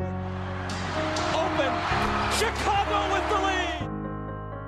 [0.00, 1.70] Open.
[2.34, 3.86] Chicago with the lead.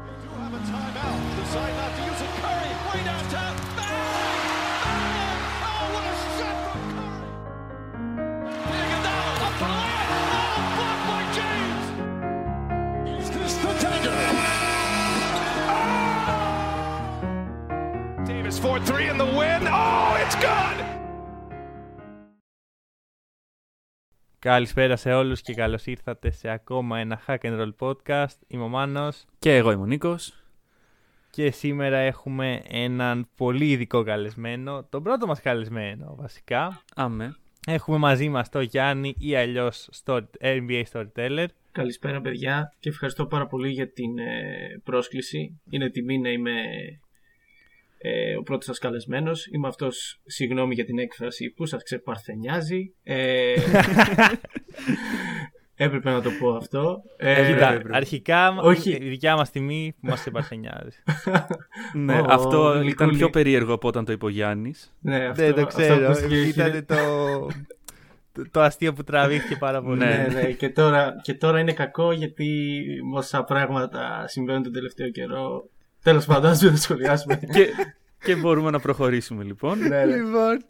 [0.07, 1.18] They do have a timeout.
[1.41, 2.31] Decide not to use it.
[2.39, 3.54] Curry, way downtown.
[3.75, 4.41] Bang!
[4.86, 5.39] Bang!
[5.67, 7.31] Oh, what a shot from Curry!
[8.71, 10.09] Iguodala up the line.
[10.31, 11.87] Oh, blocked by James.
[13.19, 14.19] Is this the dagger?
[18.25, 19.67] Davis 4-3 in the win.
[19.67, 20.96] Oh, it's good!
[24.46, 28.38] Καλησπέρα σε όλους και καλώς ήρθατε σε ακόμα ένα Hack and Roll podcast.
[28.46, 30.45] Είμαι ο Μάνος Και εγώ είμαι ο Νίκος.
[31.30, 36.82] και σήμερα έχουμε έναν πολύ ειδικό καλεσμένο, τον πρώτο μας καλεσμένο βασικά.
[36.95, 37.36] Άμε.
[37.66, 41.47] Έχουμε μαζί μας τον Γιάννη ή αλλιώς story, NBA Storyteller.
[41.72, 45.60] Καλησπέρα παιδιά και ευχαριστώ πάρα πολύ για την ε, πρόσκληση.
[45.70, 46.52] Είναι τιμή να είμαι
[47.98, 49.46] ε, ο πρώτος σας καλεσμένος.
[49.52, 52.92] Είμαι αυτός, συγγνώμη για την έκφραση, που σας ξεπαρθενιάζει.
[53.02, 53.55] Ε,
[55.78, 57.03] έπρεπε να το πω αυτό.
[57.16, 57.97] Ε, Κοίτα, έπρεπε.
[57.97, 58.91] αρχικά Όχι.
[58.91, 60.98] η δικιά μας τιμή που μας επαρθενιάζει.
[61.92, 63.16] Ναι, Ω, αυτό ήταν γλυκούλη.
[63.16, 64.94] πιο περίεργο από όταν το είπε ο Γιάννης.
[65.00, 66.94] ναι, αυτό, Δεν το αυτό ξέρω, ακούστηκε ήταν χειρε- το,
[68.33, 69.98] το, το αστείο που τραβήθηκε πάρα πολύ.
[69.98, 70.27] Ναι.
[70.28, 72.75] Ναι, ναι, και τώρα, και τώρα είναι κακό γιατί
[73.10, 75.69] με όσα πράγματα συμβαίνουν τον τελευταίο καιρό.
[76.07, 77.37] Τέλος πάντων, ας μην το σχολιάσουμε.
[77.55, 77.69] και,
[78.25, 79.79] και μπορούμε να προχωρήσουμε λοιπόν.
[79.79, 80.17] ναι, ναι.
[80.17, 80.65] Λοιπόν,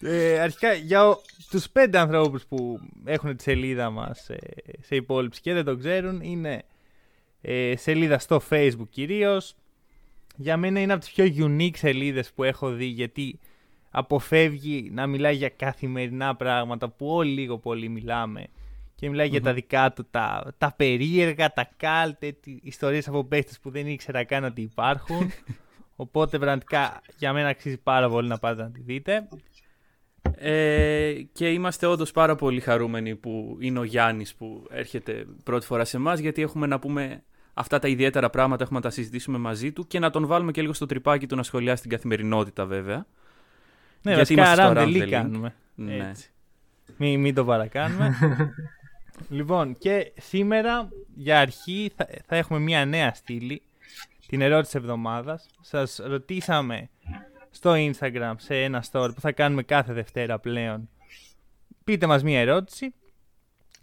[0.00, 4.36] ε, αρχικά για ο, τους πέντε ανθρώπους που έχουν τη σελίδα μας ε,
[4.80, 6.62] σε υπόλοιψη και δεν το ξέρουν είναι
[7.40, 9.54] ε, σελίδα στο facebook κυρίως
[10.36, 13.38] για μένα είναι από τις πιο unique σελίδες που έχω δει γιατί
[13.90, 18.46] αποφεύγει να μιλάει για καθημερινά πράγματα που όλοι λίγο πολύ μιλάμε
[19.02, 23.70] και μιλάει για τα δικά του τα, τα περίεργα, τα κάλτε, ιστορίες από παίχτες που
[23.70, 25.32] δεν ήξερα καν ότι υπάρχουν
[25.96, 29.28] Οπότε πραγματικά για μένα αξίζει πάρα πολύ να πάτε να τη δείτε.
[30.36, 35.84] Ε, και είμαστε όντως πάρα πολύ χαρούμενοι που είναι ο Γιάννης που έρχεται πρώτη φορά
[35.84, 37.22] σε εμάς, γιατί έχουμε να πούμε
[37.54, 40.60] αυτά τα ιδιαίτερα πράγματα, έχουμε να τα συζητήσουμε μαζί του και να τον βάλουμε και
[40.60, 43.06] λίγο στο τρυπάκι του να σχολιάσει την καθημερινότητα βέβαια.
[44.02, 45.10] Ναι, Γιατί βασικά είμαστε στο round the Round the league League.
[45.10, 46.08] κάνουμε; Ναι.
[46.08, 46.30] Έτσι.
[46.96, 48.16] Μην, μην το παρακάνουμε.
[49.28, 53.62] λοιπόν, και σήμερα για αρχή θα, θα έχουμε μια νέα στήλη,
[54.26, 55.46] την ερώτηση εβδομάδας.
[55.60, 56.90] Σας ρωτήσαμε
[57.50, 60.88] στο Instagram σε ένα story που θα κάνουμε κάθε Δευτέρα πλέον.
[61.84, 62.94] Πείτε μας μια ερώτηση.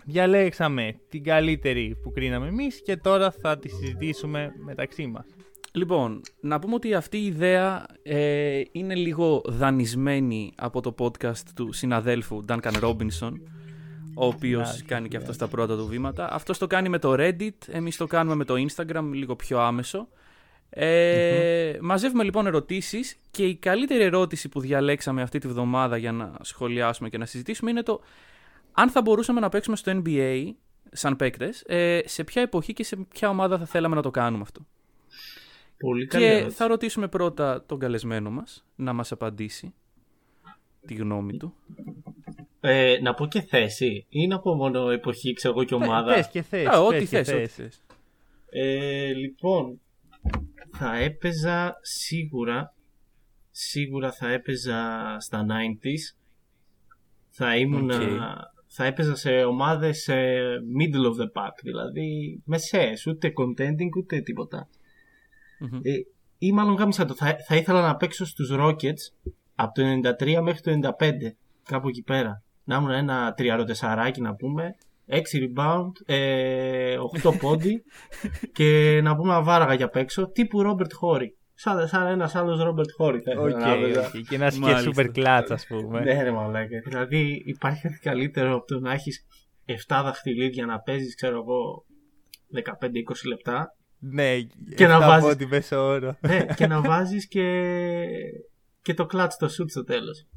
[0.06, 5.26] Διαλέξαμε την καλύτερη που κρίναμε εμείς και τώρα θα τη συζητήσουμε μεταξύ μας.
[5.72, 11.72] Λοιπόν, να πούμε ότι αυτή η ιδέα ε, είναι λίγο δανεισμένη από το podcast του
[11.72, 13.32] συναδέλφου Duncan Robinson,
[14.20, 15.40] ο οποίος Άχι, κάνει και αυτό άχι.
[15.40, 16.34] τα πρώτα του βήματα.
[16.34, 20.08] Αυτός το κάνει με το Reddit, εμείς το κάνουμε με το Instagram, λίγο πιο άμεσο.
[20.70, 26.32] Ε, Μαζεύουμε λοιπόν ερωτήσεις και η καλύτερη ερώτηση που διαλέξαμε αυτή τη βδομάδα για να
[26.42, 28.02] σχολιάσουμε και να συζητήσουμε είναι το
[28.72, 30.50] αν θα μπορούσαμε να παίξουμε στο NBA
[30.92, 34.42] σαν παίκτες, ε, σε ποια εποχή και σε ποια ομάδα θα θέλαμε να το κάνουμε
[34.44, 34.62] αυτό.
[35.78, 36.56] Πολύ καλή Και ερώτηση.
[36.58, 39.74] θα ρωτήσουμε πρώτα τον καλεσμένο μας να μας απαντήσει
[40.86, 41.54] τη γνώμη του.
[42.62, 46.14] Ε, να πω και θέση ή να πω μόνο εποχή, ξέρω εγώ και ομάδα.
[46.14, 46.66] Πες και θες.
[46.66, 47.54] Α, ό,τι πες και θες, ό,τι θες.
[47.54, 47.82] θες.
[48.50, 49.80] Ε, λοιπόν,
[50.72, 52.74] θα έπαιζα σίγουρα,
[53.52, 56.16] σίγουρα θα έπαιζα στα 90s.
[57.30, 58.02] Θα ήμουν, Οκ.
[58.68, 64.70] θα έπαιζα σε ομάδες ε, middle of the pack, δηλαδή μεσαίες, ούτε contending ούτε τίποτα.
[65.60, 65.80] Μμμ.
[65.84, 65.92] Ε,
[66.38, 69.82] ή μάλλον γάμησέ το, θα, θα ήθελα να παίξω στους Rockets από το
[70.20, 71.12] 93 μέχρι το 95,
[71.64, 72.44] κάπου εκεί πέρα.
[72.70, 74.76] Να ήμουν ένα τριαροτεσσαράκι να πούμε,
[75.08, 81.28] 6 rebound, ε, 8 ποντάκια να πούμε θα βάραγα κι απέξω, τύπου Robert Horry.
[81.54, 84.00] Σαν, σαν ένας άλλος Robert Horry θα ήθελα Οκ, να παίζα.
[84.08, 84.28] οκ.
[84.30, 84.92] Και να είσαι και Μάλιστα.
[84.96, 86.00] super clutch, ας πούμε.
[86.00, 86.80] Ναι ρε μαλάκα.
[86.86, 89.26] Δηλαδή υπάρχει κάτι καλύτερο από το να έχεις
[89.66, 91.86] 7 δαχτυλίδια να παίζεις ξέρω εγώ
[92.54, 94.38] 15-20 λεπτά Ναι,
[94.76, 96.18] Και να αυτά βάζεις- από ό,τι μέσω όρο.
[96.22, 97.66] ναι, και να βάζεις και,
[98.82, 100.28] και το clutch το shoot στο τέλος.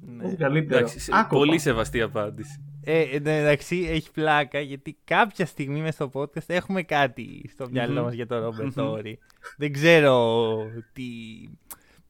[0.00, 0.24] Ναι.
[0.26, 0.78] Ό,τι καλύτερο.
[0.78, 1.28] Εντάξει, σε- Άκουπα.
[1.44, 2.62] πολύ σεβαστή απάντηση.
[2.84, 7.68] Ε, ε, ναι, εντάξει, έχει πλάκα γιατί κάποια στιγμή μέσα στο podcast έχουμε κάτι στο
[7.70, 8.04] μυαλό Μμμ.
[8.04, 8.86] μας για τον Ρόμπερτ Μμμ.
[8.90, 9.18] Όρη.
[9.56, 10.56] Δεν ξέρω
[10.92, 11.02] τι,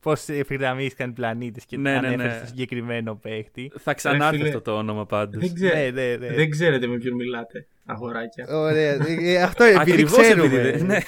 [0.00, 2.36] πώς ευθυγραμμίστηκαν οι πλανήτες και Ναι, ναι, ανέφερε ναι.
[2.36, 3.72] στο συγκεκριμένο παίχτη.
[3.78, 5.40] Θα ξανάρθει φίλε, αυτό το όνομα πάντως.
[5.42, 5.66] Δεν, ξέ...
[5.66, 6.34] Ναι, ναι, ναι.
[6.34, 8.46] δεν ξέρετε με ποιον μιλάτε, αγοράκια.
[8.48, 8.92] Ωραία.
[8.92, 10.44] Ε, ε, αυτό επειδή Ακριβώς ξέρουμε.
[10.56, 10.98] επειδή δεν- ναι.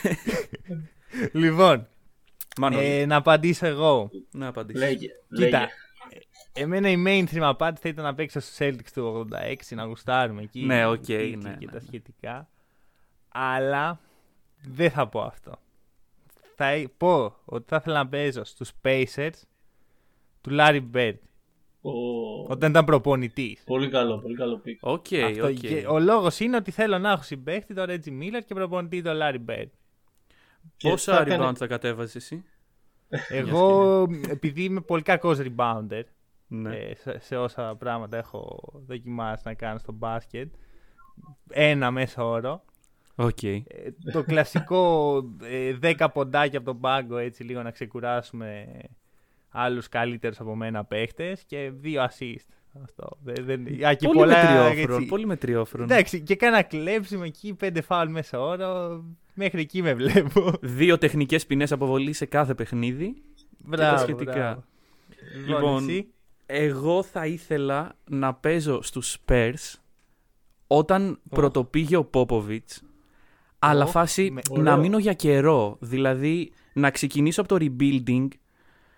[1.41, 1.87] Λοιπόν,
[2.61, 4.11] Μάνο, ε, να απαντήσω εγώ.
[4.31, 4.81] να απαντήσεις.
[4.83, 5.09] Λέγε.
[5.35, 5.67] Κοίτα, λέγε.
[6.53, 10.43] Ε, εμένα η mainstream απάντηση θα ήταν να παίξω στους Celtics του 86, να γουστάρουμε
[10.43, 10.65] εκεί.
[10.65, 11.87] Ναι, οκ, τίτλοι ναι, Και ναι, τα ναι.
[11.87, 12.49] σχετικά.
[13.29, 14.01] Αλλά
[14.63, 15.59] δεν θα πω αυτό.
[16.57, 19.31] Θα ε- πω ότι θα ήθελα να παίζω στους Pacers
[20.41, 21.15] του Larry Bird.
[21.83, 21.91] Ο...
[22.49, 23.63] Όταν ήταν προπονητής.
[23.67, 24.79] Πολύ καλό, πολύ καλό pick.
[24.83, 25.53] OK, Αυτό- οκ.
[25.53, 29.19] και Ο λόγος είναι ότι θέλω να έχω συμπαίχτη τον Reggie Miller και προπονητή τον
[29.23, 29.69] Larry Bird.
[30.83, 32.45] Πόσα θα rebound έκανε- θα κατέβαζες εσύ;
[33.29, 36.03] Εγώ, επειδή είμαι πολύ κακός rebounder
[36.53, 36.77] Ναι.
[36.77, 40.53] ε, σε, σε όσα πράγματα έχω δοκιμάσει να κάνω στο μπάσκετ,
[41.51, 42.65] ένα μέσο όρο.
[43.15, 43.43] Οκ.
[43.43, 43.63] Ε,
[44.13, 48.67] το κλασικό ε, 10 ποντάκια από τον πάγκο έτσι λίγο να ξεκουράσουμε
[49.49, 52.47] άλλους καλύτερους από μένα παίχτες και δύο assist.
[52.83, 53.09] Αυτό.
[53.23, 54.97] Δεν, δεν, α, και Πολύ πολλά, μετριόφρον.
[54.97, 55.07] έτσι.
[55.09, 55.83] Πολύ μετριόφρον.
[55.85, 59.05] Εντάξει, και κάνα κλέψιμο εκεί, πέντε φάουλ μέσα όρο.
[59.35, 60.53] Μέχρι εκεί με βλέπω.
[60.61, 63.23] Δύο τεχνικές ποινές αποβολής σε κάθε παιχνίδι.
[63.59, 64.33] Μπράβο, σχετικά.
[64.33, 64.65] μπράβο.
[65.47, 66.07] Λοιπόν, εσύ.
[66.53, 69.75] Εγώ θα ήθελα να παίζω στους Spurs
[70.67, 72.83] όταν πρωτοπήγε ο Πόποβιτς
[73.59, 74.77] αλλά Οχ, φάση με- να ωραίο.
[74.83, 75.77] μείνω για καιρό.
[75.81, 78.29] Δηλαδή να ξεκινήσω από το rebuilding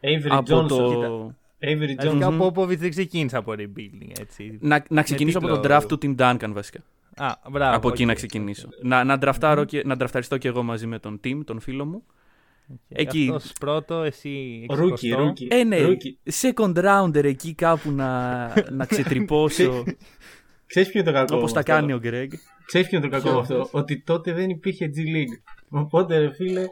[0.00, 0.68] Avery από Johnson.
[0.68, 1.34] το...
[1.60, 2.38] Avery Αρχικά ο Johnson.
[2.38, 4.58] Πόποβιτς δεν ξεκίνησε από rebuilding, έτσι.
[4.60, 6.78] Να, να ξεκινήσω από τίτλο- το draft του Tim Duncan βασικά.
[7.16, 7.76] Α, μπράβο.
[7.76, 8.08] από εκεί οκ.
[8.08, 8.68] να ξεκινήσω.
[8.82, 12.02] Να, να, ντραφτάρω και, να ντραφταριστώ και εγώ μαζί με τον Tim, τον φίλο μου.
[12.88, 13.32] Εκεί.
[13.34, 15.18] Αυτός πρώτο, εσύ rookie, 60.
[15.18, 15.48] rookie.
[15.50, 16.18] Ε, ναι, rookie.
[16.40, 19.84] second rounder εκεί κάπου να, να ξετρυπώσω
[20.66, 21.36] Ξέρεις ποιο είναι το κακό.
[21.36, 22.28] όπως με τα αυτό; κάνει ο Greg.
[22.66, 25.52] Ξέρεις ποιο είναι το κακό με αυτό; Ότι τότε δεν υπήρχε G League.
[25.68, 26.64] Οπότε ρε φίλε.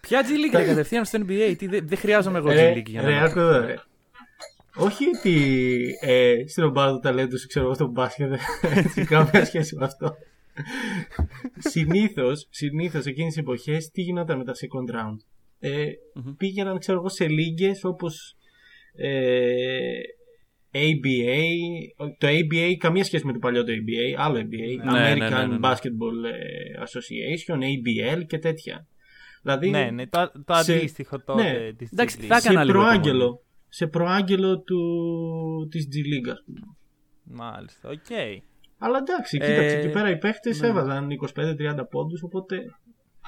[0.00, 2.86] Ποια G League ρε, κατευθείαν στο NBA, τι, δεν δεν χρειάζομαι εγώ G ρε, League
[2.86, 3.74] για ρε, να άκου εδώ, ρε.
[4.76, 8.28] Όχι ότι ε, στην ομάδα του ταλέντου σου ξέρω εγώ στο μπάσκετ
[8.62, 10.14] δεν έχει καμία σχέση με αυτό.
[11.58, 15.16] Συνήθως, συνήθως εκείνες τις εποχές τι γινόταν με τα second round;
[15.58, 15.84] Ε,
[16.36, 18.36] Πήγαιναν ξέρω εγώ σε λίγες όπως
[18.96, 19.92] ε,
[20.72, 21.38] ABA,
[22.18, 25.46] το ABA καμία σχέση με το παλιό το ABA, άλλο ABA, Ναι, ναι, American ναι,
[25.46, 25.58] ναι, ναι.
[25.62, 28.86] Basketball ε, Association, ABL και τέτοια.
[29.42, 31.72] Δηλαδή Ναι, ναι, το, το σε- αντίστοιχο τότε ναι.
[31.72, 32.26] της Εντάξει, G League.
[32.28, 34.80] θα έκανα σε λίγο το προάγγελο, σε προάγγελο του,
[35.70, 36.60] της G League ας πούμε.
[37.24, 38.10] Μάλιστα, οκ.
[38.84, 40.66] Αλλά εντάξει, Ε, κοίταξε εκεί πέρα οι παίχτες ναι.
[40.66, 42.56] έβαζαν 25-30 πόντους, οπότε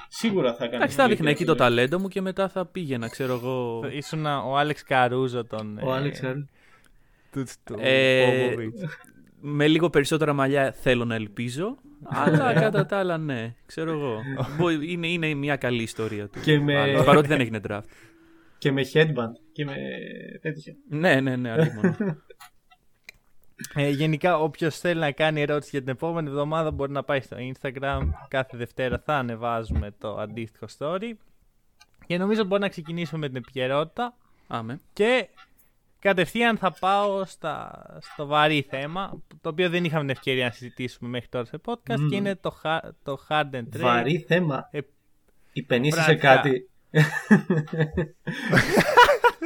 [0.07, 0.75] σίγουρα θα έκαναν.
[0.81, 1.69] Εντάξει, θα έδειχνα εκεί το καλύτερα.
[1.69, 3.81] ταλέντο μου και μετά θα πήγαινα, ξέρω εγώ.
[3.91, 5.77] Ήσουν ο Άλεξ Καρούζο τον.
[5.83, 6.37] Ο ε, Άλεξ Χαρ-
[7.31, 8.87] του, του Ε, Popovich.
[9.39, 11.77] με λίγο περισσότερα μαλλιά θέλω να ελπίζω.
[12.03, 14.19] αλλά κατά τα άλλα, ναι, ξέρω εγώ.
[14.57, 16.39] Μπο- είναι, είναι μια καλή ιστορία του.
[16.39, 17.81] Και με- Μάλλον, παρότι δεν έγινε draft.
[18.57, 19.73] και με headband και με
[20.41, 20.73] τέτοια.
[20.89, 21.95] ναι, ναι, ναι, αλίμονο.
[23.75, 27.37] Ε, γενικά, όποιος θέλει να κάνει ερώτηση για την επόμενη εβδομάδα μπορεί να πάει στο
[27.39, 28.01] Instagram.
[28.27, 31.11] Κάθε Δευτέρα θα ανεβάζουμε το αντίστοιχο story.
[32.07, 34.13] Και νομίζω μπορεί να ξεκινήσουμε με την επικαιρότητα.
[34.47, 34.79] Άμε.
[34.93, 35.27] Και
[35.99, 41.09] κατευθείαν θα πάω στα, στο βαρύ θέμα, το οποίο δεν είχαμε την ευκαιρία να συζητήσουμε
[41.09, 42.07] μέχρι τώρα σε podcast Μμμ.
[42.09, 43.79] και είναι το, ha- το Hard and Trade.
[43.79, 44.67] Βαρύ θέμα.
[44.71, 44.79] Ε,
[45.53, 46.35] Υπενήσει σε πραγματικά.
[46.35, 46.69] κάτι.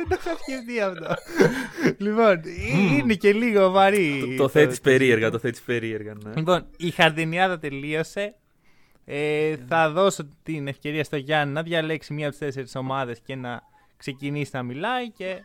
[0.08, 1.16] δεν το είχα σκεφτεί αυτό.
[2.06, 2.42] λοιπόν,
[2.98, 4.36] είναι και λίγο βαρύ.
[4.38, 6.14] Το, το θέτεις περίεργα, το θέτεις περίεργα.
[6.24, 6.34] Ναι.
[6.36, 8.36] Λοιπόν, η Χαρδινιάδα τελείωσε.
[9.06, 13.36] Ε, θα δώσω την ευκαιρία στο Γιάννη να διαλέξει μία από τις τέσσερις ομάδες και
[13.36, 13.62] να
[13.98, 15.44] ξεκινήσει να μιλάει και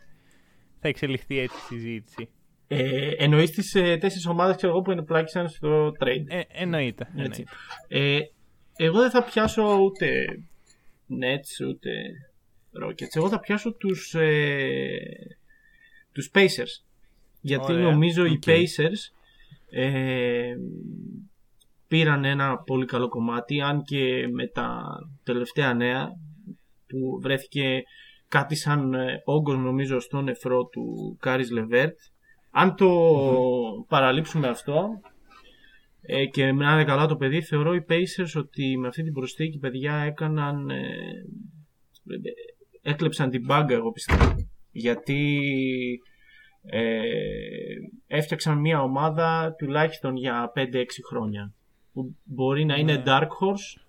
[0.79, 2.29] θα εξελιχθεί έτσι η συζήτηση.
[2.67, 6.23] Ε, Εννοείς τις ε, τέσσερις ομάδες που ενεπλάκησαν στο trade.
[6.27, 7.07] Ε, εννοείται.
[7.15, 7.43] Έτσι.
[7.87, 8.17] εννοείται.
[8.17, 8.19] Ε,
[8.75, 10.25] εγώ δεν θα πιάσω ούτε
[11.09, 11.89] Nets ούτε
[12.83, 13.15] Rockets.
[13.15, 15.37] Εγώ θα πιάσω τους, ε,
[16.11, 16.83] τους Pacers.
[17.41, 17.83] Γιατί Ωραία.
[17.83, 18.43] νομίζω οι OK.
[18.45, 19.17] Pacers
[19.69, 20.55] ε,
[21.87, 24.83] πήραν ένα πολύ καλό κομμάτι αν και με τα
[25.23, 26.09] τελευταία νέα
[26.87, 27.83] που βρέθηκε
[28.27, 31.97] κάτι σαν ε, όγκος νομίζω στο νεφρό του Κάρις Λεβέρτ
[32.51, 32.89] αν το
[33.87, 34.89] παραλείψουμε αυτό
[36.01, 39.57] ε, και να είναι καλά το παιδί θεωρώ οι Pacers ότι με αυτή την προσθήκη
[39.57, 40.83] παιδιά έκαναν ε,
[42.89, 44.35] έκλεψαν την μπάγκα εγώ πιστεύω
[44.71, 45.39] γιατί
[46.65, 46.99] ε,
[48.07, 50.61] έφτιαξαν μια ομάδα τουλάχιστον για 5-6
[51.09, 51.53] χρόνια
[51.93, 53.81] που μπορεί να είναι Dark Horse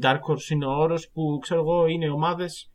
[0.00, 2.70] Dark Horse είναι ο όρος που ξέρω εγώ είναι ομάδες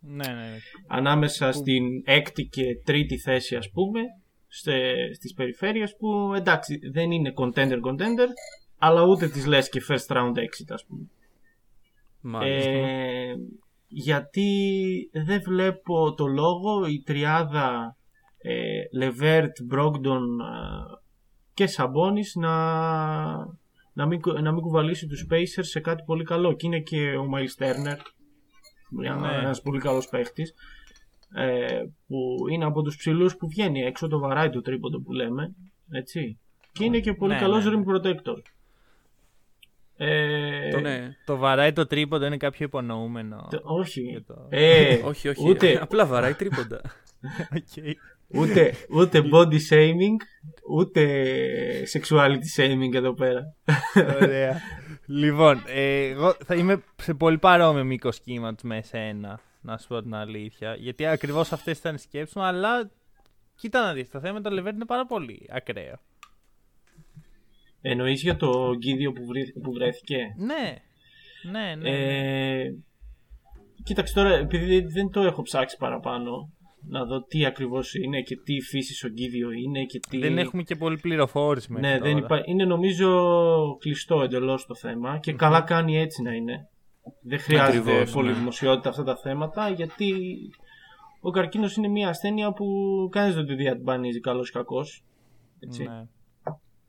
[0.00, 0.56] Ναι, ναι, ναι.
[0.86, 4.00] ανάμεσα στην έκτη και τρίτη θέση ας πούμε
[4.48, 8.28] στε, στις περιφέρειες που εντάξει δεν είναι contender contender
[8.78, 11.06] αλλά ούτε τις λες και first round exit ας πούμε
[12.20, 12.70] Μάλιστα.
[12.70, 13.34] ε,
[13.88, 14.50] γιατί
[15.12, 17.96] δεν βλέπω το λόγο η τριάδα
[18.38, 20.44] ε, Λεβέρτ, Μπρόγκτον ε,
[21.54, 22.54] και Σαμπόνις να,
[23.92, 27.16] να, μην, κου- να μην κουβαλήσει τους Pacers σε κάτι πολύ καλό και είναι και
[27.16, 27.96] ο Miles Turner
[28.90, 29.36] μια, Ναι.
[29.36, 30.54] ένας πολύ καλός παίχτης
[31.34, 32.18] ε, που
[32.52, 35.54] είναι από τους ψηλούς που βγαίνει έξω το βαράει το τρίποντο που λέμε
[35.90, 36.38] έτσι
[36.72, 37.82] και είναι και πολύ Ναι, καλός ναι, ναι.
[37.86, 38.38] rim protector
[39.96, 41.16] ε, Το ναι.
[41.26, 43.46] Το βαράει το τρίποντο είναι κάποιο υπονοούμενο.
[43.50, 45.48] το- όχι για το- ε, Όχι, όχι.
[45.48, 46.80] ούτε, Απλά βαράει τρίποντα.
[47.56, 47.84] Οκ.
[48.26, 50.16] ούτε, ούτε body shaming,
[50.70, 51.02] ούτε
[51.92, 53.54] sexuality shaming εδώ πέρα.
[54.22, 54.60] Ωραία.
[55.06, 60.02] λοιπόν, ε, εγώ θα είμαι σε πολύ παρόμοιο μήκο κύματο με εσένα, να σου πω
[60.02, 60.74] την αλήθεια.
[60.78, 62.90] Γιατί ακριβώς αυτές ήταν οι σκέψεις μου, αλλά
[63.56, 64.10] κοίτα να δεις.
[64.10, 65.94] Το θέμα με το Λεβέρ είναι πάρα πολύ ακραίο.
[67.80, 70.76] Εννοείς για το γκίδιο που, βρή, που βρέθηκε; Ναι.
[71.50, 71.90] Ναι, ναι.
[71.90, 72.60] ναι.
[72.60, 72.74] Ε,
[73.82, 76.50] κοίταξε τώρα, επειδή δεν το έχω ψάξει παραπάνω,
[76.88, 80.18] να δω τι ακριβώς είναι και τι φύσης ογκίδιο είναι και τι...
[80.18, 82.10] Δεν έχουμε και πολύ πληροφόρηση μέχρι Ναι, τώρα.
[82.10, 82.42] δεν υπά...
[82.44, 86.68] είναι νομίζω κλειστό εντελώς το θέμα και καλά κάνει έτσι να είναι.
[87.22, 88.34] Δεν χρειάζεται Ακριβώς, πολύ ναι.
[88.34, 90.14] δημοσιότητα αυτά τα θέματα γιατί
[91.20, 92.66] ο καρκίνος είναι μια ασθένεια που
[93.10, 95.04] κανείς δεν τη διατυμπανίζει καλός ή κακός.
[95.60, 95.82] Έτσι.
[95.82, 96.06] Ναι.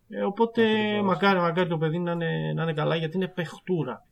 [0.10, 1.06] Ε, οπότε Ακριβώς.
[1.06, 4.06] μακάρι, μακάρι το παιδί να είναι, να είναι καλά γιατί είναι παιχτούρα.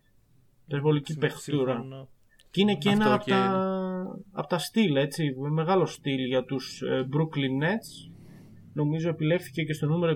[0.68, 1.72] Υπερβολική παιχτούρα.
[1.74, 2.10] Συμφωνώ.
[2.52, 6.26] Και είναι και Αυτό ένα από και- τα, απ' τα στυλ, έτσι, με μεγάλο στυλ
[6.26, 8.12] για τους ε, Brooklyn Nets.
[8.74, 10.12] Νομίζω επιλέχθηκε και στο νούμερο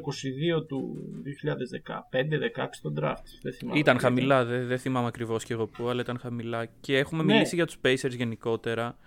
[0.58, 3.24] 22 του 2015-16 στο draft.
[3.42, 3.80] Δεν θυμάμαι.
[3.80, 4.00] Ήταν γιατί.
[4.16, 6.66] χαμηλά, δεν, δεν θυμάμαι ακριβώς και εγώ που, αλλά ήταν χαμηλά.
[6.80, 7.34] Και έχουμε Ναι.
[7.34, 8.98] μιλήσει για τους Pacers γενικότερα.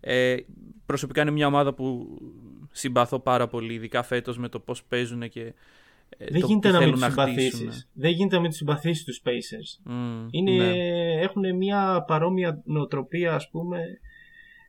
[0.00, 0.36] Ε,
[0.86, 2.18] προσωπικά είναι μια ομάδα που
[2.72, 5.54] συμπαθώ πάρα πολύ, ειδικά φέτος με το πώς παίζουν και.
[6.18, 7.50] Ε, Δεν το γίνεται τι να μην θέλουν τους χτίσουν.
[7.58, 7.88] συμπαθήσεις.
[7.92, 9.92] Δεν γίνεται να μην τους συμπαθήσεις τους Pacers.
[9.92, 11.20] Μμμ, Είναι, ναι.
[11.20, 13.78] Έχουν μια παρόμοια νοοτροπία, ας πούμε.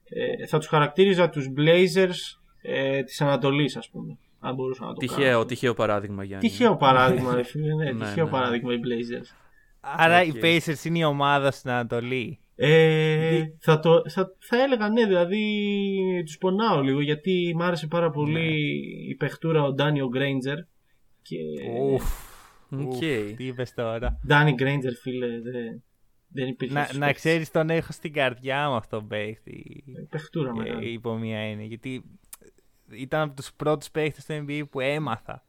[0.10, 4.17] Ε, θα τους χαρακτήριζα τους Blazers ε, της Ανατολής, ας πούμε.
[4.39, 5.17] Αν μπορούσα να το κάνω.
[5.17, 6.48] Τυχαίο, τυχαίο παράδειγμα Γιάννη.
[6.50, 7.74] Τυχαίο παράδειγμα, ρε φίλε.
[7.75, 8.31] Ναι, Ναι, τυχαίο ναι.
[8.31, 9.36] παράδειγμα οι Blazers.
[9.79, 10.36] Άρα οι OK.
[10.43, 12.39] Pacers είναι η ομάδα στην Ανατολή.
[12.55, 15.43] Ε, θα, το, θα, θα έλεγα ναι, δηλαδή
[16.25, 19.10] τους πονάω λίγο γιατί μ' άρεσε πάρα πολύ Ναι.
[19.10, 20.57] η παιχτούρα ο Ντάνι Γκρέιντζερ
[21.38, 22.03] και Ουφ.
[22.71, 22.79] Οκ.
[22.91, 22.97] Ουφ,
[23.35, 24.19] Τι είπες τώρα.
[24.27, 25.83] Ντάνι Γκρέιντζερ φίλε δεν,
[26.27, 27.21] δεν υπήρχε Να, στους να παίκτες.
[27.21, 29.83] ξέρεις, τον έχω στην καρδιά μου αυτόν τον παίχτη.
[30.09, 30.91] παιχτούρα Ε, μεγάλη.
[30.91, 31.65] υπό μία έννοια.
[31.65, 32.03] Γιατί
[32.91, 35.43] ήταν από τους πρώτους παίχτες του NBA που έμαθα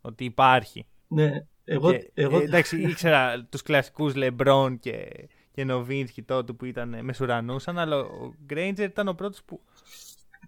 [0.00, 0.86] ότι υπάρχει.
[1.08, 1.30] ναι,
[1.64, 6.94] εγώ, Και, εγώ ε, εντάξει, ήξερα τους κλασικούς LeBron και, και Nowitzki τότε που ήταν
[6.94, 9.60] ε, μεσουρανούσαν, αλλά ο Granger ήταν ο πρώτος που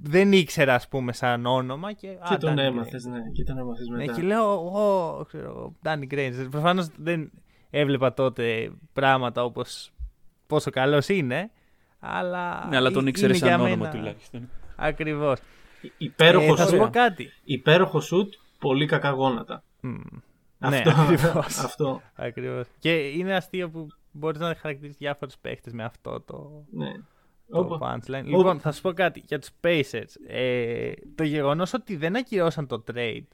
[0.02, 1.92] δεν ήξερα, ας πούμε, σαν όνομα.
[1.92, 3.12] Και, και α, τον Danny έμαθες, Granger.
[3.12, 4.12] ναι, και τον έμαθες Ναι, μετά.
[4.12, 6.46] και λέω, εγώ, ξέρω, Danny Granger.
[6.50, 7.30] Προφανώς δεν
[7.70, 9.92] έβλεπα τότε πράγματα όπως
[10.46, 11.50] πόσο καλός είναι,
[11.98, 12.66] αλλά.
[12.68, 14.48] Ναι, αλλά τον είναι ήξερε για σαν όνομα μένα- τουλάχιστον.
[14.76, 15.38] Ακριβώς.
[15.98, 17.28] Υπέροχο Ε, θα σου σουτ, πω κάτι.
[17.44, 19.62] υπέροχο σουτ, πολύ κακά γόνατα.
[19.80, 19.94] Μμ.
[20.58, 21.58] Αυτό, Ναι, ακριβώς.
[21.66, 22.66] αυτό, Ακριβώς.
[22.78, 26.88] Και είναι αστείο που μπορείς να χαρακτηρίσεις διάφορους παίχτες με αυτό το, ναι.
[27.50, 28.24] Το Όπου- punchline.
[28.24, 30.14] Λοιπόν, θα σου πω κάτι για τους Pacers.
[30.26, 33.24] Ε, το γεγονός ότι δεν ακυρώσαν το trade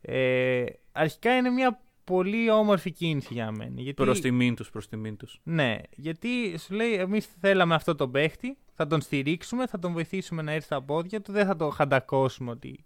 [0.00, 3.72] ε, αρχικά είναι μια πολύ όμορφη κίνηση για μένα.
[3.80, 5.40] Γιατί, Προς τιμήν τους, προς τιμήν τους.
[5.42, 10.42] Ναι, γιατί σου λέει εμείς θέλαμε αυτό τον παίχτη, θα τον στηρίξουμε, θα τον βοηθήσουμε
[10.42, 12.84] να έρθει στα πόδια του, δεν θα τον χαντακώσουμε ότι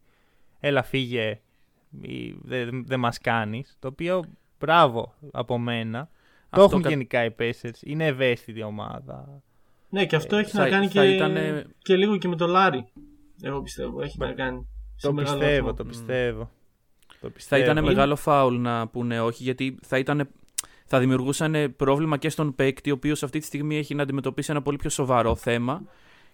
[0.60, 1.40] έλα φύγε
[2.00, 3.76] ή δεν δεν μας κάνεις.
[3.78, 4.24] Το οποίο
[4.58, 6.08] μπράβο από μένα.
[6.50, 9.42] Το Αυτό έχουν κα- γενικά οι Pacers, είναι ευαίσθητη ομάδα.
[9.94, 12.36] Ναι, και αυτό Ε, έχει θα- να κάνει θα και, ήτανε- και λίγο και με
[12.36, 12.84] το Λάρι.
[13.42, 14.66] Εγώ πιστεύω, έχει να κάνει.
[14.96, 15.76] σε Το μεγάλο πιστεύω, βαθμό.
[15.76, 16.50] το πιστεύω.
[17.08, 17.62] Το Θα πιστεύω.
[17.62, 20.28] ήταν είναι- μεγάλο φάουλ να πούνε όχι, γιατί θα, ήταν,
[20.86, 24.62] θα δημιουργούσαν πρόβλημα και στον παίκτη, ο οποίος αυτή τη στιγμή έχει να αντιμετωπίσει ένα
[24.62, 25.82] πολύ πιο σοβαρό θέμα.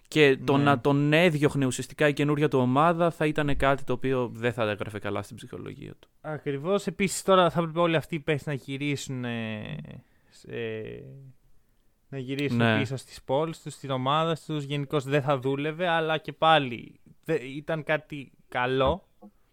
[0.07, 0.63] Και το Ναι.
[0.63, 4.69] να τον έδιωχνε ουσιαστικά η καινούργια του ομάδα θα ήταν κάτι το οποίο δεν θα
[4.69, 6.07] έγραφε καλά στην ψυχολογία του.
[6.21, 6.87] Ακριβώς.
[6.87, 9.75] Επίσης τώρα θα έπρεπε όλοι αυτοί οι παίχτες να γυρίσουν, ε,
[10.29, 10.49] σε-
[12.11, 12.79] να γυρίσουν Ναι.
[12.79, 14.63] πίσω στις πόλεις τους, στην ομάδα τους.
[14.63, 19.05] Γενικώς δεν θα δούλευε, αλλά και πάλι δε- ήταν κάτι καλό.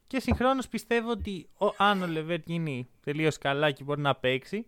[0.07, 4.67] Και συγχρόνως πιστεύω ότι ο, αν ο Λεβέρ γίνει τελείως καλά και μπορεί να παίξει,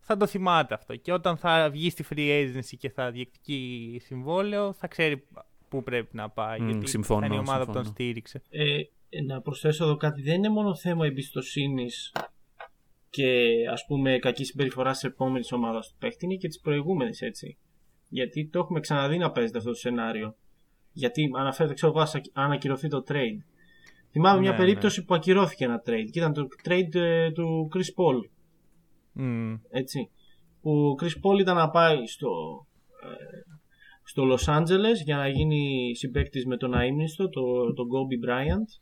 [0.00, 0.96] θα το θυμάται αυτό.
[0.96, 5.26] Και όταν θα βγει στη free agency και θα διεκδικεί συμβόλαιο, θα ξέρει
[5.68, 6.60] πού πρέπει να πάει.
[6.60, 7.94] Μμ, γιατί συμφωνώ, θα είναι η ομάδα που τον συμφωνώ.
[7.94, 8.42] στήριξε.
[8.50, 8.82] Ε,
[9.26, 10.22] να προσθέσω εδώ κάτι.
[10.22, 12.12] Δεν είναι μόνο θέμα εμπιστοσύνης
[13.10, 17.58] και ας πούμε κακή συμπεριφορά της επόμενης ομάδας του παίχτη, είναι και της προηγούμενης έτσι.
[18.08, 20.36] Γιατί το έχουμε ξαναδεί να παίζεται αυτό το σενάριο.
[20.92, 23.38] Γιατί αναφέρεται, ξέρω εγώ, ας- αν ακυρωθεί το trade.
[24.10, 28.02] Θυμάμαι μια Ναι, περίπτωση που ακυρώθηκε ένα trade και ήταν το trade ε, του Chris
[28.02, 28.20] Paul.
[29.12, 29.54] Μμ.
[29.70, 30.10] έτσι.
[30.60, 32.28] Που ο Chris Paul ήταν να πάει στο,
[33.02, 33.54] ε,
[34.02, 38.80] στο Los Angeles για να γίνει συμπαίκτης με τον αείμνηστο, το, τον Kobe Bryant,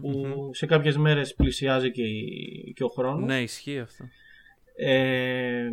[0.00, 3.26] που σε κάποιες μέρες πλησιάζει και, η- και ο χρόνος.
[3.26, 4.04] Ναι, ισχύει αυτό.
[4.76, 5.68] Ε,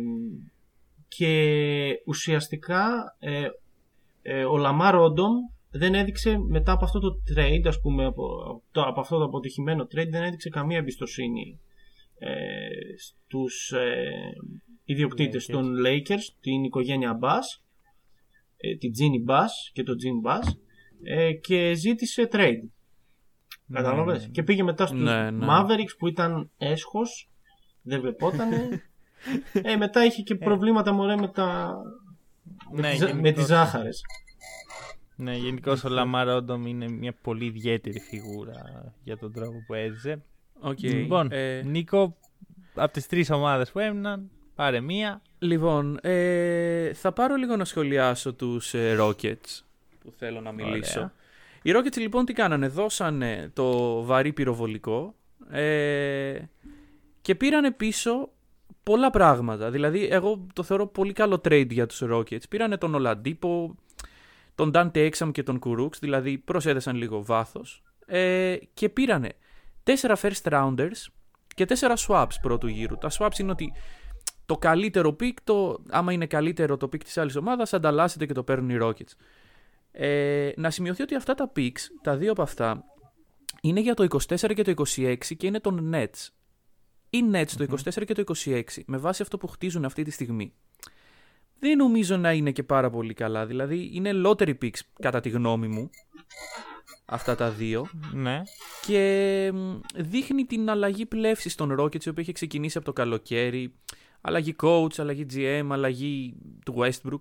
[1.08, 3.46] και ουσιαστικά ε,
[4.22, 5.32] ε, ο Λαμάρ Όντομ
[5.70, 8.26] δεν έδειξε μετά από αυτό το trade, ας πούμε, από,
[8.70, 11.60] το, από αυτό το αποτυχημένο trade, δεν έδειξε καμία εμπιστοσύνη
[12.18, 12.28] ε,
[12.98, 14.32] στους ε,
[14.84, 15.52] ιδιοκτήτες Lakers.
[15.52, 17.60] των Lakers, την οικογένεια Bass,
[18.56, 20.48] ε, την Ginny Bass και τον Jim Bass
[21.02, 22.68] ε, και ζήτησε trade.
[23.66, 24.28] Ναι, Κατάλαβες; ναι.
[24.32, 25.46] Και πήγε μετά στους Ναι, ναι.
[25.50, 27.28] Mavericks που ήταν έσχος,
[27.82, 28.82] δεν βλεπότανε.
[29.62, 31.76] ε, μετά είχε και προβλήματα μωρέ με τα...
[32.72, 33.32] με, Ναι, τις, με γενικώς.
[33.32, 34.00] τις ζάχαρες.
[35.16, 40.22] Ναι, γενικώς ο Λαμάρ Όντομ είναι μια πολύ ιδιαίτερη φιγούρα για τον τρόπο που έζησε.
[40.60, 40.80] Οκ.
[40.80, 42.16] Λοιπόν, Ε, Νίκο,
[42.74, 45.20] από τις τρεις ομάδες που έμειναν, πάρε μία.
[45.38, 49.60] Λοιπόν, ε, θα πάρω λίγο να σχολιάσω τους ε, Rockets
[50.02, 50.98] που θέλω να μιλήσω.
[50.98, 51.12] Ωραία.
[51.66, 55.14] Οι Rockets λοιπόν τι κάνανε, δώσανε το βαρύ πυροβολικό
[55.50, 56.38] ε,
[57.20, 58.30] και πήρανε πίσω
[58.82, 59.70] πολλά πράγματα.
[59.70, 62.48] Δηλαδή, εγώ το θεωρώ πολύ καλό trade για τους Rockets.
[62.48, 63.74] Πήρανε τον Oladipo,
[64.54, 69.32] τον Dante Exum και τον Kuruks, δηλαδή προσέδεσαν λίγο βάθος ε, και πήρανε
[69.82, 71.06] τέσσερα first rounders
[71.54, 72.98] και τέσσερα swaps πρώτου γύρου.
[72.98, 73.72] Τα swaps είναι ότι
[74.46, 78.42] το καλύτερο pick, το, άμα είναι καλύτερο το pick της άλλης ομάδας, ανταλλάσσεται και το
[78.42, 79.12] παίρνουν οι Rockets.
[79.98, 82.84] Ε, να σημειωθεί ότι αυτά τα picks, τα δύο από αυτά,
[83.62, 86.28] είναι για το 24 και το 26 και είναι των Nets.
[87.10, 90.52] Οι Nets το 24 και το 26, με βάση αυτό που χτίζουν αυτή τη στιγμή.
[91.58, 93.46] Δεν νομίζω να είναι και πάρα πολύ καλά.
[93.46, 95.90] Δηλαδή, είναι lottery picks, κατά τη γνώμη μου,
[97.04, 97.88] αυτά τα δύο.
[98.12, 98.42] Ναι.
[98.82, 103.74] Και μ, δείχνει την αλλαγή πλεύσης των Rockets, η οποία έχει ξεκινήσει από το καλοκαίρι.
[104.20, 107.20] Αλλαγή coach, αλλαγή GM, αλλαγή του Westbrook.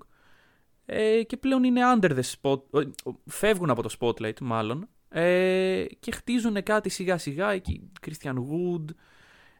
[0.86, 2.89] Ε, και πλέον είναι under the spot, ε,
[3.25, 8.86] φεύγουν από το spotlight μάλλον ε, και χτίζουν κάτι σιγά σιγά εκεί, Christian Wood,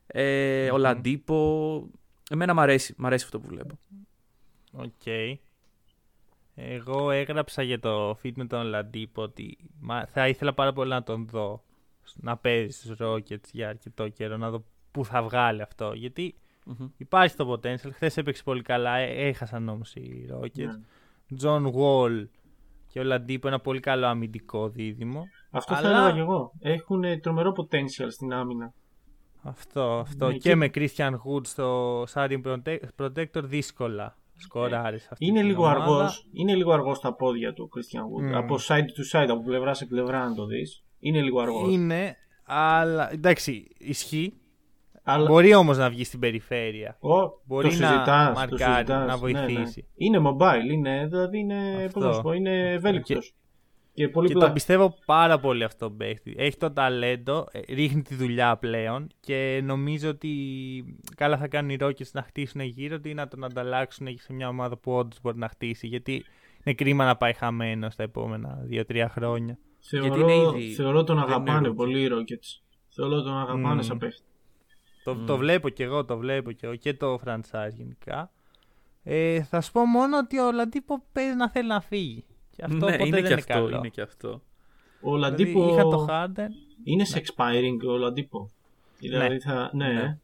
[0.08, 1.82] ε, Oladipo.
[2.30, 3.78] Εμένα μ' αρέσει, μ' αρέσει αυτό που βλέπω.
[4.72, 5.06] Οκ.
[6.56, 11.04] Εγώ έγραψα για το fit με τον Ολαντίπο ότι μα- θα ήθελα πάρα πολύ να
[11.04, 11.64] τον δω
[12.16, 15.94] να παίζει στους Rockets για αρκετό καιρό, να δω πού θα βγάλει αυτό.
[15.94, 16.88] Γιατί Μμμ.
[16.98, 17.90] υπάρχει το potential.
[17.92, 20.36] Χθες έπαιξε πολύ καλά, ε, έχασαν όμως οι Ναι.
[20.40, 20.80] Rockets.
[21.44, 22.28] John Wall
[22.88, 25.24] και ο Λαντίπο ένα πολύ καλό αμυντικό δίδυμο.
[25.52, 26.52] Αυτό θα Αλλά- έλεγα και εγώ.
[26.60, 28.74] Έχουν τρομερό potential στην άμυνα.
[29.44, 30.28] Αυτό, αυτό.
[30.28, 32.42] Ναι, και, και- με Christian Wood στο Sarin
[32.98, 35.82] Protector δύσκολα σκοράρεις αυτή Είναι την λίγο ομάδα.
[35.84, 38.30] αργός, είναι λίγο αργός στα πόδια του Christian Wood.
[38.32, 38.36] Μμ.
[38.36, 40.84] Από side to side, από πλευρά σε πλευρά να το δεις.
[41.00, 41.74] Είναι λίγο αργός.
[41.74, 44.34] Είναι, αλλά εντάξει, ισχύει.
[45.08, 46.98] Αλλά Μπορεί όμως να βγει στην περιφέρεια.
[47.00, 48.88] ο, μπορεί το να συζητάς, το μαρκάρει, συζητάς.
[48.88, 49.18] να Ναι, ναι.
[49.18, 49.86] βοηθήσει.
[49.96, 52.00] Είναι mobile, είναι, δηλαδή είναι, Αυτό.
[52.00, 53.34] πώς να σου πω, είναι ευέλικτος.
[53.94, 54.44] Και, πολύ Και πλά.
[54.44, 56.36] τον πιστεύω πάρα πολύ αυτό τον παίχτη.
[56.38, 60.30] Έχει το ταλέντο, ε, ρίχνει τη δουλειά πλέον και νομίζω ότι
[61.16, 64.48] καλά θα κάνουν οι Rockets να χτίσουν γύρω του ή να τον ανταλλάξουν σε μια
[64.48, 65.88] ομάδα που όντως μπορεί να χτίσει.
[65.88, 66.26] Γιατί
[66.64, 69.58] είναι κρίμα να πάει χαμένος στα επόμενα 2-3 χρόνια.
[69.80, 71.76] Θεωρώ, γιατί είναι ήδη- θεωρώ τον δεν είναι αγαπάνε rookie.
[71.76, 72.62] πολύ οι Rockets.
[72.90, 73.80] Θεωρώ τον αγαπάνε Μμ.
[73.82, 74.22] σαν παίχτη.
[75.06, 78.32] Το, το βλέπω κι εγώ, το βλέπω κι εγώ και το franchise γενικά.
[79.04, 82.26] Ε, θα σου πω μόνο ότι ο Λαντίπο παίζει να θέλει να φύγει.
[82.56, 83.78] Και αυτό ναι, ποτέ είναι δεν και είναι αυτό, καλό.
[83.78, 84.42] είναι και αυτό.
[85.02, 86.48] Ο Δηλαδή, Λαντίπο είχα το Harden.
[86.84, 88.50] είναι σε expiring ο Λαντίπο.
[89.00, 89.40] Δηλαδή Ναι.
[89.40, 89.70] θα.
[89.74, 89.94] Ναι.
[89.94, 90.18] Ναι.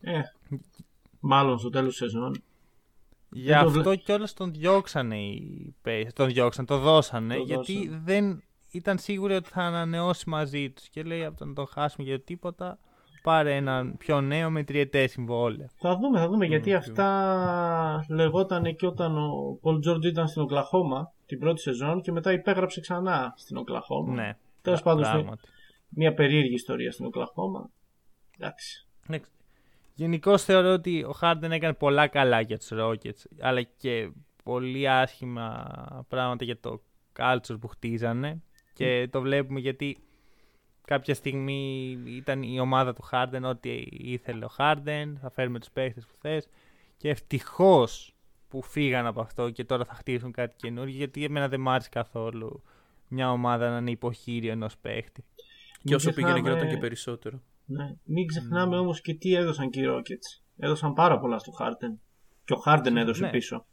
[0.00, 0.20] Ε,
[1.20, 2.42] μάλλον στο τέλος της σεζόν.
[3.30, 6.08] Γι' Δεν το αυτό βλέ- κιόλας τον διώξανε οι Pacers.
[6.14, 7.34] Τον διώξαν, το δώσανε.
[7.36, 8.02] Το γιατί δώσανε.
[8.04, 10.88] δεν ήταν σίγουροι ότι θα ανανεώσει μαζί τους.
[10.88, 12.78] Και λέει από το να τον χάσουμε για τίποτα,
[13.28, 15.70] πάρε έναν πιο νέο με τριετές συμβόλαια.
[15.76, 21.12] Θα δούμε, θα δούμε γιατί αυτά λεγόταν και όταν ο Πολ Τζόρτζ ήταν στην Οκλαχώμα
[21.26, 24.14] την πρώτη σεζόν και μετά υπέγραψε ξανά στην Οκλαχώμα.
[24.14, 24.36] Ναι.
[24.62, 25.48] Τέλος πάντων, στη- πράγματι.
[25.88, 27.70] μια περίεργη ιστορία στην Οκλαχώμα.
[28.38, 28.86] Εντάξει.
[29.94, 34.10] Γενικώ θεωρώ ότι ο Harden έκανε πολλά καλά για τους Rockets, αλλά και
[34.44, 35.66] πολύ άσχημα
[36.08, 36.80] πράγματα για το
[37.18, 38.42] culture που χτίζανε.
[38.72, 39.98] Και το βλέπουμε γιατί
[40.88, 46.06] κάποια στιγμή ήταν η ομάδα του Harden ό,τι ήθελε ο Harden, θα φέρουμε τους παίχτες
[46.06, 46.48] που θες.
[46.96, 48.14] Και ευτυχώς
[48.48, 51.88] που φύγαν από αυτό και τώρα θα χτίσουν κάτι καινούργιο, γιατί εμένα δεν μ' άρεσε
[51.92, 52.62] καθόλου
[53.08, 55.24] μια ομάδα να είναι υποχείριο ενός παίχτη.
[55.72, 57.40] Και Μην όσο πήγαινε ξεχνάμε- γινόταν και περισσότερο.
[57.64, 57.94] Ναι.
[58.04, 60.42] Μην ξεχνάμε όμως και τι έδωσαν και οι Rockets.
[60.58, 61.98] Έδωσαν πάρα πολλά στο Harden.
[62.44, 63.30] Και ο Harden έδωσε Ναι.
[63.30, 63.66] πίσω.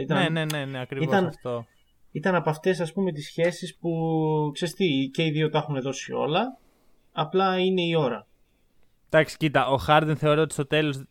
[0.00, 1.66] Ήταν, Ναι, ναι, ναι, ναι ακριβώς ήταν- αυτό.
[2.12, 5.80] Ήταν από αυτές ας πούμε τις σχέσεις που ξέρεις τι, και οι δύο τα έχουν
[5.80, 6.58] δώσει όλα.
[7.12, 8.26] Απλά είναι η ώρα.
[9.08, 11.04] Εντάξει, κοίτα, ο Χάρντεν θεωρώ ότι στο τέλος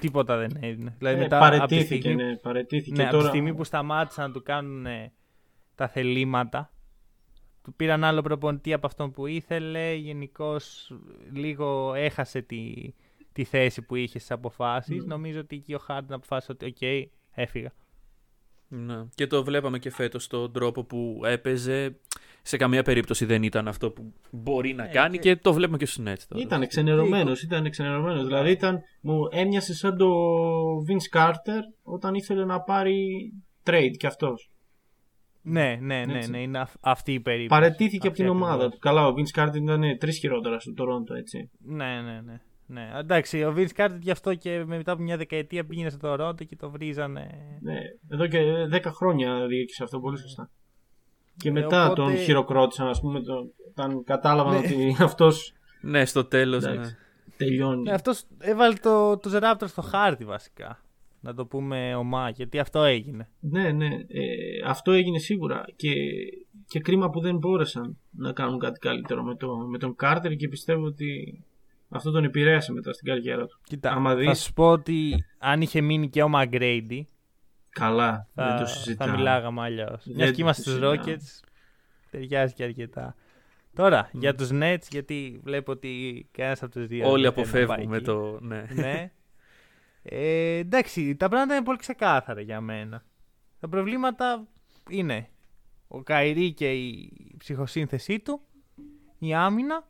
[0.00, 0.94] τίποτα δεν έδινε.
[0.98, 2.96] Δηλαδή, Ε, μετά από τη παρετήθηκε, στιγμή, ναι, παρετήθηκε.
[2.96, 3.28] ναι, από τη τώρα...
[3.28, 5.12] στιγμή που σταμάτησαν να του κάνουν ε,
[5.74, 6.72] τα θελήματα,
[7.62, 9.94] του πήραν άλλο προπονητή από αυτόν που ήθελε.
[9.94, 10.92] Γενικώς
[11.32, 12.74] λίγο έχασε τη,
[13.32, 15.04] τη θέση που είχε στις αποφάσεις.
[15.04, 17.72] Νομίζω ότι εκεί ο Χάρντεν αποφάσισε ότι, οκ, έφυγα.
[18.72, 19.04] Ναι.
[19.14, 21.96] Και το βλέπαμε και φέτος στον τρόπο που έπαιζε.
[22.42, 25.36] Σε καμία περίπτωση δεν ήταν αυτό που μπορεί να κάνει και...
[25.36, 26.42] το βλέπουμε και στους Nets τώρα.
[26.42, 28.24] Ήταν ξενερωμένο, ήταν ξενερωμένος.
[28.26, 30.06] Δηλαδή ήταν, μου έμοιασε σαν το
[30.88, 33.32] Vince Carter όταν ήθελε να πάρει
[33.64, 34.50] trade κι αυτός.
[35.42, 36.30] Ναι, ναι, ναι, Έτσι.
[36.30, 37.60] ναι, είναι αυ- αυτή η περίπτωση.
[37.60, 38.72] Παραιτήθηκε από Αυτή την ομάδα ακριβώς.
[38.74, 38.78] του.
[38.78, 41.50] Καλά, ο Vince Carter ήταν τρεις χειρότερα στο Toronto, έτσι.
[41.58, 42.40] Ναι, ναι, ναι.
[42.70, 42.90] Ναι.
[42.98, 46.56] Εντάξει, ο Vince Carter γι' αυτό και μετά από μια δεκαετία πήγαινε στο Toronto και
[46.56, 47.30] το βρίζανε.
[47.60, 47.78] Ναι,
[48.08, 48.38] εδώ και
[48.72, 50.50] 10 χρόνια διοίκησε αυτό πολύ σωστά.
[51.36, 53.34] Και μετά Ε, οπότε- τον χειροκρότησαν, ας πούμε, το,
[53.70, 54.58] όταν κατάλαβαν Ναι.
[54.58, 55.30] ότι αυτό
[55.80, 56.64] Ναι, στο τέλος.
[56.64, 56.70] Ναι.
[56.70, 56.96] Εντάξει.
[57.36, 57.82] τελειώνει.
[57.82, 60.82] Ναι, αυτός έβαλε το, τους Raptors στο χάρτη βασικά.
[61.22, 63.28] Να το πούμε ομά, γιατί αυτό έγινε.
[63.40, 63.86] Ναι, ναι.
[63.86, 64.22] Ε,
[64.66, 65.64] αυτό έγινε σίγουρα.
[65.76, 65.92] Και,
[66.66, 70.48] και κρίμα που δεν μπόρεσαν να κάνουν κάτι καλύτερο με, το, με τον Κάρτερ και
[70.48, 71.40] πιστεύω ότι
[71.90, 73.60] αυτό τον επηρέασε μετά στην καριέρα του.
[73.64, 77.00] Κοίτα, Άμα θα δεις- σου πω ότι αν είχε μείνει και ο McGrady,
[77.70, 79.16] Καλά, δεν θα, το θα συζητάμε.
[79.16, 80.02] μιλάγαμε αλλιώς.
[80.04, 81.02] Δεν Μιας το και είμαστε στους συζητάμε.
[81.04, 81.48] Rockets,
[82.10, 83.14] ταιριάζει και αρκετά.
[83.74, 87.10] Τώρα, για τους Nets, γιατί βλέπω ότι κανένας από τους δύο.
[87.10, 88.04] Όλοι δεν θέλει να πάει αποφεύγουμε εκεί.
[88.04, 88.38] το.
[88.40, 88.66] Ναι.
[88.74, 89.10] ναι.
[90.02, 93.04] Ε, εντάξει, τα πράγματα είναι πολύ ξεκάθαρα για μένα.
[93.60, 94.46] Τα προβλήματα
[94.90, 95.28] είναι
[95.88, 98.40] ο Καϊρή και η ψυχοσύνθεσή του,
[99.18, 99.88] η άμυνα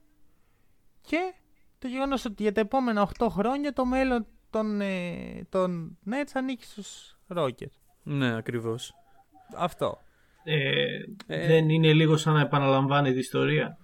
[1.01, 1.35] και
[1.81, 6.65] το γεγονός ότι για τα επόμενα 8 χρόνια το μέλλον των, ε, των Nets ανήκει
[6.65, 7.77] στους Rockets.
[8.03, 8.93] ναι, ακριβώς.
[9.57, 9.99] Αυτό.
[10.45, 10.83] Ε,
[11.27, 11.47] Ε.
[11.47, 13.79] Δεν είναι λίγο σαν να επαναλαμβάνει την ιστορία.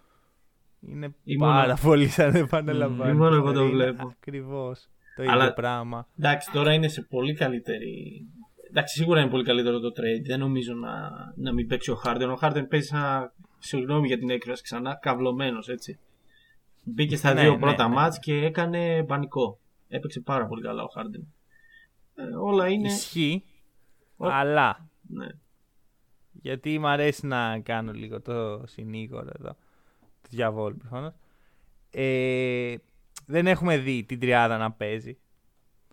[0.81, 3.11] Είναι Ή πάρα μόνο- πολύ σαν να επαναλαμβάνει.
[3.11, 4.07] Ή μόνο εγώ το βλέπω.
[4.21, 4.89] Ακριβώς.
[5.17, 6.07] Το Αλλά- ίδιο πράγμα.
[6.19, 8.27] Εντάξει, τώρα είναι σε πολύ καλύτερη.
[8.71, 10.27] Εντάξει, σίγουρα είναι πολύ καλύτερο το trade.
[10.27, 10.93] Δεν νομίζω να,
[11.37, 12.31] να μην παίξει ο Χάρντεν.
[12.31, 13.33] Ο Χάρντεν παίζει σαν.
[13.59, 15.99] Συγγνώμη για την έκφραση ξανά, καυλωμένος έτσι.
[16.89, 17.95] Μπήκε στα Ναι, δύο ναι, πρώτα ναι.
[17.95, 19.59] μάτς και έκανε πανικό.
[19.89, 21.35] Έπαιξε πάρα πολύ καλά ο Χάρντεν.
[22.15, 22.89] Ε, όλα είναι.
[22.89, 23.45] Ισχύει.
[24.17, 25.27] Ο- Αλλά Ναι.
[26.33, 29.49] γιατί μου αρέσει να κάνω λίγο το συνήγορο εδώ.
[30.23, 31.13] Το διαβόλου προφανώς.
[31.91, 32.75] Ε,
[33.27, 35.19] δεν έχουμε δει την τριάδα να παίζει.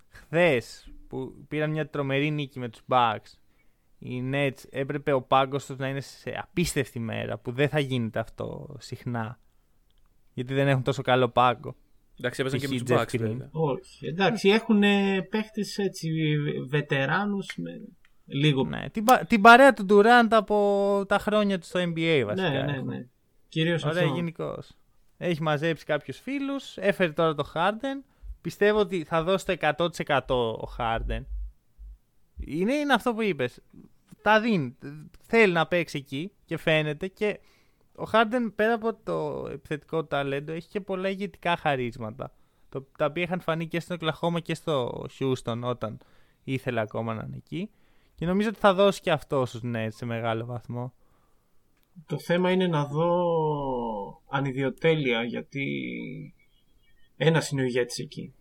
[0.09, 3.37] Χθες που πήραν μια τρομερή νίκη με τους Bucks
[3.99, 8.19] οι Nets έπρεπε ο πάγκος τους να είναι σε απίστευτη μέρα που δεν θα γίνεται
[8.19, 9.39] αυτό συχνά
[10.33, 11.75] γιατί δεν έχουν τόσο καλό πάγκο.
[12.19, 12.73] Εντάξει, έπαιζαν και Π.χ.
[12.73, 13.19] με τους Jeff Bucks, Green.
[13.29, 13.49] βέβαια.
[13.51, 14.05] Όχι.
[14.07, 14.79] Εντάξει, έχουν
[15.29, 16.09] παίχτες έτσι
[16.69, 17.71] βετεράνους με
[18.25, 18.63] λίγο.
[18.65, 22.49] Ναι, την, πα- την παρέα του Durant από τα χρόνια του στο NBA βασικά.
[22.49, 22.71] ναι, ναι.
[22.71, 22.87] έχουν.
[22.87, 23.05] ναι.
[23.47, 24.15] Κυρίως Ωραία, αυτό.
[24.15, 24.59] γενικώ.
[25.17, 28.03] Έχει μαζέψει κάποιους φίλους, έφερε τώρα το Harden.
[28.41, 30.21] Πιστεύω ότι θα δώσει το 100%
[30.61, 31.23] ο Harden.
[32.37, 33.61] Είναι, είναι αυτό που είπες.
[34.21, 34.77] Τα δίνει.
[35.25, 37.07] Θέλει να παίξει εκεί και φαίνεται.
[37.07, 37.39] Και
[37.97, 42.33] ο Harden πέρα από το επιθετικό του ταλέντο έχει και πολλά ηγετικά χαρίσματα.
[42.69, 45.97] Το, τα οποία είχαν φανεί και στο Oklahoma και στο Houston όταν
[46.43, 47.69] ήθελε ακόμα να είναι εκεί.
[48.15, 50.93] Και νομίζω ότι θα δώσει και αυτό στους Nets σε μεγάλο βαθμό.
[52.05, 53.15] Το θέμα είναι να δω
[54.29, 55.65] ανιδιοτέλεια γιατί
[57.17, 58.33] ένας είναι ο ηγέτης εκεί.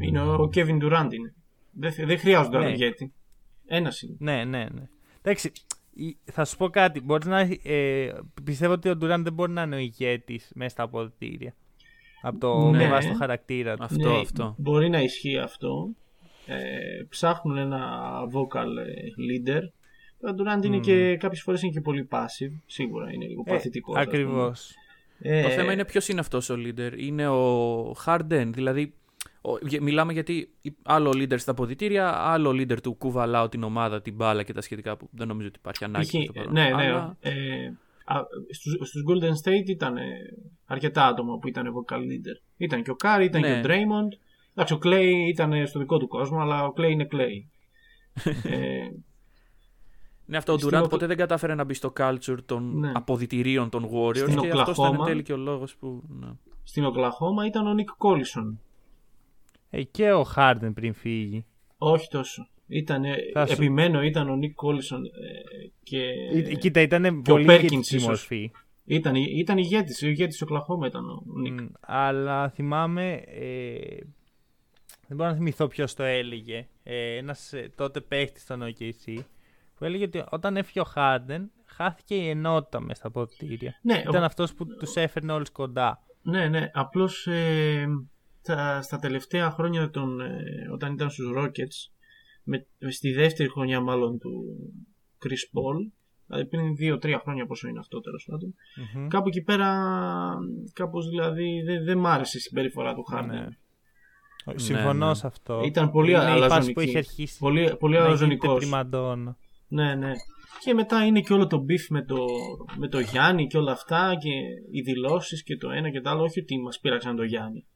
[0.00, 1.34] Είναι ο Kevin Durant είναι.
[1.72, 2.72] Δεν, δεν χρειάζονται άλλο Ναι.
[2.72, 3.12] ηγέτη.
[3.66, 4.16] Ένας είναι.
[4.18, 4.88] Ναι, ναι, ναι.
[5.22, 5.52] Εντάξει, η-
[6.24, 7.00] θα σου πω κάτι.
[7.00, 8.12] Μπορείς να, ε,
[8.44, 11.54] πιστεύω ότι ο Ντουράν δεν μπορεί να είναι ο ηγέτης μέσα στα αποδητήρια.
[12.22, 12.78] Από το Ναι.
[12.78, 13.84] με βάση το χαρακτήρα του.
[13.84, 14.54] Αυτό, Ναι, αυτό.
[14.58, 15.88] Μπορεί να ισχύει αυτό.
[16.46, 16.56] Ε,
[17.08, 18.92] ψάχνουν ένα vocal ε,
[19.30, 19.62] leader.
[20.30, 22.60] Ο Durant είναι και κάποιες φορές είναι και πολύ passive.
[22.66, 23.96] Σίγουρα είναι λίγο Ε, παθητικός.
[23.96, 24.74] Ακριβώς.
[25.18, 26.92] Ε, Το θέμα είναι ποιος είναι αυτός ο leader.
[26.96, 28.50] Είναι ο Harden.
[28.52, 28.99] Δηλαδή, ο- γε-
[29.80, 34.42] μιλάμε γιατί η- άλλο leader στα αποδυτήρια, άλλο leader του κουβαλάω την ομάδα, την μπάλα
[34.42, 36.06] και τα σχετικά που δεν νομίζω ότι υπάρχει ανάγκη.
[36.06, 36.12] π.χ.
[36.12, 36.52] προς το παρόν.
[36.52, 36.90] ναι, ναι.
[36.90, 37.32] Αλλά- Ε,
[38.04, 40.02] α, στους, στους Golden State ήταν ε,
[40.66, 42.42] αρκετά άτομα που ήταν vocal leader.
[42.56, 43.48] Ήταν και ο Κάρι, ήταν Ναι.
[43.60, 44.18] και ο Draymond.
[44.54, 47.44] Εντάξει, ο Klay ήταν στο δικό του κόσμο, αλλά ο Klay είναι Klay.
[48.50, 48.88] ε,
[50.26, 52.92] Ναι, αυτό ο Στην Durant Οκ- ποτέ δεν κατάφερε να μπει στο culture των Ναι.
[52.94, 56.02] αποδυτηρίων των Warriors Στην και αυτό ήταν Οκλαχώμα- εν τέλει και ο λόγος που.
[56.20, 56.28] Ναι.
[56.62, 58.56] στην Οκλαχώμα ήταν ο Nick Collison.
[59.70, 61.44] Ε, και ο Χάρντεν πριν φύγει.
[61.78, 62.48] Όχι τόσο.
[62.66, 63.02] Ήταν,
[63.32, 66.02] Θα σου- Επιμένω, ήταν ο Nick Collison ε, και
[66.50, 68.02] Ε, Κοίτα, ήταν και ο πολύ Perkins ηγετική ίσως.
[68.06, 68.50] μορφή.
[68.84, 70.02] ήταν, ήταν ηγέτης.
[70.02, 71.50] Ο ηγέτης του Οκλαχώμα ήταν ο Nick.
[71.62, 73.12] Μ, αλλά θυμάμαι.
[73.26, 73.96] Ε,
[75.08, 76.68] δεν μπορώ να θυμηθώ ποιος το έλεγε.
[76.82, 79.18] Ε, Ένας τότε παίχτης στον OKC
[79.74, 83.78] που έλεγε ότι όταν έφυγε ο Χάρντεν χάθηκε η ενότητα μέσα στα αποδητήρια.
[83.82, 86.02] Ναι, Ήταν ο- αυτός που τους έφερνε όλους κοντά.
[86.22, 86.70] Ναι, ναι.
[86.74, 87.86] Απλώς ε,
[88.42, 90.36] τα, στα τελευταία χρόνια των, ε,
[90.72, 91.92] όταν ήταν στους Rockets
[92.42, 94.44] με, στη δεύτερη χρονιά μάλλον του
[95.24, 95.90] Chris Paul
[96.26, 98.54] δηλαδή πριν δύο-τρία χρόνια πόσο είναι αυτό τέλος πάντων
[98.94, 99.06] Μμμ.
[99.08, 99.68] κάπου εκεί πέρα
[100.72, 103.46] κάπως δηλαδή δεν, δεν μ' άρεσε η συμπεριφορά του Harden Ναι.
[104.54, 105.14] Συμφωνώ ναι.
[105.14, 105.62] σε αυτό.
[105.64, 106.72] Ήταν πολύ Είναι η φάση αλαζονική.
[106.72, 109.36] που είχε αρχίσει πολύ, πολύ να γίνεται αλαζονικός πριμαντόνα.
[109.68, 110.12] ναι, ναι.
[110.60, 112.16] Και μετά είναι και όλο το beef με το,
[112.76, 114.30] με το Γιάννη και όλα αυτά και
[114.70, 116.22] οι δηλώσεις και το ένα και το άλλο.
[116.22, 117.66] Όχι ότι μας πείραξαν το Γιάννη.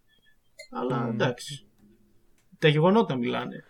[0.75, 1.09] Αλλά Μμ.
[1.09, 1.67] εντάξει.
[2.59, 3.65] Τα γεγονότα μιλάνε.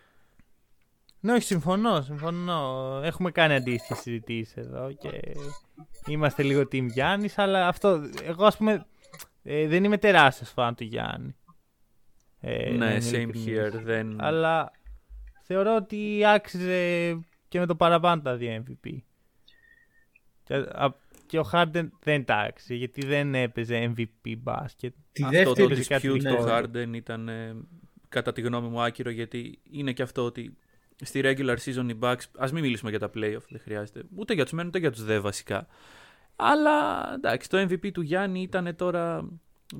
[1.20, 3.00] Ναι, όχι, συμφωνώ, συμφωνώ.
[3.04, 5.20] Έχουμε κάνει αντίστοιχες συζητήσεις εδώ και
[6.06, 8.00] είμαστε λίγο team Γιάννης, αλλά αυτό.
[8.22, 8.86] Εγώ, ας πούμε,
[9.42, 11.36] ε, δεν είμαι τεράστιος φαν του Γιάννη.
[12.40, 13.70] Ε, ναι, same here.
[13.72, 14.20] Δεν...
[14.20, 14.72] Αλλά
[15.42, 17.12] θεωρώ ότι άξιζε
[17.48, 18.98] και με το παραπάνω τα δύο MVP.
[20.42, 20.54] Και,
[21.26, 24.94] και ο Χάρντεν δεν τα άξιζε γιατί δεν έπαιζε MVP μπάσκετ.
[25.12, 27.56] Τη αυτό το dispute του Χάρντεν ήταν ε,
[28.08, 30.56] κατά τη γνώμη μου άκυρο γιατί είναι και αυτό ότι
[31.02, 34.42] στη regular season οι Bucks, ας μην μιλήσουμε για τα playoff, δεν χρειάζεται, ούτε για
[34.42, 35.66] τους μεν ούτε για τους δε βασικά.
[36.36, 39.28] Αλλά εντάξει, το MVP του Γιάννη ήταν τώρα,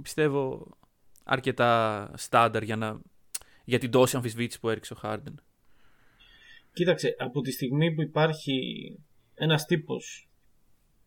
[0.03, 0.77] πιστεύω,
[1.25, 3.01] αρκετά στάνταρ για, να,
[3.65, 5.43] για την τόση αμφισβήτηση που έριξε ο Χάρντεν.
[6.73, 8.59] Κοίταξε, από τη στιγμή που υπάρχει
[9.35, 10.29] ένας τύπος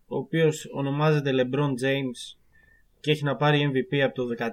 [0.08, 2.38] ο οποίος ονομάζεται LeBron James
[3.00, 4.48] και έχει να πάρει MVP από το 2013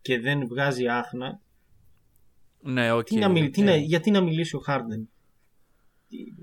[0.00, 1.40] και δεν βγάζει άχνα
[2.60, 5.08] ναι, okay, τι να μιλ, τι να, γιατί να μιλήσει ο Χάρντεν;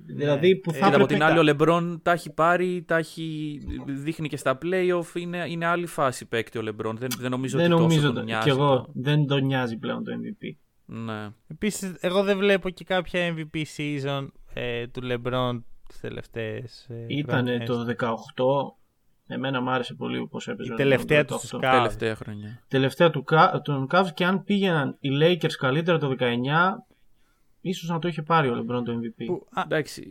[0.05, 4.27] Δηλαδή που θα ε, από την άλλη ο Λεμπρόν τα έχει πάρει, τα έχει, δείχνει
[4.27, 6.97] και στα playoff, είναι, είναι άλλη φάση παίκτη ο Λεμπρόν.
[6.97, 8.43] Δεν, δεν νομίζω δεν ότι νομίζω τόσο τον νοιάζει.
[8.43, 10.55] Και εγώ δεν τον νοιάζει πλέον το MVP.
[10.85, 11.29] Ναι.
[11.47, 17.63] Επίσης, εγώ δεν βλέπω και κάποια MVP season ε, του Λεμπρόν τις τελευταίες ε, Ήτανε
[17.65, 18.15] το 18
[19.27, 20.73] Εμένα μου άρεσε πολύ όπω έπαιζε.
[20.73, 21.59] Η τελευταία τους Cavs.
[21.71, 22.63] Τελευταία χρονιά.
[22.67, 23.23] Τελευταία του
[23.63, 26.23] τον Cavs και αν πήγαιναν οι Lakers καλύτερα το 19,
[27.61, 29.25] ίσως να το είχε πάρει ο LeBron το MVP.
[29.25, 29.63] Που, α,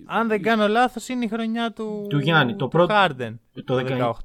[0.06, 2.56] αν δεν κάνω λάθος, είναι η χρονιά του, του Γιάννη.
[2.56, 3.34] Το πρώτο, Harden,
[3.64, 3.76] το,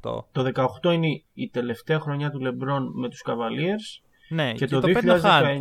[0.02, 0.24] 18.
[0.32, 4.04] Το 18 είναι η τελευταία χρονιά του LeBron με τους Cavaliers.
[4.30, 5.02] Ναι, και, και το, το 2019.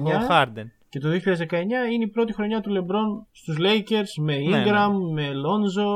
[0.05, 0.67] Ο Harden.
[0.89, 1.53] Και το 2019
[1.93, 5.29] είναι η πρώτη χρονιά του LeBron στους Lakers με ναι, Ingram, ναι, ναι.
[5.29, 5.87] με Lonzo,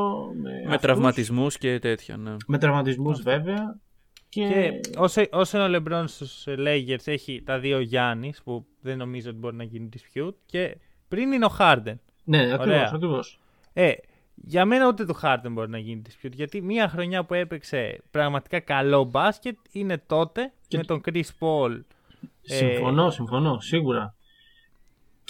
[0.43, 2.17] με, με τραυματισμούς και τέτοια.
[2.17, 2.37] Ναι.
[2.47, 3.81] Με τραυματισμούς βέβαια.
[4.29, 9.31] Και, και όσο, όσο ο LeBron στους Lakers έχει τα δύο Γιάννης που δεν νομίζω
[9.31, 10.77] ότι μπορεί να γίνει dispute και
[11.09, 11.95] πριν είναι ο Harden.
[12.25, 13.41] Ναι, ακριβώς, ακριβώς.
[13.73, 13.93] Ε,
[14.35, 18.61] για μένα ούτε το Harden μπορεί να γίνει dispute γιατί μία χρονιά που έπαιξε πραγματικά
[18.61, 20.77] καλό μπάσκετ είναι τότε και...
[20.77, 21.81] με τον Chris Paul.
[22.41, 23.11] Συμφωνώ, ε...
[23.11, 24.15] συμφωνώ, σίγουρα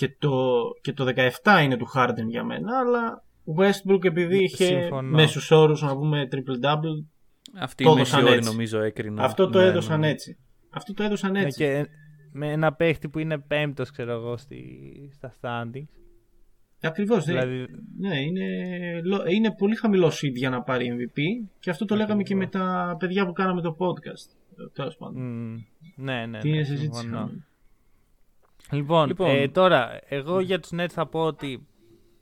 [0.03, 1.13] και το, και το
[1.43, 6.29] 17 είναι του Harden για μένα, αλλά ο Westbrook επειδή είχε μέσους όρους να πούμε
[6.33, 7.05] triple-double
[7.59, 9.25] αυτή η μέση όρη νομίζω έκρινα.
[9.25, 10.09] Αυτό το ναι, έδωσαν ναι.
[10.09, 10.37] έτσι.
[10.71, 11.59] Αυτό το έδωσαν ναι, έτσι.
[11.59, 11.87] Και
[12.33, 14.61] με ένα παίχτη που είναι πέμπτος ξέρω εγώ στη,
[15.13, 15.89] στα standings.
[16.83, 17.25] Ακριβώς.
[17.25, 17.67] Δηλαδή...
[17.99, 18.47] Ναι, είναι,
[19.29, 22.97] είναι πολύ χαμηλός seed για να πάρει MVP και αυτό το λέγαμε και με τα
[22.99, 24.37] παιδιά που κάναμε το podcast.
[24.73, 25.17] Τέλος πάντων.
[25.17, 26.39] Mm, ναι, ναι.
[26.39, 27.09] Τι είναι συζήτηση.
[28.73, 29.31] Λοιπόν, λοιπόν.
[29.31, 31.67] Ε, τώρα, εγώ για τους Nets θα πω ότι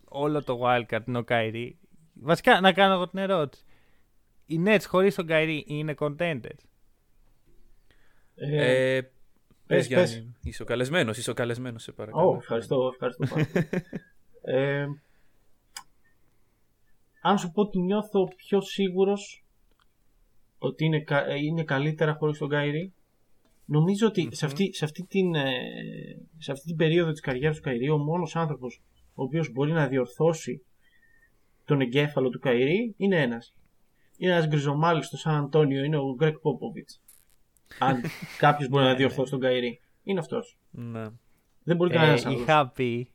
[0.04, 1.78] όλο το wildcard είναι ο Καϊρή.
[2.14, 3.64] Βασικά, να κάνω εγώ την ερώτηση.
[4.46, 6.64] Οι Nets χωρίς τον Καϊρή είναι contenders;
[8.34, 9.10] Ε, ε,
[9.66, 12.30] πες, Γιάννη, είσαι ο καλεσμένος, είσαι ο καλεσμένος, σε παρακαλώ.
[12.30, 13.46] Oh, ευχαριστώ, ευχαριστώ πάρα
[14.58, 14.86] ε,
[17.22, 19.44] αν σου πω ότι νιώθω πιο σίγουρος
[20.58, 21.04] ότι είναι,
[21.42, 22.94] είναι καλύτερα χωρίς τον Καϊρή,
[23.70, 25.50] Νομίζω ότι σε, αυτή, σε, αυτή την, ε,
[26.38, 28.82] σε αυτή την περίοδο της καριέρας του Καϊρή ο μόνος άνθρωπος
[29.14, 30.62] ο οποίος μπορεί να διορθώσει
[31.64, 33.54] τον εγκέφαλο του Καϊρή είναι ένας.
[34.16, 37.00] Είναι ένας γκριζομάλης στο Σαν Αντώνιο, είναι ο Γκρέκ Πόποβιτς.
[37.78, 38.00] Αν
[38.38, 39.40] κάποιος μπορεί να ναι, διορθώσει ναι.
[39.40, 39.80] τον Καϊρή.
[40.02, 40.56] Είναι αυτός.
[40.70, 41.08] Ναι.
[41.62, 42.40] Δεν μπορεί κανένας ε, άλλος.
[42.40, 43.08] Είχα πει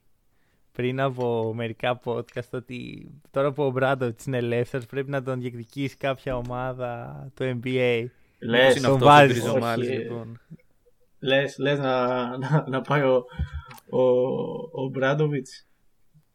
[0.72, 5.98] πριν από μερικά podcast ότι τώρα που ο Ομπράντοβιτς είναι ελεύθερος πρέπει να τον διεκδικήσει
[5.98, 8.06] κάποια ομάδα του NBA.
[8.46, 9.44] Λες, τον βάζεις.
[9.90, 10.40] λοιπόν.
[11.20, 13.26] Λες, λες να, να, να πάει ο,
[13.90, 14.02] ο,
[14.84, 15.68] ο Μπράντοβιτς.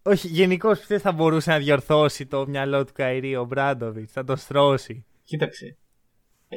[0.03, 4.37] Όχι, γενικώς δεν θα μπορούσε να διορθώσει το μυαλό του Καϊρή ο Μπράντοβιτς, θα τον
[4.37, 5.05] στρώσει.
[5.25, 5.77] Κοίταξε.
[6.49, 6.57] Ε,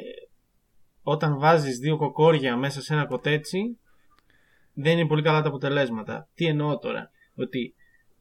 [1.02, 3.78] όταν βάζεις δύο κοκόρια μέσα σε ένα κοτέτσι,
[4.74, 6.28] δεν είναι πολύ καλά τα αποτελέσματα.
[6.34, 7.74] Τι εννοώ τώρα, ότι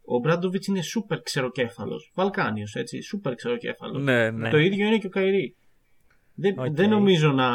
[0.05, 2.11] ο Μπράντοβιτς είναι σούπερ ξεροκέφαλος.
[2.15, 3.01] Βαλκάνιος, έτσι.
[3.01, 4.03] Σούπερ ξεροκέφαλος.
[4.03, 4.49] Ναι, ναι.
[4.49, 5.55] Το ίδιο είναι και ο Καϊρή.
[6.35, 6.71] Δεν, okay.
[6.71, 7.51] δεν νομίζω να.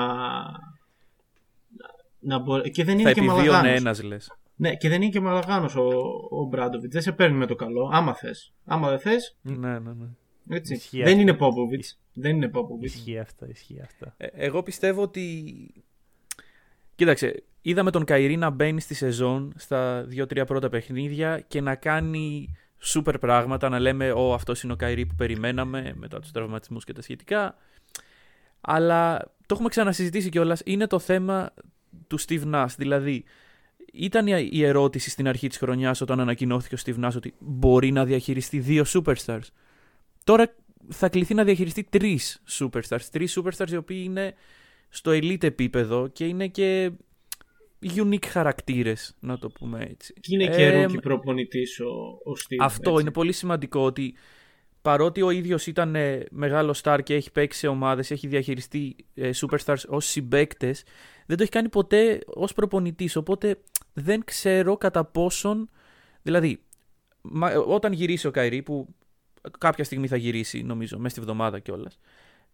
[2.19, 2.71] να μπορεί...
[2.71, 3.71] Και δεν είναι θα και μαλαγάνος.
[3.71, 4.33] ένας λες.
[4.57, 5.88] Ναι, και δεν είναι και μαλαγάνος ο,
[6.31, 6.93] ο Μπράντοβιτς.
[6.93, 7.91] Δεν σε παίρνει με το καλό.
[7.93, 8.53] Άμα θες.
[8.64, 9.37] Άμα δεν θες.
[9.43, 10.07] Ναι, ναι, ναι.
[10.57, 11.03] Έτσι.
[11.03, 11.85] δεν είναι Πόποβιτ.
[12.12, 12.85] Δεν είναι Πόποβιτ.
[12.85, 14.12] Ισχύει αυτό, ισχύει αυτό.
[14.17, 15.45] Ε, εγώ πιστεύω ότι.
[16.95, 22.57] Κοίταξε, είδαμε τον Καϊρή να μπαίνει στη σεζόν στα δύο-τρία πρώτα παιχνίδια και να κάνει
[22.79, 23.69] σούπερ πράγματα.
[23.69, 27.57] Να λέμε, Ω, αυτός είναι ο Καϊρή που περιμέναμε μετά τους τραυματισμούς και τα σχετικά.
[28.61, 30.61] Αλλά το έχουμε ξανασυζητήσει κιόλας.
[30.64, 31.51] Είναι το θέμα
[32.07, 32.75] του Steve Nash.
[32.77, 33.25] Δηλαδή,
[33.92, 38.05] ήταν η ερώτηση στην αρχή της χρονιάς όταν ανακοινώθηκε ο Steve Nash ότι μπορεί να
[38.05, 39.47] διαχειριστεί δύο superstars.
[40.25, 40.55] Τώρα
[40.88, 43.03] θα κληθεί να διαχειριστεί τρεις superstars.
[43.12, 44.35] Τρεις superstars οι οποίοι είναι
[44.88, 46.90] στο elite επίπεδο και είναι και
[47.83, 50.12] unique χαρακτήρες, να το πούμε έτσι.
[50.21, 51.90] Και είναι Ε, και rookie προπονητής ο,
[52.31, 52.57] ο Steve.
[52.61, 53.03] Αυτό έτσι.
[53.03, 54.14] είναι πολύ σημαντικό ότι
[54.88, 59.31] παρότι ο ίδιος ήταν ε, μεγάλο star και έχει παίξει σε ομάδες, έχει διαχειριστεί ε,
[59.35, 60.83] superstars ως συμπαίκτες,
[61.27, 63.59] δεν το έχει κάνει ποτέ ως προπονητής, οπότε
[63.92, 65.70] δεν ξέρω κατά πόσον,
[66.22, 66.61] δηλαδή
[67.20, 68.94] μα- όταν γυρίσει ο Καϊρή που
[69.59, 71.98] κάποια στιγμή θα γυρίσει νομίζω μέσα στη βδομάδα κιόλας.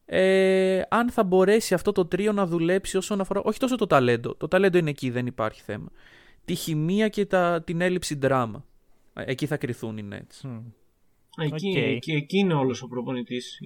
[0.05, 4.35] Ε, αν θα μπορέσει αυτό το τρίο να δουλέψει όσον αφορά όχι τόσο το ταλέντο,
[4.35, 5.89] το ταλέντο είναι εκεί δεν υπάρχει θέμα
[6.45, 8.65] τη χημεία και τα, την έλλειψη δράμα
[9.15, 10.59] Ε, εκεί θα κρυθούν οι Nets Μμ.
[11.37, 11.77] Εκεί, Οκ.
[11.77, 13.61] εκεί, εκεί είναι όλος ο προπονητής.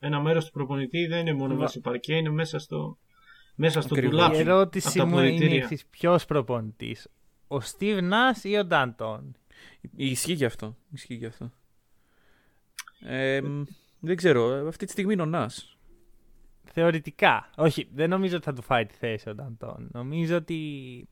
[0.00, 2.98] Ένα μέρος του προπονητή δεν είναι μόνο Βα- μέσα στο παρκέ, είναι μέσα στο,
[3.54, 4.14] μέσα στο Ακριβώς.
[4.16, 4.36] τουλάπι.
[4.36, 5.62] Η από ερώτηση τα μου είναι η αποδυτήρια.
[5.62, 5.86] εξής.
[5.86, 7.08] Ποιος προπονητής,
[7.48, 9.36] ο Steve Nash ή ο Ντάντον.
[9.96, 11.50] ισχύει γι' αυτό, ισχύει γι' αυτό.
[13.00, 13.62] Ε, μ,
[14.00, 15.72] δεν ξέρω, ε, αυτή τη στιγμή είναι ο Νας
[16.72, 17.50] Θεωρητικά.
[17.56, 19.88] Όχι, δεν νομίζω ότι θα του φάει τη θέση ο Νταντών.
[19.92, 21.08] Νομίζω ότι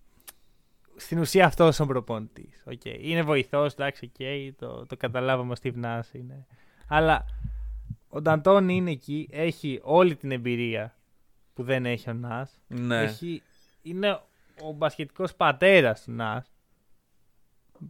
[0.97, 2.63] στην ουσία αυτός ο προπονητής.
[2.71, 2.99] Okay.
[3.01, 6.47] Είναι βοηθός, εντάξει, okay, το, το καταλάβαμε ο Steve Nash είναι.
[6.89, 7.25] Αλλά
[8.09, 10.95] ο Νταντών είναι εκεί, έχει όλη την εμπειρία
[11.55, 12.61] που δεν έχει ο Νάς.
[12.67, 13.03] ναι.
[13.03, 13.43] Έχει,
[13.83, 14.21] είναι
[14.63, 16.51] ο μπασκετικός πατέρας του Νάς.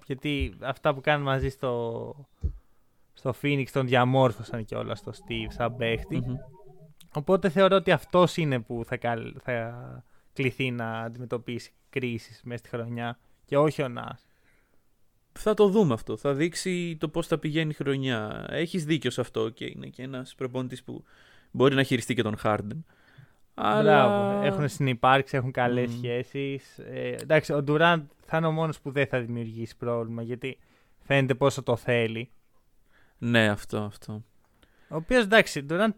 [0.07, 2.15] Γιατί αυτά που κάνουν μαζί στο,
[3.13, 6.17] στο Phoenix τον διαμόρφωσαν και όλα στο Steve σαν παίχτη.
[6.17, 6.37] Μμμ.
[7.15, 10.05] Οπότε θεωρώ ότι αυτός είναι που θα, καλ- θα
[10.37, 14.27] κληθεί να αντιμετωπίσει κρίσεις μέσα στη χρονιά και όχι ο Νάς.
[15.33, 16.17] Θα το δούμε αυτό.
[16.17, 18.47] Θα δείξει το πώς θα πηγαίνει η χρονιά.
[18.49, 21.05] Έχεις δίκιο σε αυτό και είναι και ένας προπονητής που
[21.51, 22.83] μπορεί να χειριστεί και τον Harden.
[23.55, 24.07] Αλλά...
[24.07, 24.45] Μπράβο.
[24.45, 25.97] Έχουν συνεπάρξει, έχουν καλές Μμ.
[25.97, 26.79] σχέσεις.
[26.79, 30.59] Ε, εντάξει, ο Durant θα είναι ο μόνος που δεν θα δημιουργήσει πρόβλημα γιατί
[31.03, 32.31] φαίνεται πόσο το θέλει.
[33.19, 34.25] Ναι, αυτό, αυτό.
[34.89, 35.89] Ο οποίος εντάξει, Durant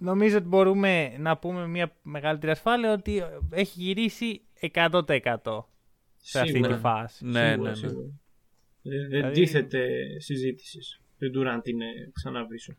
[0.00, 4.40] νομίζω ότι μπορούμε να πούμε μια μεγαλύτερη ασφάλεια ότι έχει γυρίσει
[4.74, 5.64] 100%
[6.16, 6.74] σε αυτή Σίγουρα.
[6.74, 7.24] τη φάση.
[7.26, 7.74] Ναι, Σίγουρα, ναι, ναι.
[7.88, 8.06] σίγουρα.
[8.82, 11.00] Δεν, δεν Δηλαδή- τίθεται συζήτησης.
[11.18, 12.74] Δεν Durant είναι ξανά πίσω.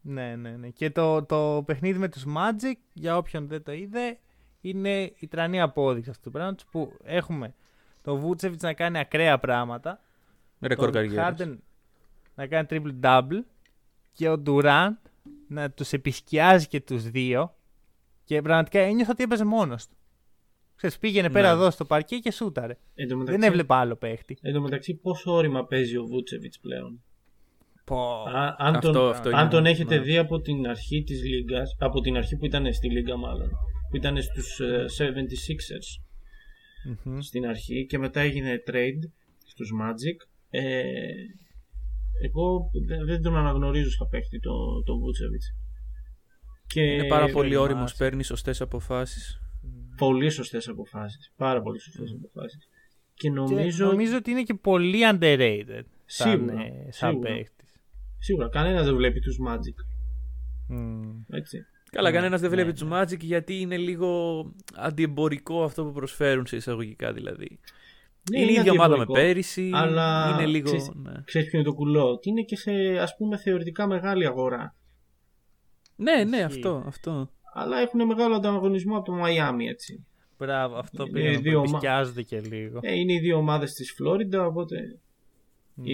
[0.00, 0.68] Ναι, ναι, ναι.
[0.68, 4.18] Και το, το παιχνίδι με τους Magic, για όποιον δεν το είδε,
[4.60, 7.54] είναι η τρανή απόδειξη αυτού του πράγματος που έχουμε
[8.02, 10.00] το Vucevic να κάνει ακραία πράγματα,
[10.60, 11.36] Ρεκόρ τον καριέρας.
[11.40, 11.56] Harden
[12.34, 13.40] να κάνει triple-double
[14.12, 14.96] και ο Durant
[15.48, 17.54] να τους επισκιάζει και τους δύο
[18.24, 19.96] και πραγματικά ένιωθα ότι έπαιζε μόνος του.
[20.76, 21.54] Ξέρεις, πήγαινε πέρα Ναι.
[21.60, 22.76] εδώ στο παρκέ και σούταρε.
[22.94, 24.38] Εν τω μεταξύ, Δεν έβλεπα άλλο παίχτη.
[24.42, 27.02] Εν τω μεταξύ, πόσο όρημα παίζει ο Βούτσεβιτς πλέον;
[27.84, 28.22] Πω.
[28.22, 30.02] Α, αν, Αυτό- τον, αυτό αν είναι, τον έχετε ναι.
[30.02, 33.50] δει από την αρχή της λίγας, από την αρχή που ήταν στη λίγα μάλλον,
[33.90, 36.02] που ήταν στους ε, 76ers
[37.04, 37.20] Μμμ.
[37.20, 39.10] στην αρχή και μετά έγινε trade
[39.46, 40.82] στους Magic, ε,
[42.22, 45.46] εγώ δεν, δεν τον αναγνωρίζω σαν παίχτη το, το Βούτσεβιτς.
[46.66, 47.96] Και Είναι πάρα πολύ το όριμος, θυμάσαι.
[48.10, 49.40] παίρνει σωστές αποφάσεις.
[49.96, 51.32] πολύ σωστές αποφάσεις.
[51.36, 52.58] Πάρα πολύ σωστές αποφάσεις.
[53.14, 57.34] Και Και νομίζω, νομίζω ότι είναι και πολύ underrated σαν, Σίγουρα, ε, σαν σίγουρα.
[57.34, 57.80] παίχτης.
[58.18, 59.76] σίγουρα κανένας δεν βλέπει τους Magic.
[60.68, 61.10] Μμ.
[61.30, 61.66] Έτσι.
[61.90, 64.10] Καλά, Ναι, κανένας δεν ναι, βλέπει του Magic γιατί είναι λίγο
[64.74, 67.58] αντιεμπορικό αυτό που προσφέρουν σε εισαγωγικά δηλαδή.
[68.30, 69.12] Ναι, είναι η ίδια ομάδα με αντιεμπορικό.
[69.26, 69.70] πέρυσι.
[69.74, 70.64] αλλά είναι λίγο.
[70.64, 71.12] ξέρεις- ναι.
[71.24, 74.74] Ξέρεις ποιο είναι το κουλό; Ότι είναι και σε ας πούμε θεωρητικά μεγάλη αγορά.
[75.96, 76.44] ναι, ναι, Ισχύει.
[76.44, 76.82] αυτό.
[76.86, 77.30] αυτό.
[77.54, 80.06] Αλλά έχουν μεγάλο ανταγωνισμό από το Μαϊάμι έτσι.
[80.38, 82.78] Μπράβο, αυτό Είναι πήγα να δύο πω, ομα- επισκιάζονται και λίγο.
[82.82, 84.76] Ε, είναι οι δύο ομάδες της Φλόριντα, οπότε
[85.74, 85.84] Μμ.
[85.86, 85.92] ε,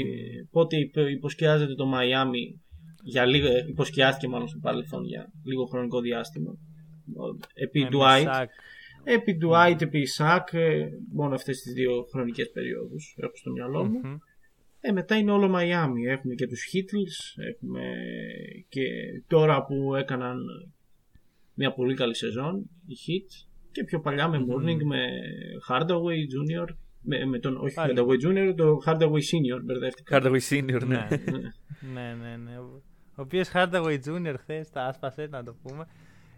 [0.51, 2.61] πότε υπο- υποσκιάζεται το Μαϊάμι
[3.03, 6.53] για λίγο, ε, υποσκιάστηκε μάλλον στο παρελθόν για λίγο χρονικό διάστημα.
[7.55, 8.51] Επί Με Dwight, Μεσάκ.
[9.05, 14.01] Επί Dwight, επί Ισακ, ε, μόνο αυτές τις δύο χρονικές περιόδους έχω στο μυαλό μου.
[14.05, 14.17] Μμμ.
[14.81, 16.07] Ε, μετά είναι όλο Μαϊάμι.
[16.07, 17.83] Έχουμε και τους Heatles, έχουμε
[18.69, 18.83] και
[19.27, 20.39] τώρα που έκαναν
[21.55, 25.07] μια πολύ καλή σεζόν, οι Heat, και πιο παλιά με Morning, με
[25.69, 26.67] Hardaway Jr.,
[27.03, 27.95] με, με τον, όχι Πάλι.
[27.97, 30.21] Hardaway Jr., το Hardaway Senior, μπερδεύτηκα.
[30.23, 31.09] Hardaway Senior, ναι.
[31.09, 31.39] Ναι.
[31.93, 32.59] ναι, ναι, ναι.
[32.59, 34.35] Ο οποίος Hardaway Jr.
[34.39, 35.87] χθες τα άσπασε, να το πούμε.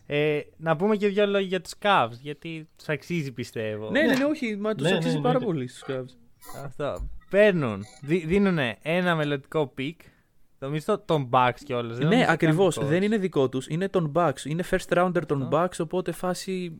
[0.06, 3.90] Ε, να πούμε και δύο λόγια για τους Cavs, γιατί τους αξίζει πιστεύω.
[3.90, 5.44] ναι, ναι, ναι, όχι, μα τους Ναι, ναι, αξίζει ναι, πάρα ναι.
[5.44, 6.16] πολύ στους Cavs.
[6.64, 7.08] Αυτό.
[7.30, 10.00] Παίρνουν, δίνουν ένα μελλοντικό pick.
[10.58, 11.98] Νομίζω των Bucks κιόλας.
[11.98, 12.78] Ναι, ακριβώς.
[12.86, 13.66] Δεν είναι δικό τους.
[13.68, 14.44] Είναι των Bucks.
[14.44, 15.62] Είναι first rounder των Αυτό.
[15.64, 16.78] Bucks, οπότε φάση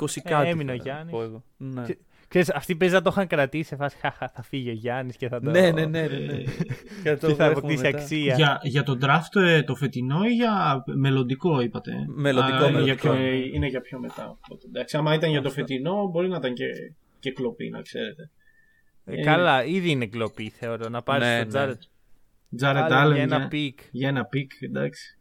[0.00, 0.48] 20 κάτι.
[0.48, 1.12] έμεινε ο θα Γιάννης.
[1.12, 1.44] πω εγώ.
[1.56, 1.84] Ναι.
[2.28, 5.16] Και- Ξέρεις, αυτοί παίζει να το είχαν κρατήσει σε φάση «Χαχα, θα φύγει ο Γιάννης
[5.16, 5.50] και θα το.
[5.50, 6.38] ναι, ναι, ναι, ναι, ναι.
[7.02, 7.98] Και το Και θα έχουμε αποκτήσει μετά.
[7.98, 8.34] αξία.
[8.34, 12.66] Για, για τον draft ε, το φετινό ή για μελλοντικό είπατε; ε; Μελλοντικό, Α, είναι,
[12.68, 13.12] για μελλοντικό.
[13.12, 13.24] πιο,
[13.54, 14.30] είναι για πιο μετά.
[14.30, 15.60] Οπότε, εντάξει, άμα ήταν για το Αυτό.
[15.60, 16.64] φετινό μπορεί να ήταν και,
[17.18, 18.30] και κλοπή να ξέρετε.
[19.04, 20.88] Ε, καλά, ήδη είναι κλοπή θεωρώ.
[20.88, 21.48] Να πάρεις Ναι, τον ναι.
[21.48, 21.80] Τζάρετ
[22.56, 23.78] Τζάρετ Allen Allen για ένα για, pick.
[23.90, 25.18] για ένα pick, εντάξει.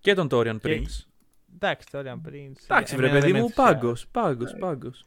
[0.00, 1.06] Και τον Taurean Και- Prince.
[1.54, 2.52] Εντάξει, τώρα πριν.
[2.64, 4.08] Εντάξει, βρε παιδί μου, πάγκος.
[4.08, 5.06] Πάγκος, πάγκος.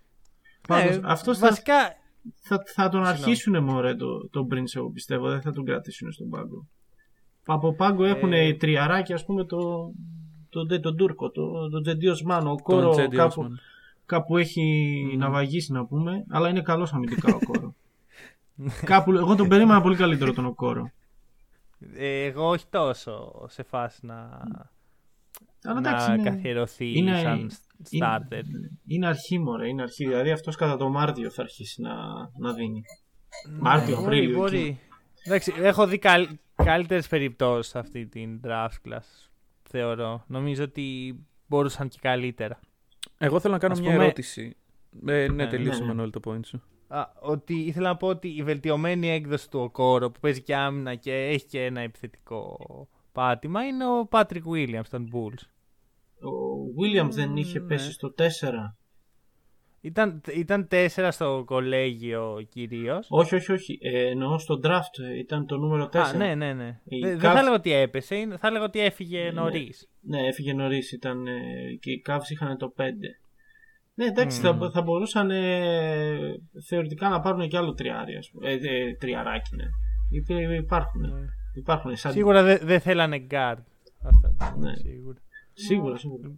[0.68, 1.74] Πάντως, Ναι, αυτός θα, βασικά
[2.40, 3.08] θα, θα τον Συγγνώμη.
[3.08, 6.66] αρχίσουν μωρέ το, το Prince εγώ πιστεύω, δεν θα τον κρατήσουν στον πάγκο.
[7.46, 8.54] Από πάγκο έχουν Ε.
[8.54, 9.92] τριαράκια ας πούμε το,
[10.50, 13.60] το, το, τον Τούρκο, το, το Τζεντί Οσμάν, ο Κόρο Τον Τζέντι κάπου, Όσμαν.
[14.06, 17.76] κάπου έχει να βαγίσει να πούμε, αλλά είναι καλός αμυντικά ο Κόρο.
[18.86, 20.92] κάπου, εγώ τον περίμενα πολύ καλύτερο τον Οκόρο.
[21.96, 24.42] ε, εγώ όχι τόσο σε φάση να,
[25.64, 27.52] Αλλά εντάξει, να είναι, καθιερωθεί είναι- σαν
[27.84, 28.44] starter.
[28.46, 30.06] είναι, είναι αρχή μωρέ, είναι αρχή.
[30.08, 31.94] Δηλαδή αυτός κατά το Μάρτιο θα αρχίσει να,
[32.38, 32.82] να δίνει.
[33.60, 34.38] Μάρτιο, Ναι, Μπορεί, Απρίλιο.
[34.38, 34.60] μπορεί.
[34.60, 34.80] εκεί.
[35.24, 39.30] Εντάξει, έχω δει καλ, καλύτερες περιπτώσεις σε αυτή την draft class,
[39.64, 40.24] θεωρώ.
[40.28, 41.16] Νομίζω ότι
[41.48, 42.60] μπορούσαν και καλύτερα.
[43.18, 44.56] Εγώ θέλω να κάνω Ας μια πούμε- ερώτηση.
[45.08, 45.94] Ε, ναι, Ναι, τελείωσε ναι, ναι.
[45.94, 46.62] Μανώλη το point σου.
[46.88, 50.96] Α, ότι ήθελα να πω ότι η βελτιωμένη έκδοση του Οκόρο που παίζει και άμυνα
[50.96, 52.58] και έχει και ένα επιθετικό
[53.12, 55.44] πάτημα είναι ο Patrick Williams των Bulls.
[56.22, 56.30] Ο
[56.82, 57.66] Williams δεν είχε ναι.
[57.68, 58.24] πέσει στο 4.
[59.82, 63.08] Ήταν, ήταν τέσσερα στο κολέγιο κυρίως.
[63.10, 63.78] Όχι, όχι, όχι.
[63.82, 65.98] Ε, εννοώ στο draft ε, ήταν το νούμερο 4.
[65.98, 66.80] Α, ναι, ναι, ναι.
[66.84, 69.32] Η Δε- Cavs- Δεν θα έλεγα ότι έπεσε, είναι- θα έλεγα ότι έφυγε Ναι.
[69.32, 69.90] νωρίς.
[70.02, 70.92] Ναι, έφυγε νωρίς.
[70.92, 71.34] Ήταν, ε,
[71.80, 72.84] και οι Cavs είχαν το 5.
[73.94, 76.18] Ναι, εντάξει, θα, θα μπορούσαν ε,
[76.68, 78.50] θεωρητικά να πάρουν και άλλο τριάρι, ας πούμε.
[78.50, 79.66] Ε, ε, τριαράκι, ναι.
[80.12, 81.02] Υπή- Υπάρχουν.
[81.56, 81.96] Υπάρχουν.
[81.96, 82.12] Σαν...
[82.12, 83.58] Σίγουρα δεν δεν θέλανε guard.
[84.04, 84.76] Αυτά, Ναι.
[84.76, 85.18] σίγουρα.
[85.56, 86.32] Σίγουρα, σίγουρα.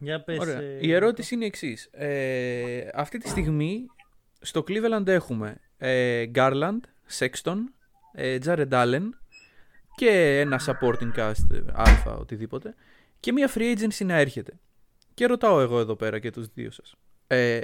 [0.00, 0.60] Για πες, Ωραία.
[0.60, 1.88] ε, Η ερώτηση είναι η εξής.
[1.92, 3.86] Ε, αυτή τη στιγμή
[4.40, 6.78] στο Cleveland έχουμε ε, Garland,
[7.18, 7.56] Sexton,
[8.12, 9.02] ε, Jared Allen
[9.94, 12.74] και ένα supporting cast ε, αλφα οτιδήποτε
[13.20, 14.58] και μια free agency να έρχεται.
[15.14, 16.94] Και ρωτάω εγώ εδώ πέρα και τους δύο σας.
[17.26, 17.60] Ε,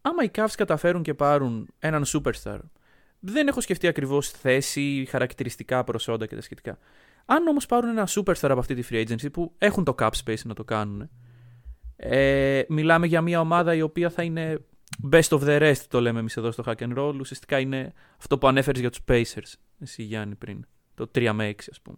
[0.00, 2.58] άμα οι Cavs καταφέρουν και πάρουν έναν superstar,
[3.20, 6.78] δεν έχω σκεφτεί ακριβώς θέση, χαρακτηριστικά προσόντα και τα σχετικά.
[7.24, 10.42] Αν όμως πάρουν ένα superstar από αυτή τη free agency που έχουν το cap space
[10.44, 11.10] να το κάνουν,
[11.96, 14.64] ε, μιλάμε για μια ομάδα η οποία θα είναι
[15.10, 17.16] best of the rest, το λέμε εμείς εδώ στο Hack and Roll.
[17.20, 20.66] Ουσιαστικά είναι αυτό που ανέφερες για τους Pacers, εσύ Γιάννη πριν.
[20.94, 21.96] Το 3 με 6, ας πούμε.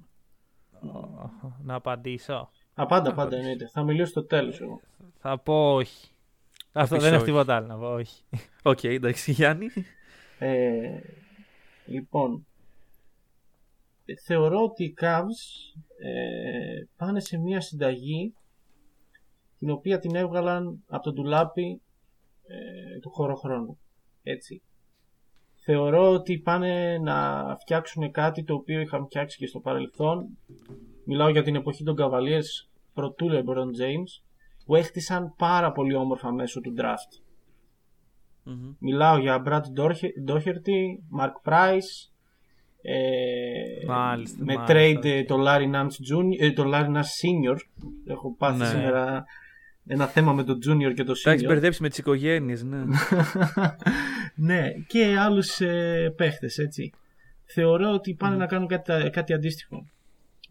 [1.63, 2.51] Να απαντήσω.
[2.75, 3.69] Απάντα, πάντα εννοείται.
[3.73, 4.81] Θα μιλήσω στο τέλος εγώ.
[5.19, 6.11] Θα πω όχι.
[6.73, 7.33] Αυτό πεις δεν έχω όχι.
[7.33, 8.23] τίποτα άλλο να πω, όχι.
[8.63, 9.69] Οκ, εντάξει, Γιάννη.
[10.39, 11.01] Ε,
[11.87, 12.56] λοιπόν, ε,
[14.25, 18.35] θεωρώ ότι οι Cavs ε, πάνε σε μια συνταγή
[19.59, 21.83] την οποία την έβγαλαν από το ντουλάπι
[22.47, 23.79] ε, του χωροχρόνου.
[24.23, 24.63] Έτσι.
[25.65, 30.39] Θεωρώ ότι πάνε να φτιάξουν κάτι το οποίο είχαν φτιάξει και στο παρελθόν.
[31.05, 34.23] Μιλάω για την εποχή των Cavaliers προ του LeBron James
[34.65, 37.23] που έχτισαν πάρα πολύ όμορφα μέσω του draft.
[38.79, 40.81] Μιλάω για Brad Daugher- Daugherty,
[41.21, 42.11] Mark Price,
[42.83, 45.05] ε, Μάλιστα, με μάλιστα, trade οκ.
[45.05, 47.57] ε, το Larry Nance, Junior, ε, το Larry Nance Senior.
[48.07, 48.67] Έχω πάθει Ναι.
[48.67, 49.25] σήμερα
[49.87, 51.49] ένα θέμα με το Junior και το Τα έχεις Senior.
[51.49, 52.79] μπερδέψει με τις οικογένειες, ναι.
[54.49, 56.93] ναι, και άλλους ε, παίχτες, έτσι.
[57.45, 59.87] Θεωρώ ότι πάνε να κάνουν κάτι, κάτι αντίστοιχο.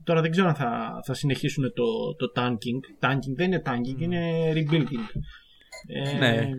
[0.04, 3.06] Τώρα δεν ξέρω αν θα, θα συνεχίσουν το, το tanking.
[3.08, 5.20] Tanking δεν είναι tanking, είναι rebuilding.
[5.88, 6.50] Ε, Ναι.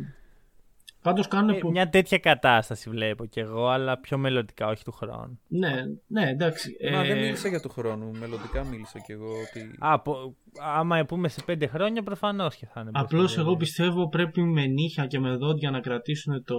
[1.06, 1.48] Πάντως κάνουν...
[1.54, 5.38] Ε, που- μια τέτοια κατάσταση βλέπω κι εγώ, αλλά πιο μελλοντικά, όχι του χρόνου.
[5.48, 5.72] Ναι,
[6.06, 6.76] ναι, εντάξει.
[6.92, 8.10] Μα ε, δεν μίλησα για του χρόνου.
[8.18, 9.70] Μελλοντικά μίλησα κι εγώ ότι.
[9.78, 12.90] Α, πο- άμα πούμε σε πέντε χρόνια, προφανώς και θα είναι.
[12.90, 13.44] μπροστά, Απλώς βέβαια.
[13.50, 16.56] εγώ πιστεύω πρέπει με νύχια και με δόντια να κρατήσουν το,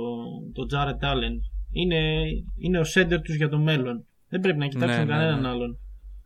[0.53, 1.33] το Jared Allen.
[1.71, 2.21] Είναι,
[2.57, 4.05] είναι ο σέντερ τους για το μέλλον.
[4.29, 5.47] Δεν πρέπει να κοιτάξουν Ναι, ναι, κανέναν ναι.
[5.47, 5.77] άλλον.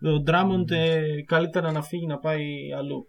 [0.03, 2.45] Ο Drummond ε, καλύτερα να φύγει να πάει
[2.78, 3.07] αλλού.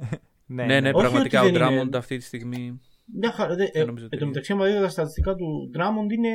[0.52, 2.80] Ναι, Ναι, ναι, Όχι πραγματικά ο ότι δεν είναι- Drummond αυτή τη στιγμή.
[3.18, 4.26] Μια χαρά, δε, ε, Δεν νομίζω ότι εν τω είναι.
[4.26, 6.30] μεταξύ, άμα δείτε τα στατιστικά του Drummond, είναι...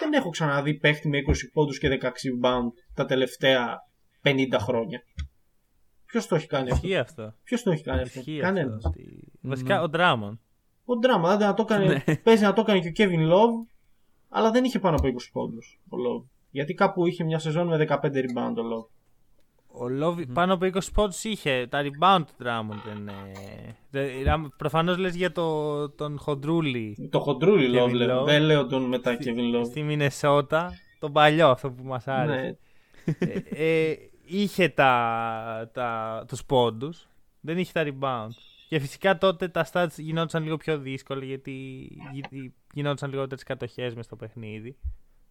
[0.00, 3.76] δεν έχω ξαναδεί παίχτη με 20 πόντους και 16 rebound τα τελευταία
[4.22, 5.02] 50 χρόνια.
[6.06, 7.34] Ποιος το έχει κάνει αυτό; Ισχύει αυτό.
[7.42, 8.74] Ποιος το έχει κάνει αυτό; Ισχύει Κανένας.
[8.74, 8.88] αυτό.
[8.88, 10.40] στη- Βασικά ο Ντράμον.
[10.84, 12.16] Ο Ντράμα, άντε να το έκανε, Ναι.
[12.16, 13.74] παίζει να το έκανε και ο Kevin Love,
[14.28, 16.28] αλλά δεν είχε πάνω από 20 πόντους ο Love.
[16.50, 18.88] Γιατί κάπου είχε μια σεζόν με 15 rebound ο Love.
[19.76, 21.66] Ο Λόβι πάνω από 20 πόντους είχε.
[21.70, 23.08] Τα rebound του Ντράμον δεν.
[23.90, 24.34] Ε...
[24.56, 28.20] Προφανώς λες για το, τον Χοντρούλη Το χοντρούλι Kevin Love, λέω.
[28.22, 28.24] Love.
[28.24, 29.64] δεν λέω τον μετά Kevin Love.
[29.64, 30.72] στη Μινεσότα.
[30.98, 32.58] Τον παλιό αυτό που μας άρεσε.
[33.04, 37.08] Ναι, ε, ε, είχε τα, τα, τους πόντους,
[37.40, 38.30] δεν είχε τα rebound.
[38.68, 41.52] Και φυσικά τότε τα stats γινόντουσαν λίγο πιο δύσκολα γιατί
[42.12, 44.76] γι- γινόντουσαν λιγότερες κατοχές μες στο παιχνίδι.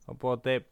[0.05, 0.65] Οπότε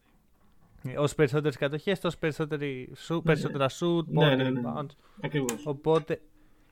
[0.83, 4.61] ε, όσο περισσότερες κατοχές τόσο περισσότερη, σου, περισσότερα shoot, Ναι, pont, ναι, ναι.
[4.65, 4.95] rebounds.
[5.21, 5.65] ακριβώς.
[5.65, 6.21] Οπότε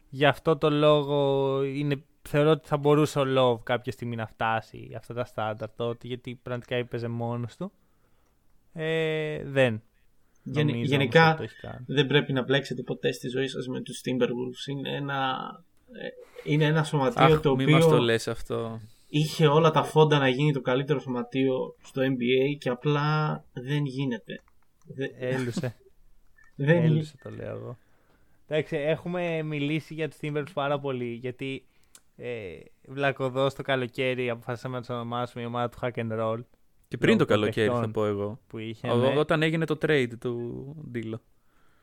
[0.10, 4.92] γι' αυτό το λόγο είναι, θεωρώ ότι θα μπορούσε ο Love κάποια στιγμή να φτάσει
[4.98, 7.72] αυτά τα στάνταρ τότε γιατί πραγματικά έπαιζε μόνος του.
[8.74, 9.82] Ε, δεν.
[10.44, 11.84] Γεν- Νομίζω όμως γενικά ότι το έχει κάνει.
[11.88, 14.68] δεν πρέπει να μπλέξετε ποτέ στη ζωή σας με τους Timberwolves.
[14.70, 15.38] Είναι ένα,
[15.92, 16.08] ε,
[16.52, 17.76] είναι ένα σωματείο Αχ, το μη οποίο...
[17.76, 18.80] μας το λες αυτό.
[19.10, 24.42] Είχε όλα τα φόντα να γίνει το καλύτερο σωματείο στο NBA και απλά δεν γίνεται.
[24.86, 25.76] Δεν, Έλουσε.
[26.56, 27.78] δεν γι- Έλουσε το λέω εγώ.
[28.48, 31.64] Εντάξει, έχουμε μιλήσει για τους Timberwolves πάρα πολύ γιατί
[32.16, 32.58] ε,
[32.88, 36.40] βλακωδώς το καλοκαίρι αποφάσισαμε να τους ονομάσουμε η ομάδα του Hack and Roll
[36.88, 38.40] Και πριν το Λόγω καλοκαίρι θα παιχτών πω εγώ.
[38.48, 38.90] που είχε.
[38.90, 39.18] Ο- ναι.
[39.20, 41.22] Όταν έγινε το trade του Ντίλο.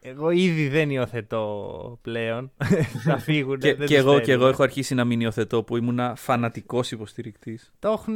[0.09, 2.53] Εγώ ήδη δεν υιοθετώ πλέον.
[3.07, 3.59] θα φύγουν.
[3.59, 4.43] Και, δεν και τους εγώ, και θέλουμε.
[4.43, 7.73] εγώ έχω αρχίσει να μην υιοθετώ που ήμουνα φανατικός υποστηρικτής.
[7.79, 8.15] Το έχουν,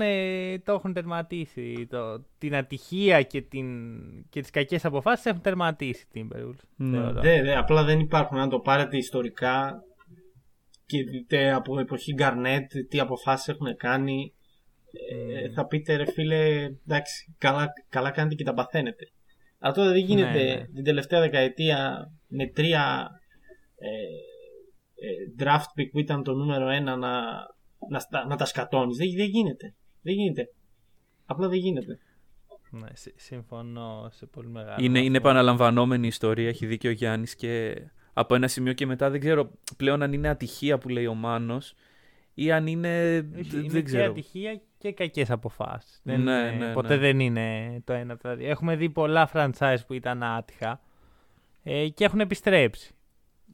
[0.65, 1.87] το έχουν τερματίσει.
[1.91, 3.67] Το, την ατυχία και, την,
[4.29, 6.65] και τις κακές αποφάσεις έχουν τερματίσει οι Timberwolves.
[6.77, 6.99] Ναι.
[6.99, 7.21] θεωρώ.
[7.21, 8.39] Δε, δε, απλά δεν υπάρχουν.
[8.39, 9.85] Αν το πάρετε ιστορικά
[10.87, 14.33] και δείτε από εποχή Γκαρνέτ τι αποφάσεις έχουν κάνει,
[15.11, 19.11] ε, θα πείτε ρε φίλε, εντάξει, καλά, καλά κάνετε και τα παθαίνετε.
[19.63, 20.67] Αλλά τώρα δεν γίνεται Ναι, ναι.
[20.75, 23.11] την τελευταία δεκαετία με τρία
[23.77, 23.89] ε,
[25.07, 27.21] ε, draft pick που ήταν το νούμερο ένα να,
[27.91, 28.97] να, στα- να τα σκατώνεις.
[28.97, 29.75] Δεν, δεν γίνεται.
[30.03, 30.49] Δεν γίνεται.
[31.27, 31.99] Απλά δεν γίνεται.
[32.71, 35.05] Ναι, συ- συμφωνώ σε πολύ μεγάλο Είναι, βαθμό.
[35.07, 37.83] είναι επαναλαμβανόμενη η ιστορία, έχει δίκιο ο Γιάννης και
[38.13, 41.75] από ένα σημείο και μετά δεν ξέρω πλέον αν είναι ατυχία που λέει ο Μάνος
[42.35, 43.17] ή αν είναι.
[43.37, 44.11] Όχι, δεν- είναι δεν και ξέρω.
[44.11, 46.01] ατυχία και κακές αποφάσεις.
[46.03, 46.73] Ναι, ναι, ναι.
[46.73, 48.49] ποτέ δεν είναι το ένα από τα δύο.
[48.49, 50.81] Έχουμε δει πολλά franchise που ήταν άτυχα
[51.63, 52.95] ε, και έχουν επιστρέψει.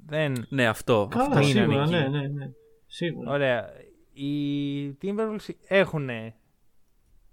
[0.06, 0.46] Δεν...
[0.48, 1.08] Ναι, αυτό.
[1.10, 1.90] Καλά, αυτό είναι σίγουρα, εκεί.
[1.90, 2.50] ναι, ναι, ναι.
[2.86, 3.30] Σίγουρα.
[3.30, 3.72] Ωραία.
[4.12, 6.10] Οι Timberwolves έχουν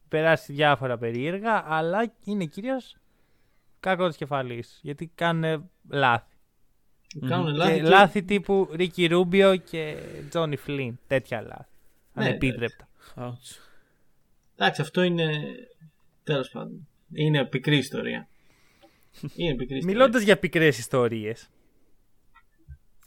[0.08, 2.98] περάσει διάφορα περίεργα, αλλά είναι κυρίως
[3.80, 4.80] κακός τη κεφαλής.
[4.82, 6.36] Γιατί κάνουν λάθη.
[7.28, 7.74] Κάνουν λάθη.
[7.74, 9.96] και και- λάθη τύπου Ρίκι Ρούμπιο και
[10.30, 11.00] Τζόνι Φλίν.
[11.08, 11.72] Τέτοια λάθη.
[12.14, 12.88] Ναι, Ανεπίτρεπτα.
[13.16, 13.73] Ouch.
[14.56, 15.42] Εντάξει, αυτό είναι.
[16.24, 16.88] Τέλος πάντων.
[17.14, 18.28] Είναι πικρή ιστορία.
[19.36, 19.86] Είναι πικρή ιστορία.
[19.98, 21.50] Μιλώντας για πικρές ιστορίες.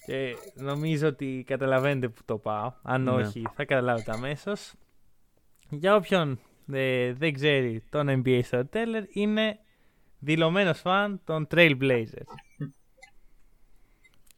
[0.07, 2.73] Και νομίζω ότι καταλαβαίνετε που το πάω.
[2.83, 3.11] Αν Ναι.
[3.11, 4.73] όχι, θα καταλάβετε αμέσως.
[5.71, 6.39] Για όποιον
[6.73, 9.59] ε, δεν ξέρει τον NBA Storyteller, είναι
[10.19, 12.27] δηλωμένος φαν των Trailblazers.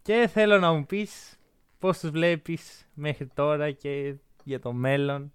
[0.02, 1.38] και θέλω να μου πεις
[1.78, 5.32] πώς τους βλέπεις μέχρι τώρα και για το μέλλον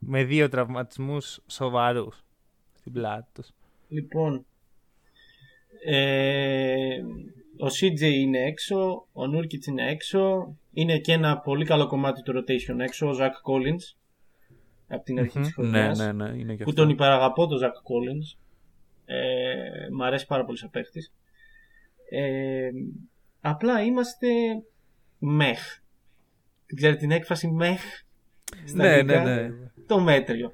[0.00, 2.24] με δύο τραυματισμούς σοβαρούς
[2.78, 3.50] στην πλάτη τους.
[3.88, 4.44] Λοιπόν.
[5.84, 6.96] Ε,
[7.58, 9.06] ο CJ είναι έξω.
[9.12, 10.54] Ο Νούρκιτς είναι έξω.
[10.72, 13.08] Είναι και ένα πολύ καλό κομμάτι του rotation έξω.
[13.08, 13.96] Ο Ζακ Collins.
[14.88, 15.44] Από την αρχή Μμμ.
[15.46, 15.98] της Ναι, χρονιάς.
[15.98, 16.82] ναι, ναι, είναι και που αυτό.
[16.82, 18.38] τον υπεραγαπώ τον Ζακ Collins.
[19.04, 21.12] Ε, μ' αρέσει πάρα πολύ σαν παίχτης.
[22.10, 22.70] Ε,
[23.40, 24.26] απλά είμαστε
[25.18, 25.78] μεχ.
[26.76, 27.80] Ξέρετε την έκφραση μεχ
[28.66, 29.69] στα Ναι, αγγλικά; ναι, ναι.
[29.90, 30.52] Το μέτριο.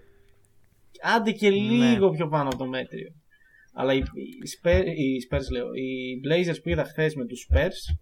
[1.17, 3.13] Άντε και λίγο πιο πάνω από το μέτριο.
[3.73, 7.97] Αλλά οι, οι, Spurs, οι Spurs λέω, οι Blazers που είδα χθες με τους Spurs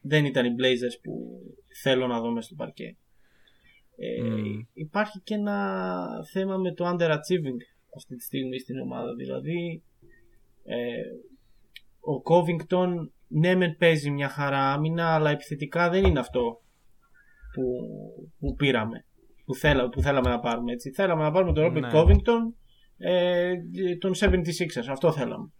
[0.00, 1.40] δεν ήταν οι Blazers που
[1.82, 2.96] θέλω να δω μέσα στο παρκέ.
[3.96, 4.60] Ε, Μμμ.
[4.72, 7.60] Υπάρχει και ένα θέμα με το underachieving
[7.96, 9.14] αυτή τη στιγμή στην ομάδα.
[9.14, 9.82] Δηλαδή,
[10.64, 11.02] ε,
[12.00, 16.60] ο Covington ναι μεν παίζει μια χαρά άμυνα, αλλά επιθετικά δεν είναι αυτό
[17.54, 17.62] που,
[18.38, 19.02] που πήραμε.
[19.48, 20.90] Που, θέλα, που θέλαμε να πάρουμε έτσι.
[20.90, 21.90] Θέλαμε να πάρουμε τον Robert Ναι.
[21.92, 22.52] Covington,
[22.98, 23.52] ε,
[23.98, 24.86] τον 76ers.
[24.90, 25.50] Αυτό θέλαμε.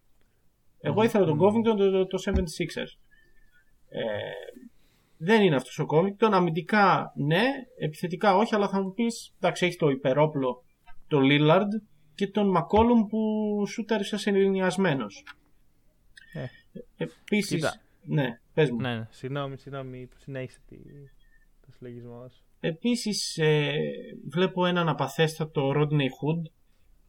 [0.80, 2.98] Εγώ ήθελα τον Covington, το, το, το 76ers.
[3.88, 4.02] Ε,
[5.16, 6.28] δεν είναι αυτός ο Covington.
[6.32, 7.42] Αμυντικά ναι,
[7.78, 10.64] επιθετικά όχι, αλλά θα μου πεις, εντάξει, έχει το υπερόπλο,
[11.06, 11.68] το Lillard
[12.14, 13.18] και τον McCollum που
[13.66, 15.24] σούταρε σαν ενηλυνιασμένος.
[16.32, 16.46] Ε,
[16.96, 17.80] Επίσης, κοίτα.
[18.02, 18.80] ναι, πες μου.
[18.80, 19.06] Ναι, ναι.
[19.10, 20.76] Συγγνώμη, συγγνώμη που συνέχισε τη,
[21.66, 22.42] το συλλογισμό σου.
[22.60, 23.72] Επίσης ε,
[24.28, 26.50] βλέπω έναν απαθέστατο Rodney Hood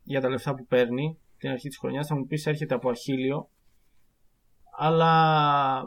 [0.03, 2.07] για τα λεφτά που παίρνει την αρχή της χρονιάς.
[2.07, 3.49] Θα μου πεις έρχεται από αχίλιο.
[4.77, 5.83] Αλλά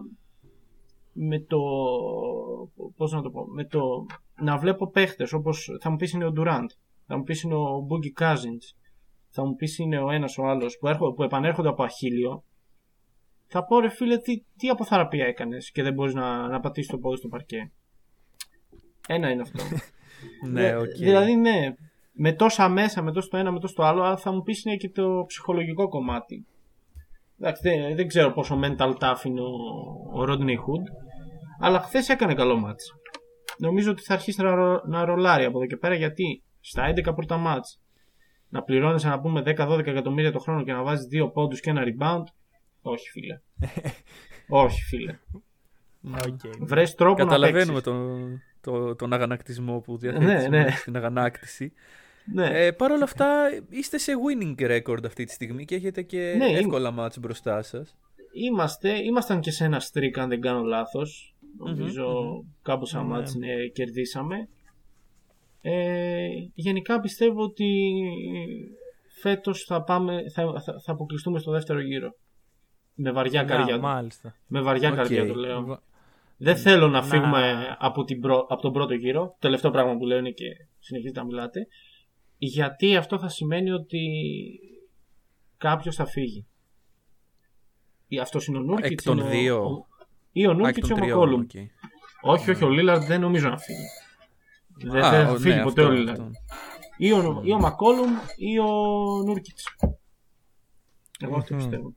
[1.12, 1.58] με το...
[2.96, 3.44] Πώς να το πω...
[3.46, 4.06] Με το
[4.40, 6.66] να βλέπω παίχτες όπως θα μου πεις είναι ο Durant.
[7.06, 8.76] Θα μου πεις είναι ο Boogie Cousins.
[9.28, 12.44] Θα μου πεις είναι ο ένας ο άλλος που, έρχο, που επανέρχονται από αχίλλειο.
[13.46, 16.98] Θα πω ρε φίλε τι, τι αποθεραπεία έκανες και δεν μπορείς να, να πατήσεις το
[16.98, 17.72] πόδι στο παρκέ.
[19.08, 19.62] Ένα είναι αυτό.
[20.50, 20.96] Ναι, Δε- οκ.
[20.98, 21.74] Δηλαδή, ναι,
[22.12, 24.64] με τόσα μέσα, με τόσο το ένα, με τόσο το άλλο, αλλά θα μου πεις
[24.64, 26.46] είναι και το ψυχολογικό κομμάτι.
[27.40, 29.50] Εντάξει, δεν, δεν ξέρω πόσο mental tough είναι ο,
[30.20, 30.84] ο Rodney Hood,
[31.60, 32.92] αλλά χθες έκανε καλό μάτς.
[33.58, 37.14] Νομίζω ότι θα αρχίσει να, ρο- να ρολάρει από εδώ και πέρα γιατί στα 11
[37.14, 37.80] πρώτα μάτς
[38.48, 41.82] να πληρώνεσαι να πούμε 10-12 εκατομμύρια το χρόνο και να βάζεις δύο πόντους και ένα
[41.84, 42.24] rebound.
[42.82, 43.40] Όχι, φίλε.
[44.64, 45.18] Όχι, φίλε.
[46.10, 46.50] Okay.
[46.60, 47.82] Βρες τρόπο να Καταλαβαίνουμε παίξεις.
[47.92, 50.70] τον, το, τον αγανακτισμό που διαθέτεις Ναι, ναι.
[50.70, 51.72] στην αγανάκτηση.
[52.32, 52.64] Ναι.
[52.64, 56.46] Ε, Παρ' όλα αυτά, είστε σε winning record αυτή τη στιγμή και έχετε και Ναι,
[56.48, 56.58] είμαι.
[56.58, 57.96] εύκολα μάτς μπροστά σας.
[58.32, 61.34] Είμαστε, ήμασταν και σε ένα streak αν δεν κάνω λάθος.
[61.58, 62.04] Νομίζω
[62.62, 63.08] κάπου σαν Ναι.
[63.14, 64.48] μάτς ναι, κερδίσαμε.
[65.60, 67.68] Ε, γενικά πιστεύω ότι
[69.20, 72.14] φέτος θα, πάμε, θα, θα, θα αποκλειστούμε στο δεύτερο γύρο.
[72.94, 73.78] Με βαριά καρδιά.
[73.78, 74.34] μάλιστα.
[74.46, 74.94] Με βαριά Οκ.
[74.96, 75.80] καρδιά το λέω.
[76.42, 79.20] Λοιπόν, Δεν θέλω να Να- φύγουμε από, την πρω- από τον πρώτο γύρο.
[79.26, 80.44] Το τελευταίο πράγμα που λέω είναι και
[80.78, 81.66] συνεχίζετε να μιλάτε.
[82.38, 84.00] Γιατί αυτό θα σημαίνει ότι
[85.58, 86.46] κάποιος θα φύγει.
[88.08, 88.90] Ή αυτός είναι ο Νούρκιτς.
[88.90, 89.64] Εκ των είναι ο- δύο.
[89.64, 89.86] ο-
[90.32, 91.40] Ή ο Α, εκ Νούρκιτς ή των ο τριών, Μακόλουμ.
[91.40, 91.50] οκ.
[92.22, 93.86] Όχι, όχι, ο Λίλαρντ δεν νομίζω να φύγει.
[94.92, 96.20] Δεν Α, δεν θα ο- φύγει ναι, ποτέ αυτό, ο Λίλαρντ.
[96.20, 96.30] αυτό.
[96.96, 98.66] Ή ο, ή ο Μακόλουμ ή ο
[99.26, 99.64] Νούρκιτς.
[101.20, 101.62] Εγώ αυτό Μμμ.
[101.62, 101.94] πιστεύω.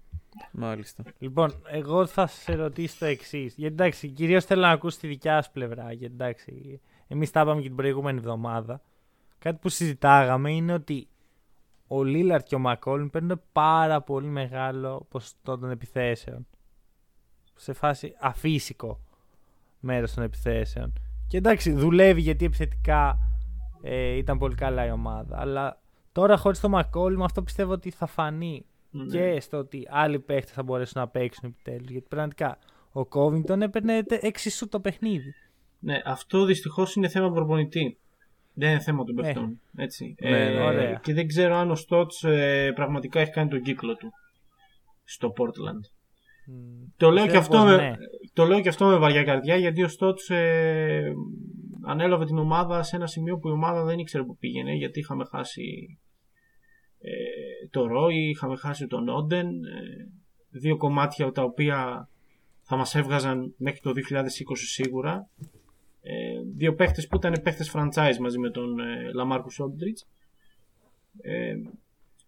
[0.52, 1.04] Μάλιστα.
[1.18, 3.56] Λοιπόν, εγώ θα σε ρωτήσω το εξής.
[3.56, 5.92] Γιατί εντάξει, κυρίως θέλω να ακούσεις τη δικιά σου πλευρά.
[5.92, 8.82] Γιατί εντάξει, εμείς τα είπαμε και την προηγούμενη εβδομάδα.
[9.40, 11.08] Κάτι που συζητάγαμε είναι ότι
[11.88, 16.48] ο Λίλαρτ και ο Μακόλμ παίρνουν πάρα πολύ μεγάλο ποσοστό των επιθέσεων.
[17.56, 19.00] Σε φάση αφύσικο
[19.80, 20.94] μέρος των επιθέσεων.
[21.28, 23.20] Και εντάξει, δουλεύει γιατί επιθετικά
[23.82, 25.40] ε, ήταν πολύ καλά η ομάδα.
[25.40, 25.82] Αλλά
[26.12, 28.66] τώρα χωρίς το Μακόλμ αυτό πιστεύω ότι θα φανεί
[29.04, 29.34] Ναι.
[29.34, 31.90] και στο ότι άλλοι παίχτε θα μπορέσουν να παίξουν επιτέλους.
[31.92, 32.58] Γιατί πραγματικά
[32.94, 35.34] ο Covington έπαιρνε τε- έξι σου το παιχνίδι.
[35.80, 37.98] Ναι, αυτό δυστυχώς είναι θέμα προπονητή.
[38.54, 39.22] Δεν είναι θέμα των Ε.
[39.22, 39.60] παιχτών.
[39.78, 40.16] Έτσι.
[40.20, 41.00] Ναι, ναι, ωραία.
[41.04, 44.12] Και δεν ξέρω αν ο Στότς ε, πραγματικά έχει κάνει τον κύκλο του
[45.04, 45.90] στο Portland.
[46.98, 47.96] Το λέω, και Πιστεύω αυτό πως με, ναι.
[48.34, 51.14] το λέω και αυτό με βαριά καρδιά γιατί ο Στότς ε,
[51.86, 55.26] ανέλαβε την ομάδα σε ένα σημείο που η ομάδα δεν ήξερε που πήγαινε γιατί είχαμε
[55.32, 55.98] χάσει
[57.00, 57.12] ε,
[57.76, 60.08] το Ρόι, είχαμε χάσει τον Όντεν ε,
[60.50, 62.10] δύο κομμάτια τα οποία
[62.62, 64.22] θα μας έβγαζαν μέχρι το 2020
[64.56, 65.30] σίγουρα.
[66.02, 66.14] Ε,
[66.56, 70.08] δύο παίχτες που ήταν παίχτες franchise μαζί με τον ε, Λαμάρκους Όντριτς.
[71.22, 71.56] Ε,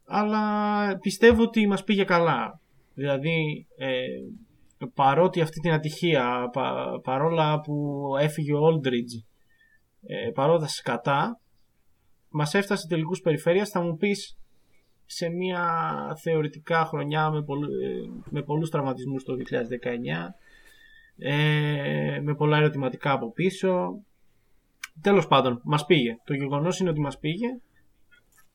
[0.05, 2.59] αλλά πιστεύω ότι μας πήγε καλά.
[2.93, 4.05] Δηλαδή, ε,
[4.93, 9.23] παρότι αυτή την ατυχία, πα- παρόλα που έφυγε ο Aldridge,
[10.05, 11.39] ε, παρόλα τα σκατά,
[12.29, 14.37] μας έφτασε τελικούς περιφέρειας, θα μου πεις
[15.09, 15.63] σε μια
[16.21, 20.35] θεωρητικά χρονιά με, πολλού, ε, με πολλούς τραυματισμούς το 2019,
[21.17, 24.01] ε, με πολλά ερωτηματικά από πίσω.
[25.01, 26.17] Τέλος πάντων, μας πήγε.
[26.23, 27.47] Το γεγονός είναι ότι μας πήγε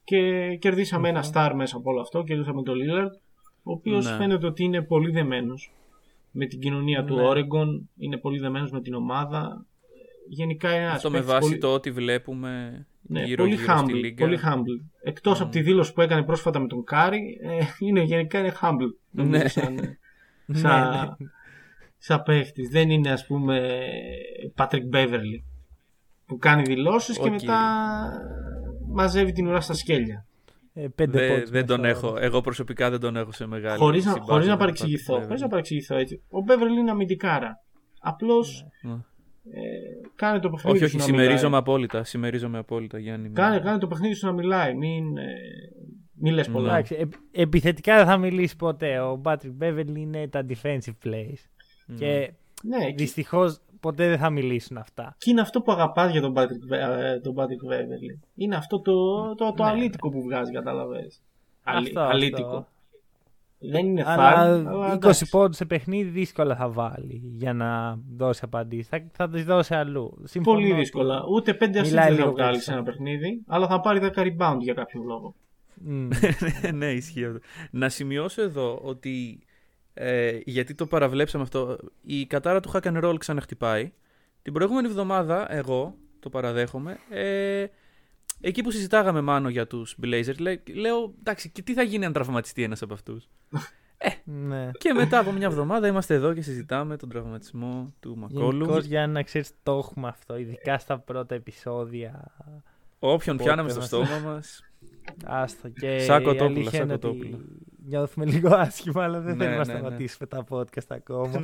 [0.05, 3.20] και κερδίσαμε ένα star μέσα από όλο αυτό, κερδίσαμε τον Lillard,
[3.62, 4.16] ο οποίος Ναι.
[4.16, 5.72] φαίνεται ότι είναι πολύ δεμένος
[6.30, 7.22] με την κοινωνία του Ναι.
[7.28, 9.66] Oregon, είναι πολύ δεμένος με την ομάδα.
[10.28, 11.61] Γενικά είναι ένας Αυτό με παίκτης βάση πολύ...
[11.61, 14.14] το ότι βλέπουμε Ναι, γύρω πολύ γύρω στη humble, λίγα.
[14.24, 14.84] πολύ humble.
[15.03, 18.94] Εκτός από τη δήλωση που έκανε πρόσφατα με τον Κάρι, ε, είναι, γενικά είναι humble.
[19.11, 19.48] νομίζω, Ναι.
[19.48, 19.74] σαν,
[20.46, 21.26] Ναι, σαν, ναι.
[21.98, 22.68] σαν παίχτης.
[22.68, 23.78] Δεν είναι ας πούμε
[24.57, 25.42] Patrick Beverly
[26.26, 27.30] που κάνει δηλώσεις και Οκ.
[27.30, 27.59] μετά
[28.92, 30.26] μαζεύει την ουρά στα σκέλια.
[30.74, 32.07] Ε, πέντε Δεν, πόντους δεν τον μεθόδου.
[32.16, 32.24] έχω.
[32.24, 35.14] Εγώ προσωπικά δεν τον έχω σε μεγάλη Χωρίς να, συμπάθεια χωρίς να με τον παρεξηγηθώ.
[35.14, 35.50] Patrick Χωρίς να Beverly.
[35.50, 36.22] παρεξηγηθώ έτσι.
[36.30, 37.62] Ο Beverly είναι αμυντικάρα.
[38.00, 38.92] Απλώς Ναι.
[38.92, 41.60] ε, κάνε το παιχνίδι Όχι, σου όχι, να συμμερίζομαι μιλάει.
[41.60, 42.04] απόλυτα.
[42.04, 43.30] Συμμερίζομαι απόλυτα, Γιάννη.
[43.30, 44.74] Κάνε, κάνε το παιχνίδι σου να μιλάει.
[44.74, 45.24] Μην, ε,
[46.14, 46.72] μην λες πολλά.
[46.72, 49.00] Εντάξει, ε, επιθετικά δεν θα μιλήσει ποτέ.
[49.00, 51.38] Ο Patrick Beverly είναι τα defensive plays.
[51.96, 52.32] Και
[52.62, 55.14] Ναι, και, δυστυχώς ποτέ δεν θα μιλήσουν αυτά.
[55.18, 58.18] και είναι αυτό που αγαπάς για τον Patrick, Be- ε, τον Patrick Beverly.
[58.34, 58.92] Είναι αυτό το,
[59.34, 59.70] το, το Ναι.
[59.70, 61.22] αλήτικο που βγάζει, καταλαβαίνεις.
[61.64, 62.46] Αλή- Αυτό, αλήτικο.
[62.46, 62.68] αυτό.
[63.70, 64.60] Δεν είναι Αλλά θάρ,
[64.90, 65.28] 20 εντάξει.
[65.28, 68.88] πόντους σε παιχνίδι δύσκολα θα βάλει για να δώσει απαντήσεις.
[68.88, 70.18] Θα, θα τις δώσει αλλού.
[70.24, 71.24] Συμφωνώ Πολύ ότι δύσκολα.
[71.30, 72.78] Ούτε 5 assists μιλάει δεν θα λίγο βγάλει σε περισσότερο.
[72.78, 75.34] ένα παιχνίδι, αλλά θα πάρει 10 rebound για κάποιο λόγο.
[75.74, 76.08] Μμ.
[76.78, 77.38] ναι, ισχύει αυτό.
[77.70, 79.42] Να σημειώσω εδώ ότι.
[79.94, 81.78] Ε, γιατί το παραβλέψαμε αυτό.
[82.02, 83.92] Η κατάρα του hack and roll ξαναχτυπάει.
[84.42, 86.98] Την προηγούμενη εβδομάδα, εγώ το παραδέχομαι.
[87.10, 87.64] Ε,
[88.45, 92.12] εκεί που συζητάγαμε μάνο για τους Blazers, λέ- λέω εντάξει, και τι θα γίνει αν
[92.12, 93.28] τραυματιστεί ένας από αυτούς;
[94.24, 94.70] ναι.
[94.78, 98.57] και μετά από μια εβδομάδα είμαστε εδώ και συζητάμε τον τραυματισμό του Μακόλου.
[98.64, 102.32] Γενικώ για να ξέρεις το έχουμε αυτό, ειδικά στα πρώτα επεισόδια.
[102.99, 104.61] Όποιον Πότε πιάναμε στο μας- στόμα μας.
[105.24, 107.38] Άστο και Σαν η κοτόπουλα, αλήθεια σαν είναι ότι κοτόπουλα.
[107.86, 109.78] Νιώθουμε λίγο άσχημα, αλλά δεν Ναι, θέλουμε να ναι, ναι.
[109.78, 111.40] σταματήσουμε τα podcast ακόμα.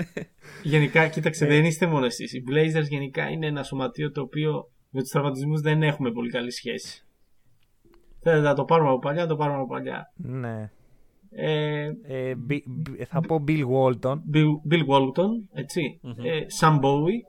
[0.62, 1.48] Γενικά, κοίταξε, Ε.
[1.48, 2.32] δεν είστε μόνο εσείς.
[2.32, 6.50] Οι Blazers γενικά είναι ένα σωματείο το οποίο με τους τραυματισμούς δεν έχουμε πολύ καλή
[6.50, 7.02] σχέση.
[8.20, 10.12] Θέλετε να το πάρουμε από παλιά, να το πάρουμε από παλιά.
[10.16, 10.70] ναι.
[11.30, 14.16] Ε, Ε, Μπι- Μπι- θα πω Bill Walton.
[14.32, 16.00] Bill, Bill Walton, έτσι.
[16.22, 17.20] Ε, Sam Bowie.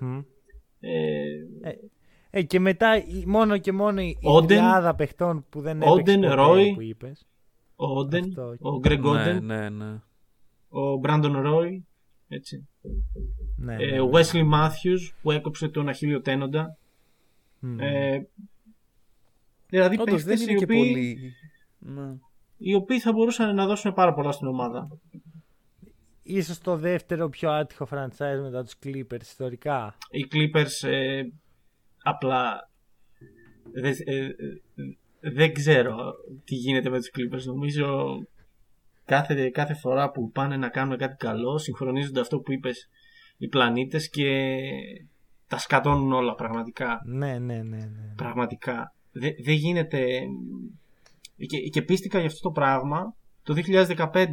[0.00, 0.22] Μμμ.
[0.80, 1.22] Ε,
[2.30, 4.46] Ε, και μετά η- μόνο και μόνο η Όντεν.
[4.58, 6.74] τριάδα παιχτών που δεν έπαιξε Όντεν, ποτέ, Ρόι.
[6.74, 7.26] που είπες.
[7.76, 8.42] ο Όντεν, Αυτό.
[8.60, 9.92] ο Greg ναι, Όντεν, ναι, ναι.
[10.68, 11.80] ο Brandon Roy.
[12.28, 12.68] Έτσι.
[13.56, 14.00] Ναι, Ε, ναι.
[14.00, 16.76] ο Wesley Matthews που έκοψε τον Αχίλιο Τένοντα.
[17.58, 17.80] Μμ.
[17.80, 18.26] Ε,
[19.68, 21.34] δηλαδή Όντως δεν παίχτες είναι οι και οποίοι, πολύ.
[21.78, 22.14] Ναι.
[22.58, 24.88] οι οποίοι θα μπορούσαν να δώσουν πάρα πολλά στην ομάδα.
[26.22, 29.96] Ίσως το δεύτερο πιο άτυχο franchise μετά τους Clippers ιστορικά.
[30.10, 31.22] Οι Clippers ε,
[32.02, 32.70] απλά
[33.72, 34.32] δεν, ε, ε,
[35.20, 36.14] δεν ξέρω
[36.44, 37.42] τι γίνεται με τους Clippers.
[37.44, 38.18] Νομίζω
[39.04, 42.88] κάθε, κάθε φορά που πάνε να κάνουν κάτι καλό συγχρονίζονται αυτό που είπες
[43.36, 44.50] οι πλανήτες και
[45.48, 47.00] τα σκατώνουν όλα πραγματικά.
[47.04, 47.76] Ναι, ναι, ναι.
[47.76, 48.14] ναι.
[48.16, 48.94] Πραγματικά.
[49.12, 50.06] Δεν δεν γίνεται.
[51.36, 54.26] Και, και πίστηκα για αυτό το πράγμα το 2015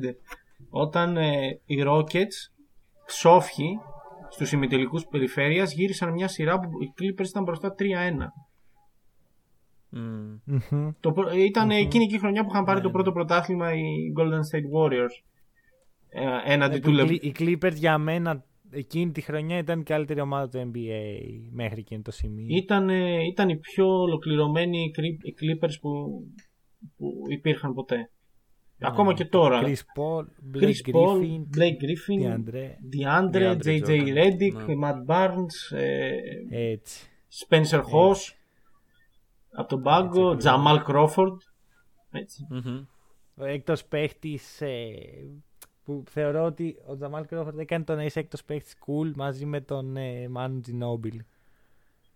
[0.70, 2.52] όταν ε, οι Rockets
[3.06, 3.70] ψόφοι
[4.30, 7.84] στους ημιτελικούς περιφέρειας γύρισαν μια σειρά που οι Clippers ήταν μπροστά 3-1.
[9.94, 10.38] Μμμ.
[10.72, 10.90] Μμμ.
[11.00, 14.40] Το, πρω- ήταν εκείνη και η χρονιά που είχαν πάρει το πρώτο πρωτάθλημα οι Golden
[14.52, 15.24] State Warriors.
[16.10, 17.04] Ε, έναντι Ε, του που Λε...
[17.04, 21.24] οι Cli- Οι Clippers για μένα εκείνη τη χρονιά ήταν η καλύτερη ομάδα του NBA
[21.52, 22.46] μέχρι εκείνο το σημείο.
[22.50, 26.22] Ήταν, ε, ήταν οι πιο ολοκληρωμένοι Cri- οι Clippers που,
[26.98, 28.10] που υπήρχαν ποτέ.
[28.84, 29.62] Ακόμα και τώρα.
[29.64, 30.26] Chris Paul,
[30.56, 34.16] Blake Chris Paul, Griffin, Blake Griffin, DeAndre, DeAndre, DeAndre JJ Jordan.
[34.18, 34.74] Redick, Ναι.
[34.84, 36.10] Matt Barnes, ε,
[36.72, 37.10] έτσι.
[37.48, 38.34] Spencer Hoss
[39.52, 41.38] από τον πάγκο, Έτσι, Jamal Crawford.
[42.12, 42.48] Έτσι.
[42.50, 42.86] Μμμ.
[43.36, 44.92] Ο έκτος παίχτης ε,
[45.84, 49.62] που θεωρώ ότι ο Τζαμάλ Κρόφορντ έκανε το να είσαι έκτος παίχτης cool μαζί με
[49.62, 51.20] τον ε, Manu Ginobili.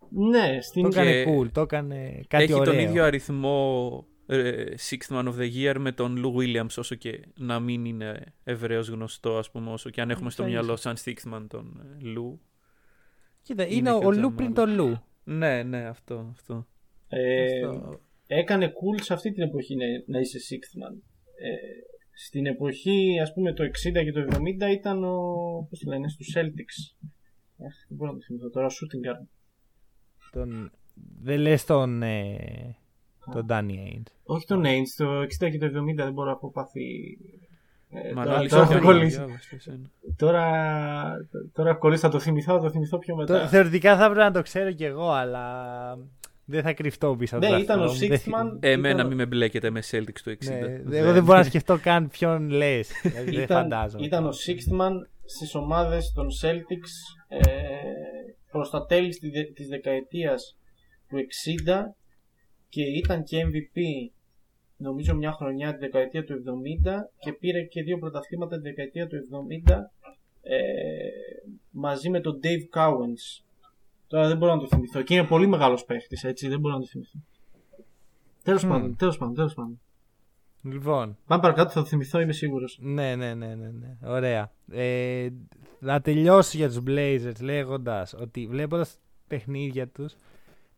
[0.08, 2.72] Ναι, στην Το έκανε Και cool, το έκανε κάτι Έχει ωραίο.
[2.72, 7.20] τον ίδιο αριθμό ε, Sixth Man of the Year με τον Lou Williams όσο και
[7.36, 10.60] να μην είναι ευρέως γνωστό ας πούμε όσο και αν έχουμε στο Ίσα-ίσα.
[10.62, 12.38] μυαλό σαν Sixth Man τον ε, Lou.
[13.42, 14.34] Κοίτα, είναι, είναι ο, και ο ο Λου Τζαμάλ.
[14.34, 14.98] πριν τον Λου.
[15.24, 16.28] Ναι, ναι, αυτό.
[16.32, 16.66] αυτό.
[17.08, 18.00] Ε, Αυτό.
[18.26, 20.94] έκανε cool σε αυτή την εποχή να, να είσαι sixth man.
[21.38, 21.54] Ε,
[22.18, 23.68] στην εποχή, ας πούμε, το 60
[24.04, 25.16] και το 70 ήταν ο,
[25.70, 26.76] πώς το λένε, στους Celtics.
[27.66, 29.26] Αχ, δεν μπορώ να το θυμηθώ τώρα, shooting guard.
[30.32, 30.70] Τον...
[31.22, 32.36] Δεν λες τον, ε,
[33.32, 34.10] τον Danny Ainge.
[34.22, 37.18] Όχι τον Ainge, το 60 και το 70 δεν μπορώ να πω πάθει...
[37.90, 39.16] Ε, τώρα, Μανώλη, τώρα, όχι, έχω όχι, κολλήσει.
[39.16, 39.90] διάβασε εσένα.
[40.16, 40.46] τώρα,
[41.52, 43.40] τώρα έχω κολλήσει, θα το θυμηθώ, θα το θυμηθώ πιο μετά.
[43.40, 45.98] Το- θεωρητικά θα έπρεπε να το ξέρω κι εγώ, αλλά
[46.48, 48.14] δεν θα κρυφτώ πίσω από Ναι, το ήταν ο δάχτυλό μου.
[48.16, 48.58] sixth Δεν- man.
[48.60, 50.80] Εμένα ήταν- μην με μπλέκετε με Celtics του 60.
[50.84, 52.90] Ναι, εγώ δεν μπορώ να σκεφτώ καν ποιον λες.
[53.02, 54.06] Δηλαδή, δεν ήταν, φαντάζομαι.
[54.06, 54.92] ήταν ο sixth man
[55.24, 56.92] στις ομάδες των Celtics
[57.28, 57.40] ε,
[58.50, 60.56] προς τα τέλη στη δε- της δεκαετίας
[61.08, 61.94] του 60
[62.68, 63.80] και ήταν και MVP
[64.76, 69.16] νομίζω μια χρονιά τη δεκαετία του 70 και πήρε και δύο πρωταθλήματα τη δεκαετία του
[69.66, 69.72] 70
[70.42, 70.56] ε,
[71.70, 73.44] μαζί με τον Dave Cowens.
[74.08, 75.02] Τώρα δεν μπορώ να το θυμηθώ.
[75.02, 77.18] Και είναι πολύ μεγάλος παίχτης, έτσι, δεν μπορώ να το θυμηθώ.
[78.42, 78.70] Τέλος Μμμ.
[78.70, 79.80] πάντων, τέλος πάντων, τέλος πάντων.
[80.62, 82.78] Λοιπόν, Πάμε παρακάτω, θα το θυμηθώ, είμαι σίγουρος.
[82.80, 83.96] ναι, ναι, ναι, ναι, ναι.
[84.04, 84.52] Ωραία.
[84.70, 85.28] Ε,
[85.78, 90.14] να τελειώσω για τους Blazers λέγοντας ότι βλέποντας παιχνίδια τους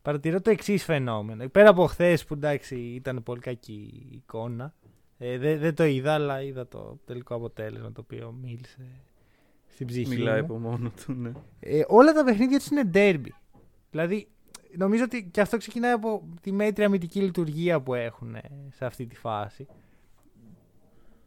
[0.01, 1.47] παρατηρώ το εξής φαινόμενο.
[1.49, 4.73] Πέρα από χθες που εντάξει ήταν πολύ κακή η εικόνα.
[5.17, 8.77] Ε, δεν, δεν το είδα, αλλά είδα το τελικό αποτέλεσμα το οποίο μίλησε
[9.79, 10.45] στην ψυχή Μιλάει μου.
[10.45, 11.31] από μόνο του, ναι.
[11.59, 13.29] Ε, όλα τα παιχνίδια τους είναι derby.
[13.89, 14.27] Δηλαδή,
[14.77, 19.05] νομίζω ότι και αυτό ξεκινάει από τη μέτρια αμυντική λειτουργία που έχουν ε, σε αυτή
[19.07, 19.67] τη φάση.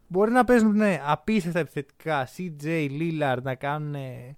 [0.06, 4.36] Μπορεί να παίζουν ναι, απίστευτα επιθετικά, CJ, Lillard να κάνουν ε,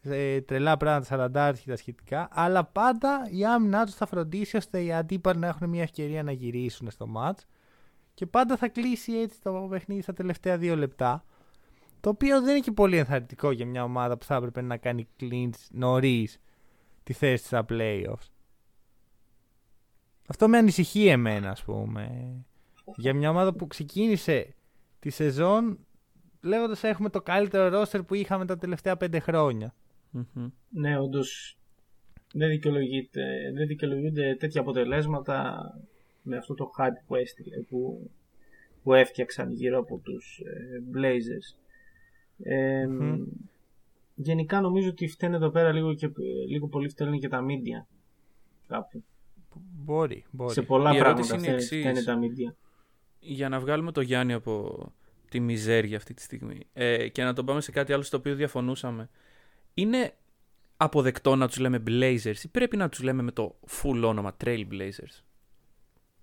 [0.00, 4.92] ε, τρελά πράγματα, 40 τα σχετικά, αλλά πάντα η άμυνά τους θα φροντίσει ώστε οι
[4.92, 7.44] αντίπαλοι να έχουν μια ευκαιρία να γυρίσουν στο match
[8.14, 11.24] και πάντα θα κλείσει έτσι το παιχνίδι στα τελευταία δύο λεπτά.
[12.06, 15.08] Το οποίο δεν είναι και πολύ ενθαρρυντικό για μια ομάδα που θα έπρεπε να κάνει
[15.20, 16.40] clinch νωρίς
[17.02, 18.30] τη θέση της στα playoffs.
[20.26, 22.34] Αυτό με ανησυχεί εμένα, ας πούμε.
[22.96, 24.54] Για μια ομάδα που ξεκίνησε
[24.98, 25.78] τη σεζόν
[26.42, 29.74] λέγοντας έχουμε το καλύτερο roster που είχαμε τα τελευταία πέντε χρόνια.
[30.10, 30.50] Μμμ.
[30.68, 31.58] Ναι, όντως
[32.32, 35.70] δεν, δικαιολογείται, δεν δικαιολογούνται τέτοια αποτελέσματα
[36.22, 38.10] με αυτό το hype που έστειλε, που,
[38.82, 41.65] που έφτιαξαν γύρω από τους ε, Blazers.
[42.42, 43.22] Ε, Μμμ.
[44.14, 46.10] Γενικά νομίζω ότι φταίνε εδώ πέρα λίγο, και,
[46.48, 47.86] λίγο πολύ φταίνουν και τα media.
[48.66, 49.04] Κάπου.
[49.84, 50.52] Μπορεί, μπορεί.
[50.52, 52.02] Σε πολλά Η ερώτηση πράγματα είναι η φταίνε, εξής.
[52.02, 52.54] φταίνε τα media.
[53.18, 54.86] Για να βγάλουμε το Γιάννη από
[55.28, 58.34] τη μιζέρια αυτή τη στιγμή ε, και να τον πάμε σε κάτι άλλο στο οποίο
[58.34, 59.08] διαφωνούσαμε.
[59.74, 60.14] Είναι
[60.76, 65.22] αποδεκτό να τους λέμε Blazers ή πρέπει να τους λέμε με το full όνομα Trailblazers;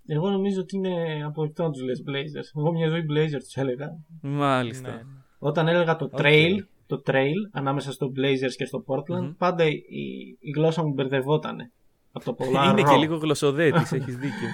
[0.08, 2.58] Εγώ νομίζω ότι είναι αποδεκτό να τους λες Blazers.
[2.58, 3.98] Εγώ μια ζωή Blazers τους έλεγα.
[4.22, 4.90] Μάλιστα.
[4.90, 5.04] Ναι.
[5.46, 6.20] Όταν έλεγα το Οκ.
[6.22, 6.56] trail,
[6.88, 9.32] το trail ανάμεσα στο Blazers και στο Portland, Μμμ.
[9.38, 9.78] πάντα η,
[10.40, 11.72] η γλώσσα μου μπερδευότανε.
[12.12, 12.90] Από το πολλά Είναι ρο.
[12.92, 14.48] και λίγο γλωσσοδέτης, έχεις δίκιο.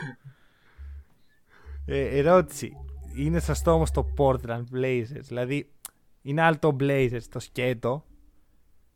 [1.86, 2.72] Ε, ερώτηση.
[3.18, 5.22] Είναι σωστό όμως το Portland Blazers.
[5.28, 5.70] Δηλαδή,
[6.22, 8.06] είναι άλλο το Blazers το σκέτο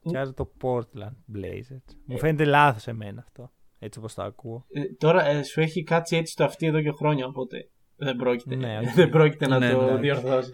[0.01, 1.93] και άλλο το Portland Blazers.
[2.05, 3.51] Μου φαίνεται λάθος εμένα αυτό.
[3.79, 4.65] Έτσι όπως το ακούω.
[4.73, 8.55] Ε, τώρα ε, σου έχει κάτσει έτσι το αυτή εδώ και χρόνια, οπότε δεν πρόκειται,
[8.55, 8.93] Ναι, οκ.
[8.95, 9.99] δεν πρόκειται να Ναι, το εντάξει.
[10.01, 10.51] διορθώσει.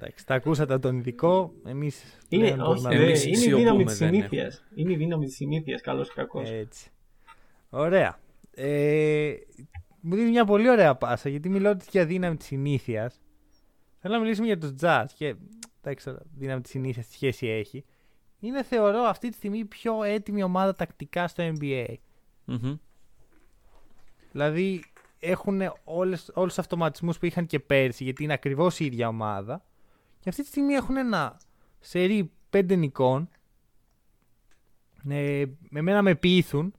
[0.00, 1.52] Εντάξει, τα ακούσατε από τον ειδικό.
[1.64, 3.30] Εμείς Είναι, πλέον όχι, μπορούμε να δε, εμείς δούμε.
[3.30, 4.64] είναι η σιωπούμε, δύναμη της δεν συνήθειας.
[4.74, 6.50] Είναι η δύναμη της συνήθειας, καλός ή κακός.
[6.50, 6.90] Έτσι.
[7.70, 8.18] Ωραία.
[8.50, 9.34] Ε,
[10.00, 13.20] μου δίνεις μια πολύ ωραία πάσα γιατί μιλάω για δύναμη της συνήθειας.
[13.98, 15.34] Θέλω να μιλήσουμε για τους Jazz και
[15.82, 17.84] δεν ξέρω δύναμη της συνήθειας τι σχέση έχει.
[18.40, 21.94] Είναι θεωρώ αυτή τη στιγμή η πιο έτοιμη ομάδα τακτικά στο NBA.
[22.44, 22.76] Μμμ.
[24.32, 24.84] Δηλαδή
[25.18, 29.62] έχουν όλες, όλους τους αυτοματισμούς που είχαν και πέρσι γιατί είναι ακριβώς η ίδια ομάδα
[30.20, 31.40] και αυτή τη στιγμή έχουν ένα
[31.78, 33.28] σερί πέντε νικών
[35.08, 36.74] ε, με μένα με πείθουν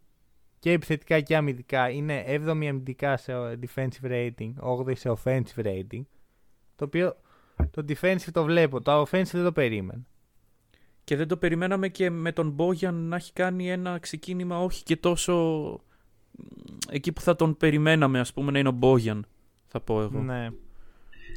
[0.60, 6.02] και επιθετικά και αμυντικά είναι 7η αμυντικά σε defensive rating 8η σε offensive rating
[6.76, 7.16] το οποίο
[7.72, 10.02] το defensive το βλέπω το offensive δεν το περίμενα
[11.04, 14.98] Και δεν το περιμέναμε και με τον Μπόγιαν να έχει κάνει ένα ξεκίνημα όχι και
[14.98, 15.36] τόσο
[16.32, 16.44] μ,
[16.90, 19.26] εκεί που θα τον περιμέναμε ας πούμε να είναι ο Μπόγιαν
[19.68, 20.20] θα πω εγώ.
[20.20, 20.50] Ναι.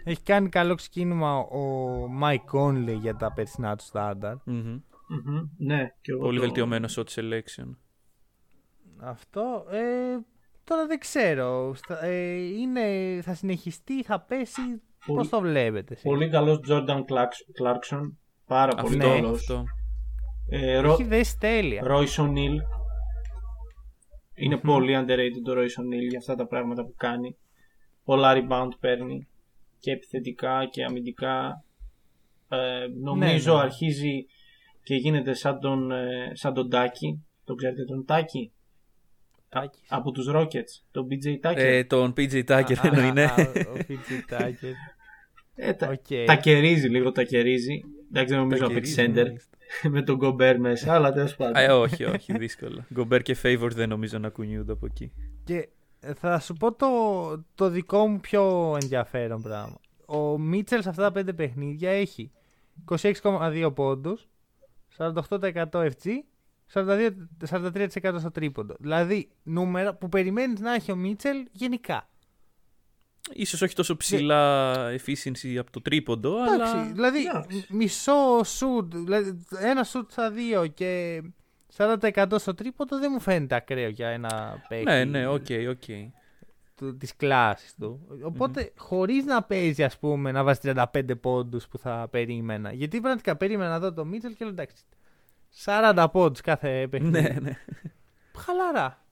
[0.05, 1.64] Έχει κάνει καλό ξεκίνημα ο
[2.22, 4.34] Mike Conley για τα περσινά του στάνταρ.
[4.44, 4.80] Μμμ.
[5.09, 7.76] Μμμ, Ναι, και εγώ Πολύ το- βελτιωμένο shot selection.
[9.00, 10.18] Αυτό ε,
[10.64, 11.74] τώρα δεν ξέρω.
[11.74, 12.82] Στα- ε, είναι,
[13.22, 14.61] θα συνεχιστεί, θα πέσει.
[15.07, 18.12] Πολύ- Πώς το βλέπετε εσείς; Πολύ καλός Jordan Clark- Clarkson.
[18.46, 19.38] Πάρα πολύ Αυτό, καλός.
[19.40, 19.64] αυτό.
[20.48, 21.82] Ε, Ρο- Έχει δέσει τέλεια.
[21.86, 22.57] Royce O'Neal.
[24.34, 27.36] ειναι πολύ underrated το Royce O'Neal για αυτά τα πράγματα που κάνει.
[28.05, 29.28] Πολλά rebound παίρνει
[29.82, 31.64] και επιθετικά και αμυντικά.
[32.48, 32.56] Ε,
[33.02, 33.62] νομίζω Ναι, ναι.
[33.64, 34.26] αρχίζει
[34.82, 37.24] και γίνεται σαν τον, ε, σαν τον Τάκη.
[37.44, 38.52] Το ξέρετε τον Τάκη;
[39.48, 39.80] Τάκης.
[39.88, 40.72] από τους Rockets.
[40.90, 41.60] Τον PJ Τάκη.
[41.60, 43.24] Ε, τον PJ Tucker Α, εννοεί, ναι.
[43.24, 43.34] α,
[43.74, 44.72] Ο PJ Tucker.
[45.54, 46.26] Ε, τα, Οκ.
[46.26, 47.80] τα γκαρίζει λίγο, τα κερίζει.
[48.10, 49.26] Εντάξει, δεν νομίζω να παίξει center
[49.94, 51.62] με τον Gobert μέσα, αλλά τέλος πάντων.
[51.62, 52.86] Ε, όχι, όχι, δύσκολα.
[52.94, 55.12] Γκομπέρ και Favors δεν νομίζω να κουνιούνται από εκεί.
[55.44, 55.68] Και
[56.14, 56.88] θα σου πω το,
[57.55, 59.78] το δικό μου πιο ενδιαφέρον πράγμα.
[60.07, 62.30] Ο Μίτσελς σε αυτά τα πέντε παιχνίδια έχει
[62.90, 64.28] 26,2 πόντους,
[64.98, 65.20] 48%
[65.70, 66.09] FG,
[66.72, 67.11] 42,
[67.50, 68.74] 43% στο τρίποντο.
[68.78, 72.07] Δηλαδή νούμερα που περιμένεις να έχει ο Μίτσελ γενικά.
[73.32, 76.84] Ίσως όχι τόσο ψηλά efficiency από το τρίποντο, Εντάξει, αλλά...
[76.92, 77.66] δηλαδή εντάξει.
[77.68, 81.22] μ- μισό σουτ, δηλαδή ένα σουτ στα δύο και
[81.76, 84.84] 40% στο τρίποντο δεν μου φαίνεται ακραίο για ένα παίκτη.
[84.84, 86.12] Ναι, ναι, οκ, οκ.
[86.76, 88.18] του, της κλάσης του.
[88.22, 92.72] Οπότε χωρίς να παίζει ας πούμε να βάζει 35 πόντους που θα περίμενα.
[92.72, 94.84] Γιατί πραγματικά περίμενα να δω το Μίτσελ και λέω εντάξει
[95.64, 97.20] 40 πόντους κάθε παιχνίδι.
[97.20, 97.58] Ναι, ναι.
[98.36, 99.04] Χαλαρά.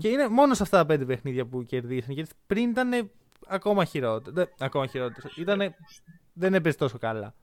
[0.00, 2.14] Και είναι μόνο σε αυτά τα πέντε παιχνίδια που κερδίσαν.
[2.14, 3.10] Γιατί πριν ήταν
[3.46, 4.34] ακόμα χειρότερο.
[4.34, 5.28] Δεν, ακόμα χειρότερο.
[5.36, 5.76] Ήτανε,
[6.32, 7.34] δεν έπαιζε τόσο καλά.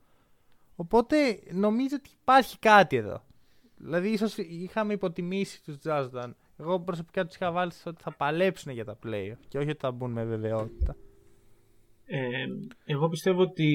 [0.76, 3.24] Οπότε νομίζω ότι υπάρχει κάτι εδώ.
[3.78, 6.10] Δηλαδή ίσως είχαμε υποτιμήσει τους Jazz.
[6.58, 9.80] Εγώ προσωπικά τους είχα βάλει στο ότι θα παλέψουν για τα playoff και όχι ότι
[9.80, 10.96] θα μπουν με βεβαιότητα.
[12.06, 12.46] Ε,
[12.86, 13.74] εγώ πιστεύω ότι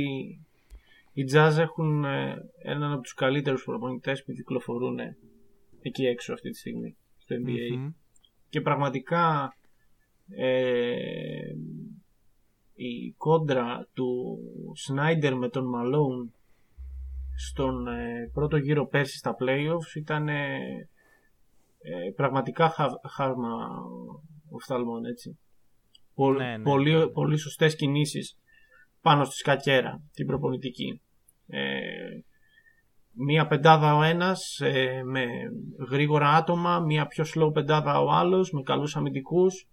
[1.12, 5.16] οι Jazz έχουν ε, έναν από τους καλύτερους προπονητές που κυκλοφορούν ε,
[5.82, 7.76] εκεί έξω αυτή τη στιγμή στο NBA.
[7.76, 7.90] Μμμ.
[8.48, 9.56] Και πραγματικά
[10.28, 11.54] ε,
[12.74, 14.38] η κόντρα του
[14.74, 16.34] Σνάιντερ με τον Μαλόουν
[17.36, 20.56] στον ε, πρώτο γύρο πέρσι στα playoffs ήταν ε,
[21.82, 23.48] ε, πραγματικά χα- χάρμα
[24.50, 25.38] οφθαλμών έτσι.
[26.14, 26.62] Πο- Ναι, ναι.
[26.62, 28.36] Πολύ, πολύ σωστές κινήσεις
[29.00, 31.00] πάνω στη σκακέρα την προπονητική.
[31.46, 31.80] Ε,
[33.14, 35.24] μία πεντάδα ο ένας ε, με
[35.90, 39.66] γρήγορα άτομα, μία πιο slow πεντάδα ο άλλος με καλούς αμυντικούς.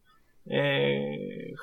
[0.43, 0.89] Ε,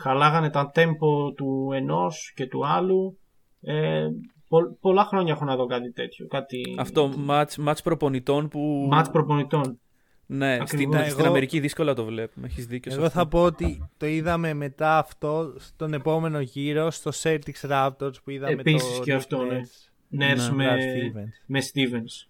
[0.02, 3.18] χαλάγανε τα tempo του ενός και του άλλου.
[3.60, 4.06] Ε,
[4.48, 6.26] πο- πολλά χρόνια έχω να δω κάτι τέτοιο.
[6.26, 6.60] Κάτι...
[6.78, 8.86] Αυτό, match, match προπονητών που...
[8.90, 9.80] Μάτς προπονητών.
[10.28, 11.06] Ναι, στην, Ακριβώς.
[11.10, 12.46] στην Εγώ- Αμερική δύσκολα το βλέπουμε.
[12.46, 13.18] Έχεις δίκιο σε Εγώ αυτό.
[13.18, 18.52] θα πω ότι το είδαμε μετά αυτό στον επόμενο γύρο στο Celtics Raptors που είδαμε
[18.52, 19.60] Επίσης το και αυτό, ναι.
[19.60, 21.28] Nets, Nurse Ναι, με, Brad Stevens.
[21.46, 22.28] με Stevens.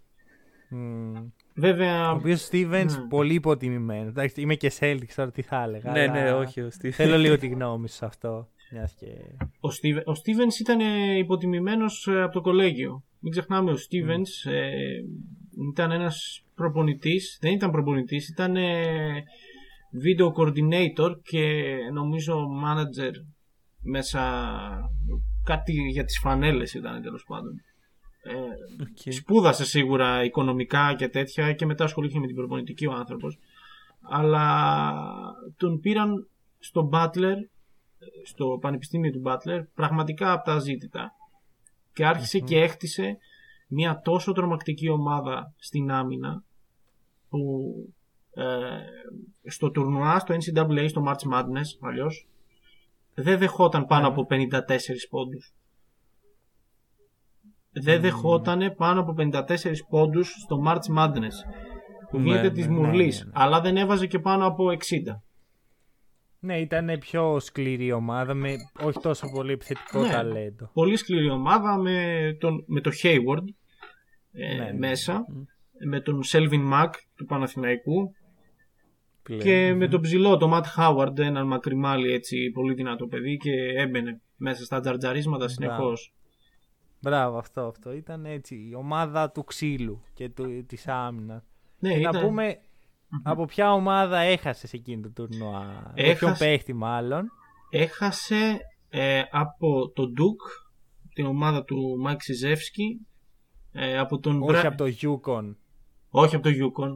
[0.68, 1.12] Μμ.
[1.54, 3.06] Βέβαια, Ο οποίος Stevens Ναι.
[3.08, 4.08] πολύ υποτιμημένος.
[4.08, 5.90] Εντάξει, είμαι και Celtics τώρα τι θα έλεγα.
[5.90, 6.60] Ναι, αλλά ναι, όχι.
[6.60, 6.88] Ο Steve.
[6.90, 8.48] Θέλω λίγο τη γνώμη σου σε αυτό.
[8.70, 9.06] Μιας και...
[9.60, 13.02] ο, Steve, ο Stevens ήταν ε, υποτιμημένος ε, από το κολέγιο.
[13.20, 14.70] Μην ξεχνάμε, ο Stevens ε,
[15.72, 19.24] ήταν ένας προπονητής, δεν ήταν προπονητής, ήταν ε,
[20.04, 23.12] video coordinator και νομίζω manager
[23.82, 24.50] μέσα
[25.44, 27.60] κάτι για τις φανέλες ήταν τέλος πάντων.
[28.22, 28.32] Ε,
[28.82, 29.12] Οκ.
[29.12, 33.38] σπούδασε σίγουρα οικονομικά και τέτοια και μετά ασχολήθηκε με την προπονητική ο άνθρωπος
[34.00, 35.04] αλλά
[35.56, 37.36] τον πήραν στο Butler
[38.24, 41.12] στο Πανεπιστήμιο του Butler πραγματικά από τα αζήτητα
[41.92, 43.18] και αρχισε και έχτισε
[43.68, 46.44] μια τόσο τρομακτική ομάδα στην άμυνα
[47.28, 47.72] που
[48.34, 48.44] ε,
[49.50, 52.28] στο τουρνουά στο NCAA στο March Madness αλλιώς
[53.14, 54.36] δεν δεχόταν πάνω από 54
[55.10, 55.54] πόντους
[57.70, 59.42] δεν δεχόταν πάνω από 54
[59.88, 61.36] πόντους στο March Madness
[62.10, 63.18] που Ναι, γίνεται ναι, της ναι, Μουρλής.
[63.18, 63.30] ναι, ναι.
[63.34, 64.76] Αλλά δεν έβαζε και πάνω από 60.
[66.40, 70.10] Ναι, ήταν πιο σκληρή ομάδα με όχι τόσο πολύ επιθετικό Ναι.
[70.10, 70.70] ταλέντο.
[70.72, 73.44] Πολύ σκληρή ομάδα με, τον, με το Hayward
[74.32, 74.72] ε, Ναι, ναι.
[74.72, 75.26] μέσα.
[75.86, 78.14] Με τον Selvin Mack του Παναθηναϊκού
[79.22, 79.40] Πλέον.
[79.40, 84.20] και με τον ψηλό, τον Matt Howard, έναν μακριμάλι έτσι πολύ δυνατό παιδί και έμπαινε
[84.36, 86.14] μέσα στα τζαρτζαρίσματα συνεχώς.
[87.00, 87.92] Μπράβο, αυτό, αυτό.
[87.92, 91.42] Ήταν έτσι η ομάδα του ξύλου και του, της άμυνας.
[91.78, 92.14] Ναι, Και ήταν...
[92.14, 92.58] Να πούμε
[93.22, 96.18] από ποια ομάδα έχασες σε εκείνο το τουρνουά; Έχασε- Έχασε...
[96.18, 97.30] Ποιον παίχτη μάλλον;
[97.70, 100.68] έχασε ε, από τον Duke,
[101.14, 103.06] την ομάδα του Μάικ Σιζεύσκι,
[103.72, 105.54] ε, από τον Όχι Bra- από το UConn.
[106.10, 106.90] όχι από το UConn.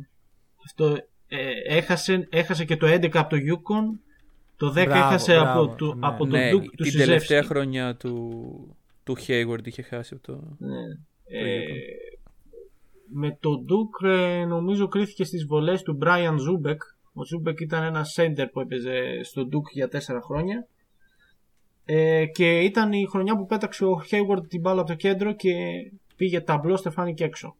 [0.64, 0.96] Αυτό,
[1.28, 3.98] ε, έχασε, έχασε και το 11 από το UConn,
[4.56, 6.06] το 10 Μπράβο, έχασε μπράβο, από, το, ναι.
[6.06, 7.06] από τον ναι, Duke του την Σιζεύσκι.
[7.06, 10.56] τελευταία χρονιά του, του Hayward είχε χάσει από το...
[10.58, 10.76] Ναι.
[11.24, 12.09] Το Ε, UConn.
[13.12, 16.76] Με τον Duke ε, νομίζω κρίθηκε στις βολές του Brian Zoubek.
[17.12, 20.66] Ο Zubek ήταν ένα center που έπαιζε στο Duke για 4 χρόνια.
[21.84, 25.52] Ε, και ήταν η χρονιά που πέταξε ο Hayward την μπάλα από το κέντρο και
[26.16, 27.54] πήγε ταμπλό στεφάνι και έξω.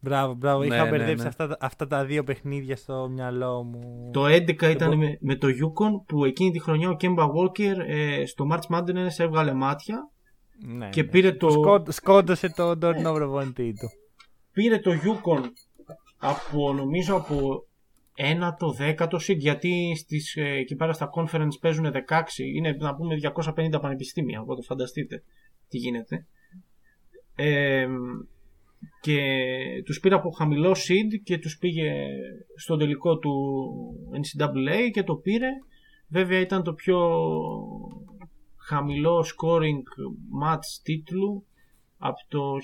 [0.00, 0.60] Μπράβο, μπράβο.
[0.64, 1.28] Ναι, Είχα ναι, μπερδέψει ναι.
[1.28, 4.10] Αυτά, τα- αυτά τα δύο παιχνίδια στο μυαλό μου.
[4.12, 7.76] Το 11 ήταν μπο- με, με το Yukon που εκείνη τη χρονιά ο Kemba Walker
[7.86, 10.10] ε, στο March Madness έβγαλε μάτια.
[10.66, 11.08] Ναι, και ναι.
[11.08, 13.88] πήρε το- Σκό- σκότωσε τον τωρινό προπονητή του.
[14.52, 15.42] Πήρε το Yukon
[16.18, 17.66] από νομίζω από
[18.14, 21.92] ένα το δέκατο seed γιατί στις, ε, εκεί πέρα στα conference παίζουν 16
[22.54, 23.16] είναι να πούμε
[23.54, 25.22] 250 πανεπιστήμια οπότε φανταστείτε
[25.68, 26.26] τι γίνεται.
[27.36, 27.86] Ε,
[29.00, 29.18] και
[29.84, 31.92] τους πήρε από χαμηλό seed και τους πήγε
[32.56, 33.32] στο τελικό του
[34.12, 35.48] NCAA και το πήρε.
[36.08, 36.98] Βέβαια ήταν το πιο
[38.56, 39.82] χαμηλό scoring
[40.44, 41.46] match τίτλου
[42.04, 42.54] από το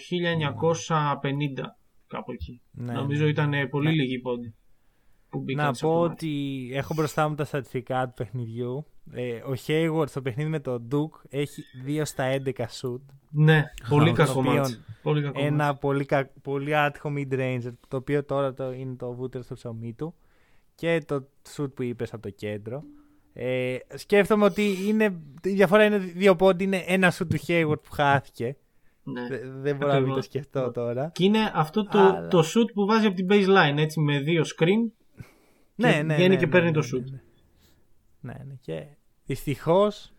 [0.89, 1.65] 1950
[2.07, 3.31] κάπου εκεί Ναι, νομίζω ναι.
[3.31, 4.55] ήταν ε, πολύ λίγοι πόντι
[5.29, 6.13] που μπήκαν Να σε αυτό πω το μάτς.
[6.13, 8.87] ότι έχω μπροστά μου τα στατιστικά του παιχνιδιού.
[9.13, 13.01] Ε, ο Hayward στο παιχνίδι με τον Duke έχει 2 στα 11 shoot.
[13.31, 15.53] ναι πολύ το κακό οποίο μάτς πολύ κακό μάτς.
[15.53, 16.31] Ένα πολύ, κα...
[16.43, 18.73] πολύ άτυχο mid-range, το οποίο τώρα το...
[18.73, 20.15] είναι το βούτυρο στο ψωμί του.
[20.75, 22.83] Και το shoot που είπες από το κέντρο.
[23.33, 25.05] Ε, σκέφτομαι ότι είναι,
[25.43, 28.57] η διαφορά είναι δύο πόντι, είναι ένα shoot του Hayward που χάθηκε.
[29.13, 29.29] Ναι.
[29.29, 30.25] Δε- δεν μπορώ να μην το Ακριβώς.
[30.25, 31.11] σκεφτώ τώρα.
[31.15, 34.43] Και είναι αυτό το, Αλλά- το shoot που βάζει από την baseline έτσι με δύο
[34.43, 34.91] screen
[35.75, 37.03] Ναι, και ναι, βγαίνει ναι, και ναι, παίρνει ναι, το shoot.
[37.11, 37.21] Ναι,
[38.21, 38.33] ναι.
[38.33, 38.55] ναι, ναι.
[38.61, 38.87] Και
[39.25, 40.13] δυστυχώς,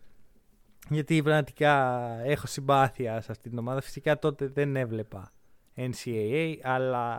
[0.90, 3.80] γιατί πραγματικά έχω συμπάθεια σε αυτή την ομάδα.
[3.80, 5.32] Φυσικά τότε δεν έβλεπα
[5.76, 7.18] NCAA, αλλά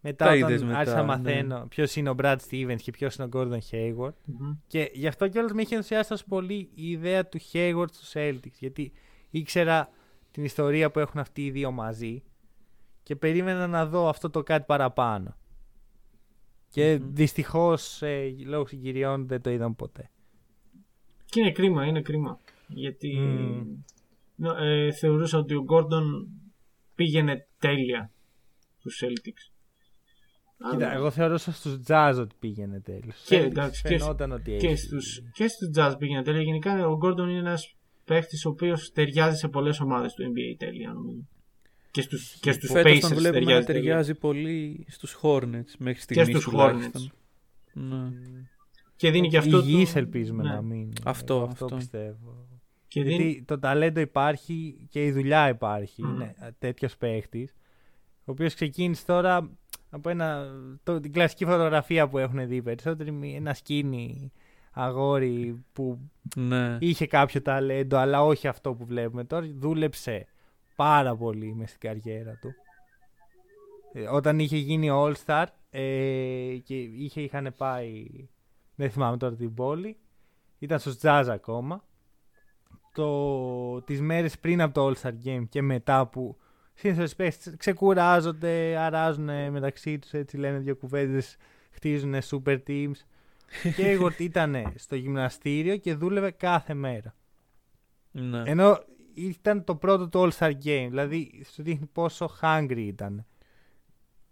[0.00, 1.06] μετά Τα όταν είδες μετά, άρχισα να ναι.
[1.06, 4.12] μαθαίνω ποιος είναι ο Brad Stevens και ποιος είναι ο Gordon Hayward.
[4.24, 4.52] Μμμ.
[4.66, 8.58] Και γι' αυτό κιόλας με είχε ενθουσιάσει τόσο πολύ η ιδέα του Hayward στους Celtics.
[8.58, 8.92] Γιατί
[9.30, 9.88] ήξερα
[10.34, 12.22] την ιστορία που έχουν αυτοί οι δύο μαζί
[13.02, 15.36] και περίμενα να δω αυτό το κάτι παραπάνω.
[16.70, 17.08] Και Μμμ.
[17.12, 20.10] δυστυχώς ε, λόγω συγκυριών δεν το είδαμε ποτέ.
[21.24, 22.40] Και είναι κρίμα, είναι κρίμα.
[22.68, 23.66] Γιατί Μμμ.
[24.34, 26.26] νο- ε, θεωρούσα ότι ο Gordon
[26.94, 28.10] πήγαινε τέλεια
[28.78, 29.52] στους Celtics.
[30.70, 33.22] Κοίτα, εγώ θεωρούσα στους Jazz ότι πήγαινε τέλος.
[33.26, 34.76] Και, Celtics εντάξει, και φαινόταν ότι και έχει.
[34.76, 36.42] στους, και στους Jazz πήγαινε τέλεια.
[36.42, 40.92] Γενικά ο Gordon είναι ένας παίχτης ο οποίος ταιριάζει σε πολλές ομάδες του NBA τέλεια
[40.92, 41.26] νομίζω.
[41.90, 43.82] Και στους, και στους Φέτος Pacers τον βλέπουμε να ταιριάζει τέλεια.
[43.82, 47.12] ταιριάζει πολύ στους Hornets μέχρι στιγμής στους τουλάχιστον.
[47.72, 48.12] Ναι.
[48.96, 49.98] Και δίνει και αυτό Υγιής το...
[49.98, 50.48] ελπίζουμε ναι.
[50.48, 50.92] να μείνει.
[51.04, 51.76] Αυτό, Εγώ αυτό.
[51.76, 52.48] πιστεύω.
[52.88, 53.22] Και δίνει...
[53.24, 56.02] Γιατί το ταλέντο υπάρχει και η δουλειά υπάρχει.
[56.02, 56.14] Μμμ.
[56.14, 57.54] Είναι τέτοιος παίχτης.
[58.18, 59.50] Ο οποίος ξεκίνησε τώρα
[59.90, 60.46] από ένα,
[60.82, 63.10] το, την κλασική φωτογραφία που έχουν δει περισσότεροι.
[63.10, 64.32] μη- Ένα σκίνι
[64.74, 65.98] αγόρι που
[66.36, 66.76] Ναι.
[66.80, 69.46] είχε κάποιο ταλέντο, αλλά όχι αυτό που βλέπουμε τώρα.
[69.54, 70.26] Δούλεψε
[70.76, 72.54] πάρα πολύ με στην καριέρα του.
[73.92, 78.06] Ε, Όταν είχε γίνει All-Star ε, και είχε, είχαν πάει,
[78.74, 79.96] δεν θυμάμαι τώρα την πόλη,
[80.58, 81.84] ήταν στους Jazz ακόμα.
[82.92, 86.36] Το, τις μέρες πριν από το All-Star Game και μετά που
[86.74, 91.36] συνήθως οι παίκτες ξεκουράζονται, αράζουν μεταξύ τους, έτσι λένε δύο κουβέντες,
[91.70, 92.92] χτίζουν super teams.
[93.76, 97.14] και εγώ ήταν στο γυμναστήριο και δούλευε κάθε μέρα.
[98.10, 98.42] ναι.
[98.46, 98.84] Ενώ
[99.14, 100.86] ήταν το πρώτο του All-Star Game.
[100.88, 103.26] Δηλαδή, σου δείχνει πόσο hungry ήταν.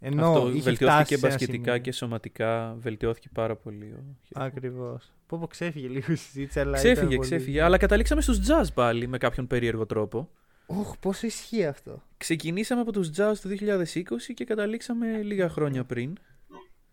[0.04, 1.78] Ενώ Αυτό είχε βελτιώθηκε φτάσει και σε ένα μπασκετικά σημείο.
[1.78, 2.74] και σωματικά.
[2.78, 3.84] Βελτιώθηκε πάρα πολύ.
[3.92, 4.42] ο Hayward.
[4.44, 5.12] Ακριβώς.
[5.26, 7.62] Πω πω ξέφυγε λίγο η συζήτηση, αλλά Ξέφυγε, ήταν πολύ- ξέφυγε.
[7.62, 10.28] Αλλά καταλήξαμε στους Jazz πάλι με κάποιον περίεργο τρόπο.
[10.66, 12.02] Όχ, πόσο ισχύει αυτό.
[12.16, 16.16] Ξεκινήσαμε από τους Jazz το 2020 και καταλήξαμε λίγα χρόνια πριν.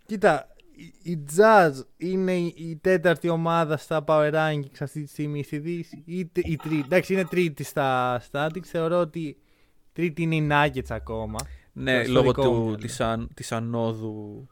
[0.06, 0.48] Κοίτα,
[1.02, 5.58] η- η Jazz είναι η, η τέταρτη ομάδα στα Power Rankings αυτή τη στιγμή στη
[5.60, 6.04] Δύση.
[6.06, 6.82] Ή, τε- η τρίτη.
[6.86, 8.64] Εντάξει, είναι τρίτη στα Statics.
[8.66, 9.38] Θεωρώ ότι
[9.94, 11.38] τρίτη είναι η Nuggets ακόμα.
[11.74, 12.76] Ναι, Στο λόγω δικό μου του, μυαλό.
[12.76, 14.48] της, αν, της ανόδου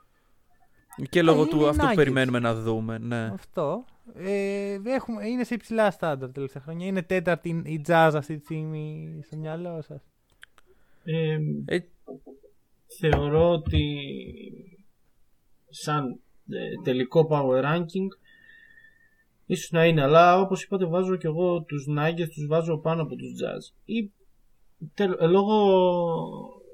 [1.09, 1.95] Και λόγω είναι του οι αυτού που Nuggets.
[1.95, 2.97] περιμένουμε να δούμε.
[2.97, 3.29] Ναι.
[3.33, 3.85] Αυτό.
[4.15, 6.87] Ε, έχουμε, είναι σε υψηλά στάνταρ τελευταία χρόνια.
[6.87, 10.01] Είναι τέταρτη η jazz αυτή τη στιγμή στο μυαλό σας;
[11.03, 11.79] Ε, Ε,
[12.99, 13.83] θεωρώ ότι
[15.69, 18.07] σαν ε, τελικό power ranking.
[19.45, 23.15] Ίσως να είναι αλλά όπως είπατε βάζω και εγώ τους Nuggets τους βάζω πάνω από
[23.15, 23.75] τους Jazz.
[23.85, 24.11] Ή
[24.93, 25.55] τελ- ε, λόγω,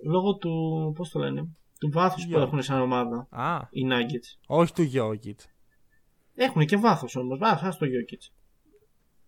[0.06, 0.52] λόγω του
[0.96, 1.48] πώς το λένε
[1.80, 2.42] του βάθους που Γιο.
[2.42, 4.40] έχουν σαν ομάδα Α, οι Nuggets.
[4.48, 5.46] Όχι του Jokic.
[6.36, 7.38] έχουν και βάθος όμως.
[7.40, 8.32] Βά, ας το Jokic.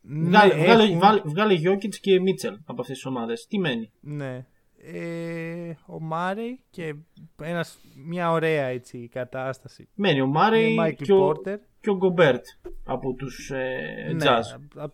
[0.01, 3.45] Ναι, βγάλε, βγάλε, έχουν- βγάλε, βγάλε Jokic και Mitchell από αυτές τις ομάδες.
[3.45, 4.45] Τι μένει; Ναι.
[4.93, 6.95] Ε, ο Μάρεϊ και
[7.41, 9.88] ένας, μια ωραία έτσι κατάσταση.
[9.95, 11.57] μένει ο Είναι Μάρεϊ Michael και, ο, Porter.
[11.81, 12.45] και ο Γκομπέρ
[12.83, 14.93] από τους ε, Ναι, Jazz απ- απ-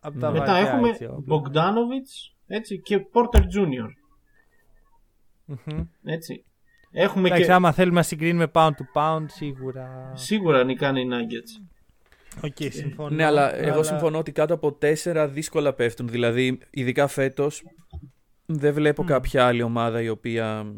[0.00, 1.36] απ' τα Μετά βαριά, έχουμε έτσι, όπλα.
[1.36, 3.88] Bogdanovic έτσι, και Porter Jr.
[5.44, 5.84] Μμμ.
[6.04, 6.44] Έτσι.
[6.90, 7.52] Έχουμε Εντάξει, και...
[7.52, 10.12] άμα θέλουμε να συγκρίνουμε pound to pound, σίγουρα.
[10.14, 11.66] Σίγουρα νικάνε οι Nuggets.
[12.44, 13.14] Οκ, συμφωνώ.
[13.16, 16.08] ναι, αλλά εγώ συμφωνώ ότι κάτω από τέσσερα δύσκολα πέφτουν.
[16.08, 17.62] Δηλαδή, ειδικά φέτος,
[18.46, 20.74] δεν βλέπω κάποια άλλη ομάδα η οποία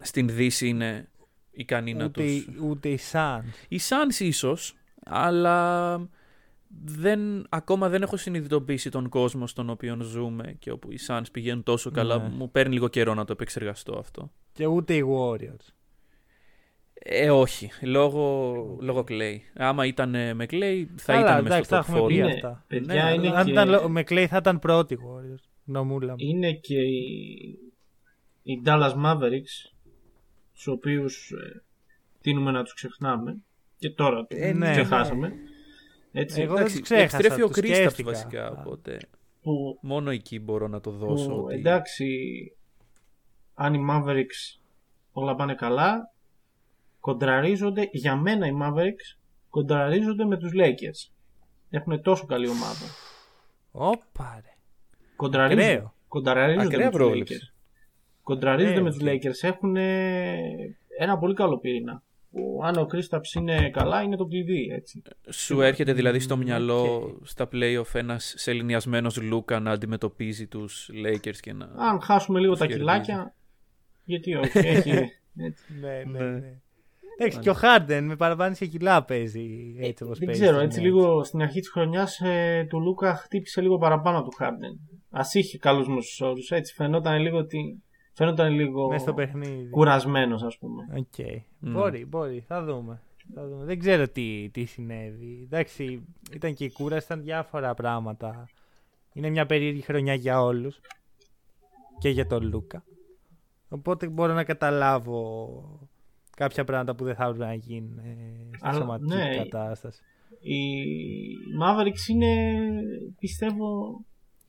[0.00, 1.08] στην Δύση είναι
[1.50, 2.32] ικανή να Ούτε, τους...
[2.32, 3.42] οι- ούτε οι Suns.
[3.68, 4.74] Οι Suns ίσως,
[5.04, 5.96] αλλά
[6.84, 11.62] δεν, ακόμα δεν έχω συνειδητοποιήσει τον κόσμο στον οποίο ζούμε και όπου οι Suns πηγαίνουν
[11.62, 12.18] τόσο καλά.
[12.18, 12.28] Ναι.
[12.28, 14.30] Μου παίρνει λίγο καιρό να το επεξεργαστώ αυτό.
[14.52, 15.66] Και ούτε οι Warriors.
[17.06, 17.70] Ε, όχι.
[17.82, 19.36] Λόγω, λόγω Clay.
[19.54, 22.06] Άμα ήταν με Clay, θα Καλά, ήταν μέσα εντάξει, στο τα top έχουμε 4.
[22.08, 22.64] πει Είναι, αυτά.
[22.66, 25.44] παιδιά, Ναι, είναι, Αν και, ήταν λο- με Clay θα ήταν πρώτοι οι Warriors.
[25.64, 26.16] Νομούλα μου.
[26.18, 27.58] είναι και οι,
[28.42, 29.72] οι Dallas Mavericks
[30.54, 31.62] τους οποίους ε,
[32.20, 33.42] τείνουμε να τους ξεχνάμε
[33.78, 35.32] και τώρα Ε, τους ναι, ξεχάσαμε.
[36.12, 38.10] Έτσι, Εγώ δεν Εντάξει, τους ξέχασα, επιστρέφει ο τους Κρίσταψ σκέφτηκα.
[38.10, 38.98] βασικά, οπότε
[39.42, 41.28] που, μόνο εκεί μπορώ να το δώσω.
[41.28, 41.54] που ότι...
[41.54, 42.06] εντάξει
[43.54, 44.60] αν οι Mavericks
[45.12, 46.12] όλα πάνε καλά
[47.00, 49.18] κοντραρίζονται για μένα οι Mavericks
[49.50, 51.12] κοντραρίζονται με τους Lakers
[51.70, 52.86] έχουν τόσο καλή ομάδα
[53.72, 54.53] Όπα ρε.
[55.16, 55.94] Κοντραρίζονται, Ακραίο.
[56.08, 57.34] κοντραρίζονται Ακραία με τους πρόβλεψη.
[57.40, 57.54] Lakers.
[58.22, 59.06] Κοντραρίζονται Ε, με τους οκ.
[59.08, 59.48] Lakers.
[59.48, 59.76] Έχουν
[60.98, 62.02] ένα πολύ καλό πυρήνα.
[62.30, 64.68] Που αν ο Κρίσταπς είναι καλά, είναι το κλειδί.
[64.72, 65.02] Έτσι.
[65.30, 67.26] Σου έρχεται δηλαδή στο Μμμ, μυαλό οκ.
[67.26, 71.64] στα playoff ένας σεληνιασμένος Λούκα να αντιμετωπίζει τους Lakers και να.
[71.76, 72.88] Αν χάσουμε λίγο Τους τα κερδίζει.
[72.88, 73.34] κιλάκια,
[74.04, 74.58] γιατί όχι.
[74.58, 74.90] Έχει,
[75.38, 75.64] έτσι.
[75.80, 76.58] Ναι, ναι, Ναι.
[77.18, 77.24] Ναι.
[77.24, 80.40] Εντάξει, και ο Χάρντεν με παραπάνω σε κιλά παίζει έτσι όπως Δεν παίζει.
[80.42, 80.84] ξέρω, στην έτσι Nets.
[80.84, 84.78] λίγο στην αρχή της χρονιάς ε, του Λούκα χτύπησε λίγο παραπάνω του Χάρντεν.
[85.10, 89.68] Ας είχε καλούς μέσους όρους, έτσι φαινόταν λίγο ότι φαινόταν λίγο Μες στο παιχνίδι.
[89.70, 90.82] κουρασμένος ας πούμε.
[90.96, 91.14] Οκ.
[91.18, 91.42] Mm.
[91.58, 92.44] Μπορεί, μπορεί.
[92.46, 93.02] Θα δούμε.
[93.34, 93.64] Θα δούμε.
[93.64, 95.40] Δεν ξέρω τι, τι συνέβη.
[95.44, 98.48] Εντάξει, ήταν και η κούραση, ήταν διάφορα πράγματα.
[99.12, 100.80] Είναι μια περίεργη χρονιά για όλους.
[101.98, 102.84] Και για τον Λούκα.
[103.68, 105.88] Οπότε μπορώ να καταλάβω
[106.36, 109.36] κάποια πράγματα που δεν θα έπρεπε να γίνουν ε, στη Αλλά, σωματική ναι.
[109.36, 110.00] κατάσταση.
[110.40, 110.58] Η
[111.62, 112.56] Mavericks είναι
[113.18, 114.00] πιστεύω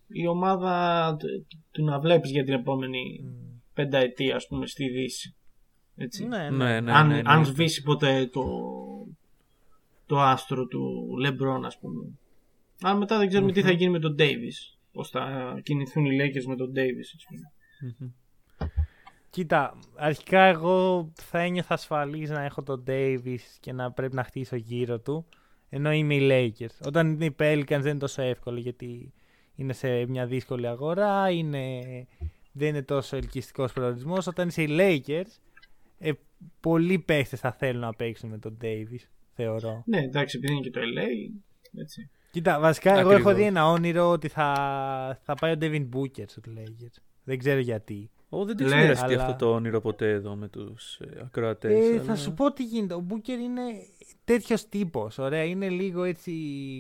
[0.07, 3.59] η ομάδα του- του να βλέπεις για την επόμενη Μμ.
[3.73, 5.36] πενταετία ας πούμε στη Δύση.
[5.95, 6.25] Έτσι.
[6.27, 6.49] Ναι, ναι.
[6.49, 7.21] Ναι, ναι, αν, ναι, ναι.
[7.25, 8.43] αν σβήσει ποτέ το,
[10.05, 12.05] το άστρο του Λεμπρόν ας πούμε.
[12.81, 14.75] Αλλά μετά δεν ξέρουμε τι θα γίνει με τον Davis.
[14.91, 17.09] Πώς θα κινηθούν οι Lakers με τον Davis.
[17.15, 17.51] Ας πούμε.
[17.99, 18.09] Μμμ.
[19.36, 24.55] Κοίτα, αρχικά εγώ θα ένιωθα ασφαλής να έχω τον Davis και να πρέπει να χτίσω
[24.55, 25.25] γύρω του.
[25.69, 26.86] Ενώ είμαι οι Lakers.
[26.86, 29.13] Όταν είναι οι Pelicans δεν είναι τόσο εύκολο γιατί
[29.55, 31.82] είναι σε μια δύσκολη αγορά, είναι,
[32.51, 34.28] δεν είναι τόσο ελκυστικός προορισμός.
[34.28, 35.39] Όταν είσαι οι Lakers,
[35.97, 36.12] ε,
[36.59, 39.83] πολλοί παίχτες θα θέλουν να παίξουν με τον Davis, θεωρώ.
[39.86, 41.39] Ναι εντάξει επειδή είναι και το LA.
[41.79, 42.09] Έτσι.
[42.32, 43.20] Κοίτα, βασικά εγώ Ακριβώς.
[43.20, 47.01] έχω δει ένα όνειρο ότι θα, θα πάει ο Devin Booker στους Lakers.
[47.24, 48.09] Δεν ξέρω γιατί.
[48.39, 51.21] Ω, δεν το Λες, έχω μοιραστεί αλλά- αυτό το όνειρο ποτέ εδώ με τους ε,
[51.25, 51.89] ακροατές.
[51.89, 52.93] Ε, Θα σου πω τι γίνεται.
[52.93, 53.62] Ο Μπούκερ είναι
[54.24, 55.17] τέτοιος τύπος.
[55.17, 56.32] Ωραία, είναι λίγο έτσι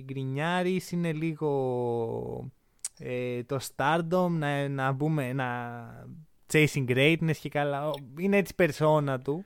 [0.05, 2.51] γκρινιάρης, είναι λίγο
[2.99, 5.47] ε, το stardom, να, να μπούμε, να
[6.53, 7.87] chasing greatness και καλά.
[7.89, 9.45] Ο- Είναι έτσι περσόνα του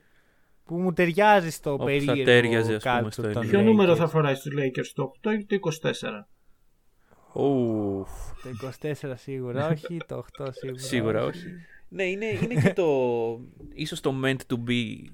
[0.64, 3.48] που μου ταιριάζει στο Όπου θα περίεργο τέριαζε, ας πούμε, culture στο των NBA.
[3.48, 3.96] Ποιο νούμερο Lakers.
[3.96, 6.28] θα φοράει στους Lakers το 8 ή το 24.
[7.34, 8.08] Ουφ,
[8.42, 8.48] Το
[8.82, 11.46] 24 σίγουρα όχι, το 8 σίγουρα, σίγουρα όχι.
[11.92, 12.86] Ναι, είναι, είναι και το.
[13.74, 15.04] ίσως το meant to be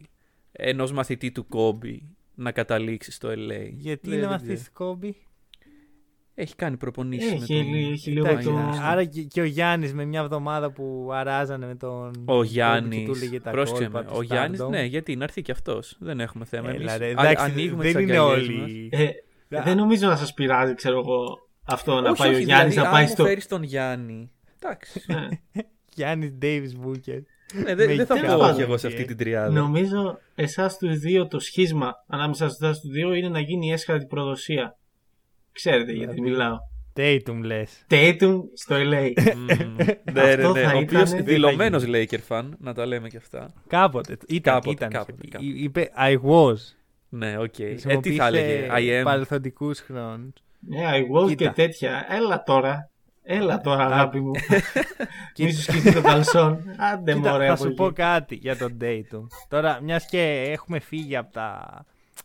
[0.52, 3.68] ενός μαθητή του Κόμπι να καταλήξει στο LA.
[3.72, 4.72] Γιατί Δεν- είναι δεν μαθητής ξέρω.
[4.90, 5.16] Κόμπι;
[6.34, 7.92] Έχει κάνει προπονήσεις Έχει, με τον...
[7.92, 8.56] έχει λίγο Εντάξει, το...
[8.82, 12.52] Άρα και, και ο Γιάννης με μια εβδομάδα που αράζανε με τον Ο Κόμπι και
[12.52, 13.04] Γιάννης.
[13.08, 14.04] του έλεγε τα Πρόσεξε κόλπα με.
[14.06, 14.68] του Ο Γιάννης, stardom.
[14.70, 15.96] ναι, γιατί να έρθει και αυτός.
[16.00, 16.68] Δεν έχουμε θέμα.
[16.68, 18.60] Έλα, Εμείς ρε, α- εντάξει, ανοίγουμε δεν τις είναι αγκαλιές μας.
[18.70, 18.88] όλοι.
[18.92, 19.08] Ε,
[19.48, 22.88] δεν νομίζω να σας πειράζει, ξέρω εγώ, αυτό να όχι, πάει όχι, ο Γιάννης δηλαδή,
[22.88, 23.22] να πάει αν στο...
[23.22, 24.30] μου φέρεις τον Γιάννη.
[24.62, 25.00] Εντάξει.
[25.96, 26.04] Ναι.
[26.04, 27.20] Γιάννης Davis Booker.
[27.54, 28.90] Ναι, δεν, Με δεν θα τέλος πω πάντων, όχι εγώ σε ε.
[28.90, 29.50] αυτή την τριάδα.
[29.50, 34.06] Νομίζω εσάς τους δύο το σχίσμα ανάμεσα σε εσάς τους δύο είναι να γίνει έσχατη
[34.06, 34.76] προδοσία.
[35.52, 36.56] Ξέρετε γιατί μιλάω.
[36.98, 37.84] Tatum λες.
[37.90, 39.12] Tatum στο LA.
[39.36, 39.46] Μμμ.
[40.12, 40.60] Ναι, ναι, Αυτό ναι.
[40.62, 43.52] θα Ο οποίος ήτανε- δηλωμένος Laker fan, να τα λέμε και αυτά.
[43.66, 44.16] Κάποτε.
[44.28, 44.88] Ήταν, Κάποτε, ήταν.
[44.90, 45.50] κάποτε, κάποτε.
[45.50, 46.54] Είπε I was.
[47.08, 47.58] Ναι, οκ.
[47.58, 50.32] Ε, τι θα έλεγε, I am; Παρελθοντικούς χρόνους.
[50.60, 51.44] Ναι, I was Κοίτα.
[51.44, 52.06] και τέτοια.
[52.10, 52.90] Έλα τώρα.
[53.28, 54.30] Έλα τώρα, αγάπη μου.
[54.30, 54.60] Μη
[55.32, 55.52] Κοίτα.
[55.52, 56.64] σου σκεφτεί το καλσόν.
[56.92, 57.76] Άντε Κοίτα, μωρέ θα από σου εκεί.
[57.76, 59.26] πω κάτι για τον Tatum.
[59.48, 61.68] Τώρα, μιας και έχουμε φύγει από τα,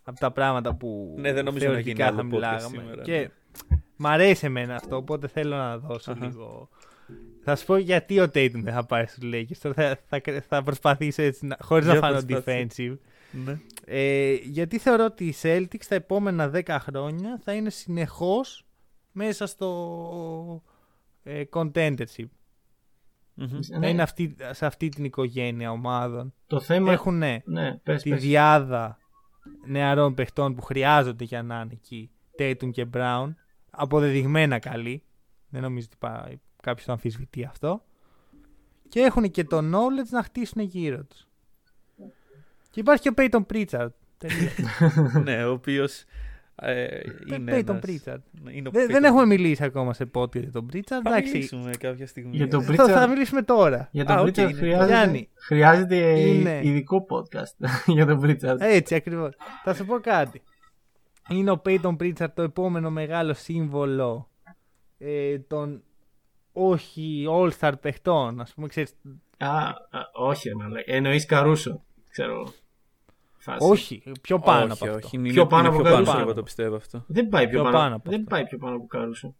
[0.03, 2.77] από τα πράγματα που Ναι, δεν νομίζω να γίνει θεωρητικά άλλο θα podcast μιλάγαμε.
[2.77, 3.17] σήμερα, και
[3.69, 3.77] ναι.
[3.95, 6.25] μ' αρέσει εμένα αυτό, οπότε θέλω να δώσω Αχα.
[6.25, 6.69] λίγο.
[7.43, 9.57] Θα σου πω γιατί ο Dayton δεν θα πάει στους Lakers.
[9.61, 9.73] Τώρα
[10.09, 12.67] θα, θα, θα προσπαθήσω έτσι, να- χωρίς να Για φανώ προσπάθησε.
[12.67, 12.97] defensive.
[13.45, 13.57] Ναι.
[13.85, 18.65] Ε, γιατί θεωρώ ότι οι Celtics τα επόμενα 10 χρόνια θα είναι συνεχώς
[19.11, 20.63] μέσα στο
[21.23, 22.25] ε, contendership.
[23.33, 23.59] Μμμ.
[23.61, 26.33] Θα Ναι, είναι αυτή, σε αυτή την οικογένεια ομάδων.
[26.47, 26.91] Το θέμα.
[26.91, 28.21] Έχουν Ναι, πες, τη πες.
[28.21, 28.97] δυάδα
[29.65, 32.11] νεαρών παιχτών που χρειάζονται για να είναι εκεί.
[32.39, 33.33] Tatum και Brown.
[33.69, 35.03] Αποδεδειγμένα καλοί.
[35.49, 37.83] Δεν νομίζω ότι κάποιος το αμφισβητεί αυτό.
[38.89, 41.27] Και έχουν και το knowledge να χτίσουν γύρω τους.
[42.69, 43.89] Και υπάρχει και ο Peyton Pritchard.
[44.17, 44.51] Τελεία.
[45.23, 46.03] ναι, ο οποίος.
[46.63, 46.99] Ε,
[47.33, 48.19] είναι Peyton ένας- Pritchard.
[48.51, 50.81] είναι ο δεν, Peyton δεν έχουμε μιλήσει ακόμα σε podcast για τον Pritchard.
[50.85, 51.31] Θα Εντάξει.
[51.31, 52.35] μιλήσουμε κάποια στιγμή.
[52.35, 53.87] Για τον Θα, θα Pritchard, μιλήσουμε τώρα.
[53.91, 54.53] για τον Α, οκ, Pritchard είναι.
[54.53, 55.29] χρειάζεται, Γιάννη.
[55.33, 56.59] χρειάζεται Είναι.
[56.63, 58.57] ειδικό podcast για τον Pritchard.
[58.59, 59.33] Έτσι ακριβώς.
[59.63, 60.41] Θα σου πω κάτι.
[61.29, 64.29] Είναι ο Peyton Pritchard το επόμενο μεγάλο σύμβολο
[64.97, 65.83] ε, των
[66.51, 68.41] όχι all-star παιχτών.
[68.41, 68.93] Ας πούμε, ξέρεις,
[69.37, 69.75] Α, α,
[70.13, 70.93] όχι, ρε μαλάκα.
[70.95, 71.83] Εννοείς Καρούσο.
[72.09, 72.53] Ξέρω.
[73.45, 73.57] Εγώ.
[73.59, 73.71] Φάση.
[73.71, 75.05] όχι, πιο πάνω όχι, από αυτό.
[75.05, 75.15] όχι.
[75.17, 76.21] Είναι, Πιο πάνω είναι από πιο πάνω, Καρούσο.
[76.23, 77.03] εγώ το πιστεύω αυτό.
[77.07, 78.29] Δεν πάει πιο, Πιο πάνω, πάνω από δεν αυτό.
[78.35, 79.35] πάει πιο πάνω από Καρούσο.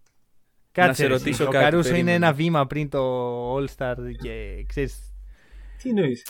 [0.71, 1.23] Κάτσε, σε ρε, εσύ.
[1.23, 2.15] ρωτήσω ο κάτι, Καρούσο είναι περίμενε.
[2.25, 5.13] ένα βήμα πριν το all-star και ξέρεις,
[5.81, 6.25] Τι εννοείς;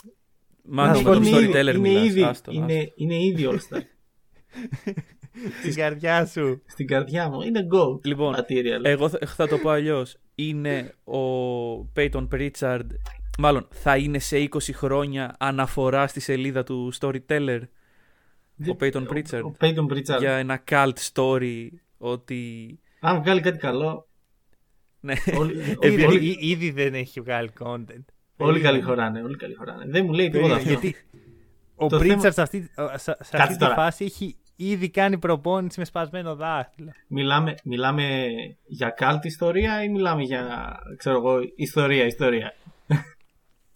[0.64, 2.04] Μάλλον σου με πω, τον είναι storyteller είναι, μιλάς.
[2.06, 2.52] ήδη, Άστο, άστο.
[2.52, 3.80] είναι, είναι ήδη All Star.
[5.60, 6.62] στην καρδιά σου.
[6.66, 7.40] Στην καρδιά μου.
[7.42, 8.80] Είναι GOAT Λοιπόν, material.
[8.84, 10.16] Εγώ θα, θα το πω αλλιώς.
[10.34, 11.18] Είναι ο
[11.96, 12.86] Peyton Pritchard.
[13.38, 17.60] Μάλλον θα είναι σε 20 χρόνια αναφορά στη σελίδα του Storyteller
[18.68, 19.42] ο Peyton Pritchard.
[19.44, 20.18] Ο Peyton Pritchard.
[20.18, 21.68] για ένα cult story
[21.98, 22.78] ότι.
[23.00, 24.08] Αν βγάλει κάτι καλό,
[25.00, 25.14] Ναι.
[25.38, 28.04] όλοι, Ήδη, όλοι, ή- ήδη δεν έχει βγάλει content.
[28.36, 29.22] όλοι καλοί χωράνε.
[29.22, 29.84] Όλοι καλοί χωράνε.
[29.86, 30.86] Δεν μου λέει τίποτα Περίμενε, αυτό.
[30.86, 31.04] Γιατί
[31.74, 33.74] ο Το Pritchard θέμα- σε αυτή, σε, σε Κάτσε αυτή τη τώρα.
[33.74, 36.92] φάση έχει ήδη κάνει προπόνηση με σπασμένο δάχτυλο.
[37.06, 38.26] Μιλάμε, μιλάμε
[38.66, 42.54] για καλτ ιστορία ή μιλάμε για, ξέρω εγώ, ιστορία, ιστορία.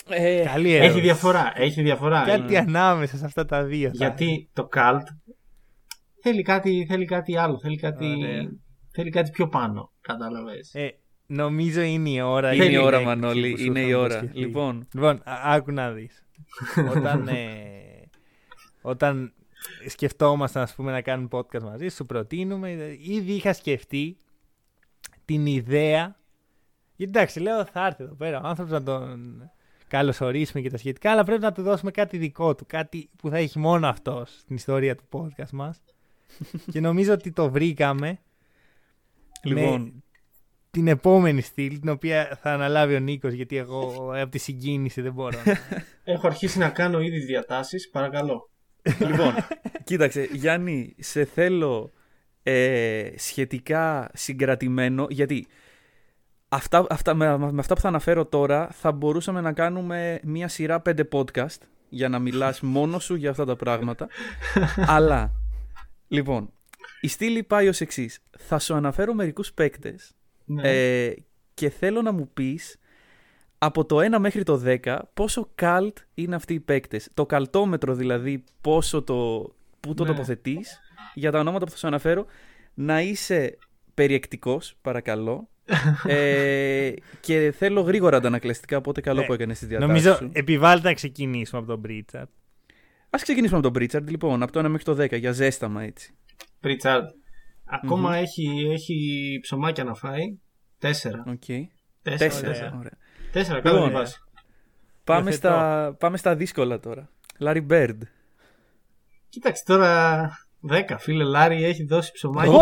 [0.09, 0.93] Ε, Καλή ερώτηση.
[0.97, 2.25] Έχει διαφορά, έχει διαφορά.
[2.27, 3.89] Κάτι ανάμεσα σε αυτά τα δύο.
[3.89, 5.07] θα Γιατί το καλτ
[6.23, 8.49] θέλει κάτι, θέλει κάτι άλλο, θέλει κάτι, Ωραία.
[8.93, 10.75] θέλει κάτι πιο πάνω, κατάλαβες.
[10.75, 12.53] Ε, νομίζω είναι η ώρα.
[12.55, 13.51] είναι η Θέλει ώρα, έκπληξη Μανώλη.
[13.53, 14.07] που σου Είναι η είχα ώρα.
[14.17, 14.39] υποσχεθεί.
[14.39, 16.25] Λοιπόν, Λοιπόν, α- άκου να δεις.
[16.97, 18.09] όταν, ε,
[18.83, 19.33] όταν
[19.89, 24.17] σκεφτόμασταν ας πούμε, να κάνουμε podcast μαζί, σου προτείνουμε, ε, ήδη είχα σκεφτεί
[25.25, 26.17] την ιδέα.
[26.97, 29.41] Γιατί εντάξει, λέω θα έρθει εδώ πέρα ο άνθρωπος να τον
[29.89, 33.37] καλωσορίσουμε και τα σχετικά, αλλά πρέπει να του δώσουμε κάτι δικό του, κάτι που θα
[33.37, 35.83] έχει μόνο αυτός στην ιστορία του podcast μας.
[36.73, 38.19] και νομίζω ότι το βρήκαμε
[39.43, 39.93] λοιπόν με
[40.71, 45.13] την επόμενη στήλη, την οποία θα αναλάβει ο Νίκος, γιατί εγώ από τη συγκίνηση δεν
[45.13, 45.59] μπορώ να...
[46.15, 48.51] Έχω αρχίσει να κάνω ήδη διατάσεις, παρακαλώ.
[49.11, 49.35] λοιπόν,
[49.85, 51.93] κοίταξε, Γιάννη, σε θέλω
[52.43, 55.47] ε, σχετικά συγκρατημένο, γιατί
[56.49, 60.81] αυτά, αυτά, με, με αυτά που θα αναφέρω τώρα θα μπορούσαμε να κάνουμε μία σειρά
[60.81, 61.59] πέντε podcast
[61.89, 64.09] για να μιλάς μόνος σου για αυτά τα πράγματα.
[64.87, 65.33] Αλλά,
[66.09, 66.51] λοιπόν,
[67.01, 68.19] η στήλη πάει ως εξής.
[68.39, 70.13] Θα σου αναφέρω μερικούς παίκτες
[70.45, 70.63] Ναι.
[71.05, 71.15] ε,
[71.55, 72.79] και θέλω να μου πεις
[73.59, 77.09] από το 1 μέχρι το 10 πόσο cult είναι αυτοί οι παίκτες.
[77.15, 79.51] Το καλτόμετρο δηλαδή πόσο το,
[79.81, 80.09] πού το Ναι.
[80.11, 80.81] τοποθετείς
[81.15, 82.27] για τα ονόματα που θα σου αναφέρω
[82.75, 83.59] να είσαι
[83.95, 85.49] περιεκτικός παρακαλώ
[86.07, 89.27] ε, και θέλω γρήγορα αντανακλαστικά οπότε καλό Ναι.
[89.27, 90.31] που έκανες τις διατάσεις Νομίζω σου.
[90.33, 92.29] επιβάλλεται να ξεκινήσουμε από τον Πρίτσαρτ.
[93.11, 96.15] Ας ξεκινήσουμε από τον Πρίτσαρντ λοιπόν από το 1 μέχρι το 10 για ζέσταμα έτσι.
[96.61, 97.05] Πριτσάρντ.
[97.65, 100.39] Ακόμα έχει, έχει ψωμάκια να φάει.
[100.79, 101.25] Τέσσερα.
[101.27, 101.45] Οκ.
[101.45, 101.69] Τέσσερα.
[102.03, 102.49] Τέσσερα.
[102.53, 102.99] Τέσσερα, Ωραία.
[103.33, 104.21] τέσσερα κάτω Λοιπόν, τη βάση.
[105.05, 105.37] Πάμε, Υιοθετώ.
[105.49, 107.11] στα, πάμε στα δύσκολα τώρα.
[107.41, 107.99] Larry Bird.
[109.29, 110.31] Κοίταξε τώρα.
[110.69, 110.99] Δέκα.
[110.99, 112.55] Φίλε Λάρι έχει δώσει ψωμάκι.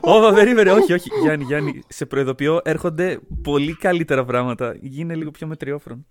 [0.00, 1.08] Ω, περίμενε, όχι, όχι.
[1.22, 4.74] Γιάννη, Γιάννη, σε προειδοποιώ, έρχονται πολύ καλύτερα πράγματα.
[4.80, 6.06] Γίνε λίγο πιο μετριόφρον.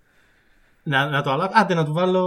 [0.83, 1.59] να, να το αλλάξω.
[1.61, 2.23] Άντε να του βάλω.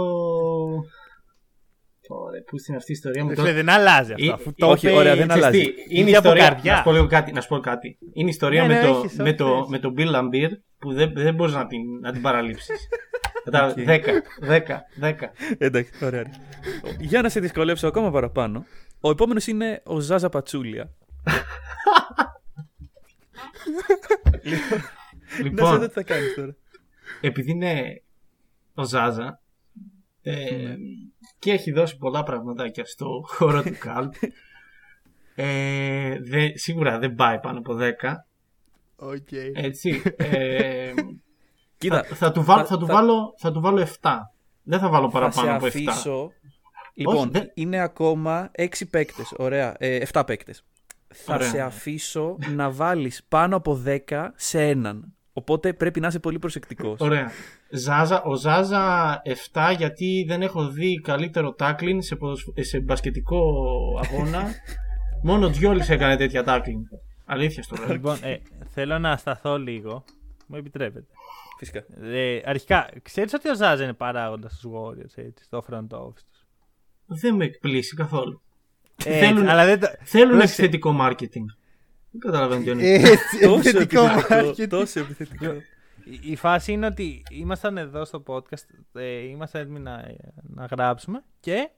[2.11, 4.25] Ωραία, πού στην αυτή η ιστορία μου; Φίλε, δεν αλλάζει αυτό.
[4.25, 5.61] Ή- Αφού ή- το όχι, είπε- ωραία, δεν Ξέρεις αλλάζει.
[5.63, 6.47] τι, Είναι η Είχε από ιστορία.
[6.49, 6.71] καρδιά.
[6.71, 7.31] Να σου πω λίγο κάτι.
[7.31, 7.97] Να σου πω κάτι.
[8.13, 9.67] Είναι η ιστορία Ναι, με, ναι, το, έχεις, με, ό,τι το, θες.
[9.69, 12.77] με τον Bill Lambert που δεν, δεν μπορείς να την, να την παραλείψεις.
[13.43, 13.83] Κατάλαβε.
[13.85, 13.99] 10,
[14.49, 14.59] 10,
[15.01, 15.13] 10.
[15.57, 16.23] Εντάξει, ωραία.
[16.99, 18.65] Για να σε δυσκολεύσω ακόμα παραπάνω,
[19.01, 20.91] ο επόμενος είναι ο Ζάζα Πατσούλια.
[24.43, 26.55] Να σε Λοιπόν, δω τι θα κάνεις τώρα.
[27.21, 28.03] επειδή είναι
[28.73, 29.41] ο Ζάζα
[30.21, 30.75] ε,
[31.39, 34.13] και έχει δώσει πολλά πραγματάκια στο χώρο του Καλπ,
[35.35, 37.89] ε, δε- σίγουρα δεν πάει πάνω από 10.
[38.95, 39.27] Οκ.
[39.53, 40.01] Έτσι.
[40.17, 40.93] Ε,
[41.77, 44.09] Κοίτα, θα, θα του βάλω, θα- θα, του θα- βάλω, θα του βάλω 7.
[44.63, 45.71] Δεν θα βάλω θα σε παραπάνω από 7.
[47.07, 47.23] Αφήσω.
[47.25, 49.33] Λοιπόν, δεν- είναι ακόμα 6 παίκτες.
[49.37, 49.75] Ωραία.
[49.79, 50.63] Ε, 7 παίκτες.
[51.13, 51.47] Θα Ωραία.
[51.47, 55.13] σε αφήσω να βάλεις πάνω από 10 σε έναν.
[55.33, 56.99] Οπότε πρέπει να είσαι πολύ προσεκτικός.
[56.99, 57.31] Ωραία.
[57.69, 63.41] Ζάζα, ο Ζάζα 7 γιατί δεν έχω δει καλύτερο τάκλιν σε, ποδοσφ- σε μπασκετικό
[64.03, 64.43] αγώνα.
[65.23, 66.79] Μόνο Τζιόλης έκανε τέτοια τάκλιν.
[67.25, 67.87] Αλήθεια στο λέω.
[67.91, 68.37] Λοιπόν, ε,
[68.69, 70.03] θέλω να σταθώ λίγο.
[70.47, 71.05] Μου επιτρέπετε.
[71.57, 71.83] Φυσικά.
[72.01, 76.38] Ε, αρχικά, ξέρεις ότι ο Ζάζα είναι παράγοντας στους Warriors, έτσι, στο front office τους;
[77.11, 78.41] Δεν με εκπλήσει καθόλου.
[79.05, 79.87] Ε, Θέλουν- αλλά δεν το...
[80.03, 80.61] Θέλουν Πρόσεξε.
[80.61, 81.45] επιθετικό marketing.
[82.11, 82.83] Δεν καταλαβαίνω τι είναι.
[82.93, 84.49] Έτσι, Τόσο επιθετικό επιθετικό.
[84.63, 84.67] marketing.
[84.69, 85.51] Τόσο επιθετικό.
[86.03, 88.63] Η- Η φάση είναι ότι ήμασταν εδώ στο podcast,
[88.93, 90.05] ε, ήμασταν έτοιμοι να,
[90.43, 91.69] να γράψουμε και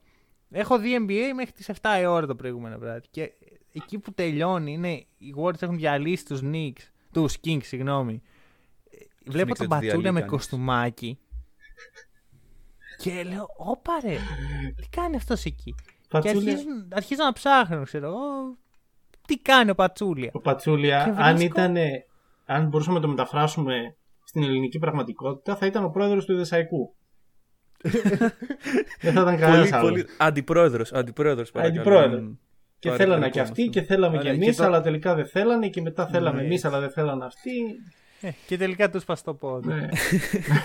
[0.52, 3.08] έχω δει NBA μέχρι τις 7 η ώρα το προηγούμενο βράδυ.
[3.12, 3.32] Και
[3.74, 6.82] εκεί που τελειώνει είναι οι Warriors έχουν διαλύσει τους Knicks,
[7.12, 8.22] τους Kings, συγγνώμη.
[8.91, 8.98] Ε,
[9.32, 10.30] Βλέπω Knicks τον δεν τους Πατσούλια με διαλύει κανείς.
[10.32, 11.20] κοστούμάκι
[13.02, 14.15] και λέω, όπα ρε,
[14.82, 18.57] τι κάνει αυτός εκεί; Και Πατσούλια, αρχίζουν, αρχίζω να ψάχνω, ξέρω εγώ,
[19.28, 21.76] τι κάνει ο Πατσούλια; ο Πατσούλια, Και αν, βρίσκω- ήταν,
[22.45, 26.95] αν μπορούσαμε να το μεταφράσουμε στην ελληνική πραγματικότητα, θα ήταν ο πρόεδρος του Ιδεσαϊκού.
[29.02, 29.90] Δεν θα ήταν πολύ, κανένας άλλος.
[29.90, 30.06] πολύ...
[30.18, 31.80] Αντιπρόεδρος, αντιπρόεδρος παρακαλώ.
[31.82, 32.22] Αντιπρόεδρος.
[32.22, 32.40] Μην
[32.80, 33.69] Και πάρετε θέλανε δικό και μας αυτοί το.
[33.72, 36.45] και θέλαμε Ωραία, και και εμείς, το- αλλά τελικά δεν θέλανε και μετά θέλαμε Ναι.
[36.45, 37.52] εμείς, αλλά δεν θέλανε αυτοί.
[38.22, 39.68] Ε, και τελικά τους σπα το πόδι.
[39.68, 39.88] Ναι,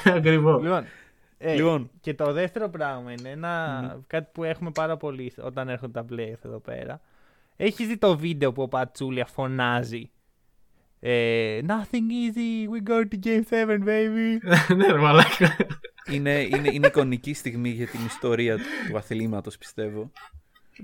[0.17, 0.63] ακριβώς.
[0.63, 0.85] Λοιπόν,
[1.39, 1.91] ε, Λοιπόν.
[2.01, 6.45] και το δεύτερο πράγμα είναι ένα, κάτι που έχουμε πάρα πολύ όταν έρχονται τα playoff
[6.45, 7.01] εδώ πέρα.
[7.57, 10.11] Έχεις δει το βίντεο που ο Πατσούλια φωνάζει;
[11.01, 14.39] Ε, Nothing easy, we go to game 7, baby.
[14.77, 15.57] Ναι, ρε μαλάκα.
[16.11, 20.11] Είναι, είναι, είναι εικονική στιγμή για την ιστορία του, του αθλήματος, πιστεύω.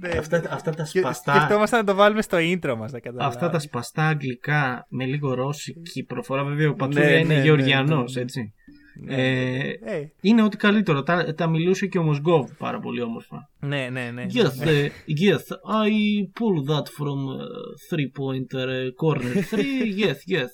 [0.00, 1.34] Ναι, Αυτά, αυτά τα Και σπαστά.
[1.34, 3.34] σκεφτόμασταν να το βάλουμε στο intro μας, να καταλάβεις.
[3.34, 7.96] Αυτά τα σπαστά αγγλικά με λίγο ρώσικη προφορά, βέβαια ο Πατσούλια Ναι, είναι ναι, γεωργιανό,
[7.96, 8.20] ναι, ναι.
[8.20, 8.54] έτσι.
[9.00, 9.14] Ναι.
[9.14, 11.02] Ε, Ε, είναι ό,τι καλύτερο.
[11.02, 13.50] Τα, τα μιλούσε και ο Μοσγκόβ πάρα πολύ όμορφα.
[13.60, 14.26] ναι, ναι, ναι.
[14.34, 14.88] Yes, uh,
[15.26, 15.44] yes,
[15.86, 15.92] I
[16.38, 17.42] pull that from uh,
[17.90, 19.94] three pointer uh, corner three.
[20.04, 20.50] yes, yes.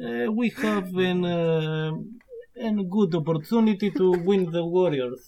[0.00, 5.24] Uh, we have an, uh, an good opportunity to win the Warriors.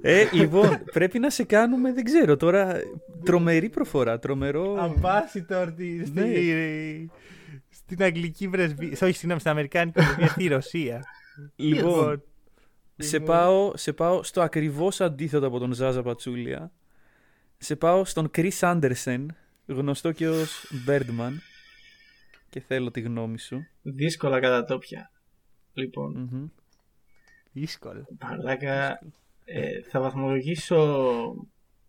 [0.00, 2.76] Ε, λοιπόν, πρέπει να σε κάνουμε, δεν ξέρω τώρα,
[3.24, 4.76] τρομερή προφορά, τρομερό...
[4.80, 6.26] Ambassador τη- στη, Ναι.
[7.70, 8.88] στην αγγλική πρεσβεία.
[9.02, 11.02] Όχι, συγγνώμη, στην αμερικάνικη πρεσβεία στη Ρωσία.
[11.56, 12.22] Λοιπόν,
[12.96, 16.72] σε πάω, σε πάω στο ακριβώς αντίθετο από τον Ζάζα Πατσούλια.
[17.58, 19.26] Σε πάω στον Chris Anderson,
[19.66, 21.32] γνωστό και ως Birdman.
[22.48, 23.66] Και θέλω τη γνώμη σου.
[23.82, 25.10] Δύσκολα κατατόπια.
[25.72, 26.46] Λοιπόν, Μμμ.
[27.52, 28.06] Δύσκολο.
[28.20, 28.98] Μαλάκα,
[29.44, 30.76] ε, θα βαθμολογήσω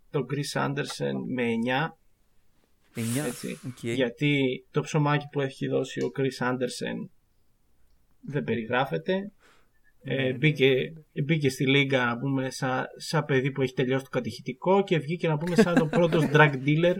[0.09, 1.97] τον Chris Anderson με 9.
[2.95, 3.23] Εννιά.
[3.25, 3.59] Έτσι.
[3.67, 3.83] Οκ.
[3.83, 7.09] Γιατί το ψωμάκι που έχει δώσει ο Chris Anderson
[8.25, 9.31] δεν περιγράφεται.
[10.05, 10.93] Ε, μπήκε,
[11.23, 15.27] μπήκε στη λίγκα να πούμε σαν, σαν παιδί που έχει τελειώσει το κατηχητικό και βγήκε
[15.27, 16.95] να πούμε σαν το πρώτος drug dealer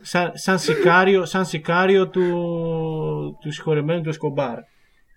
[0.00, 2.22] σαν, σαν, σικάριο, σαν σικάριο του,
[3.40, 4.58] του συγχωρεμένου του Εσκομπάρ.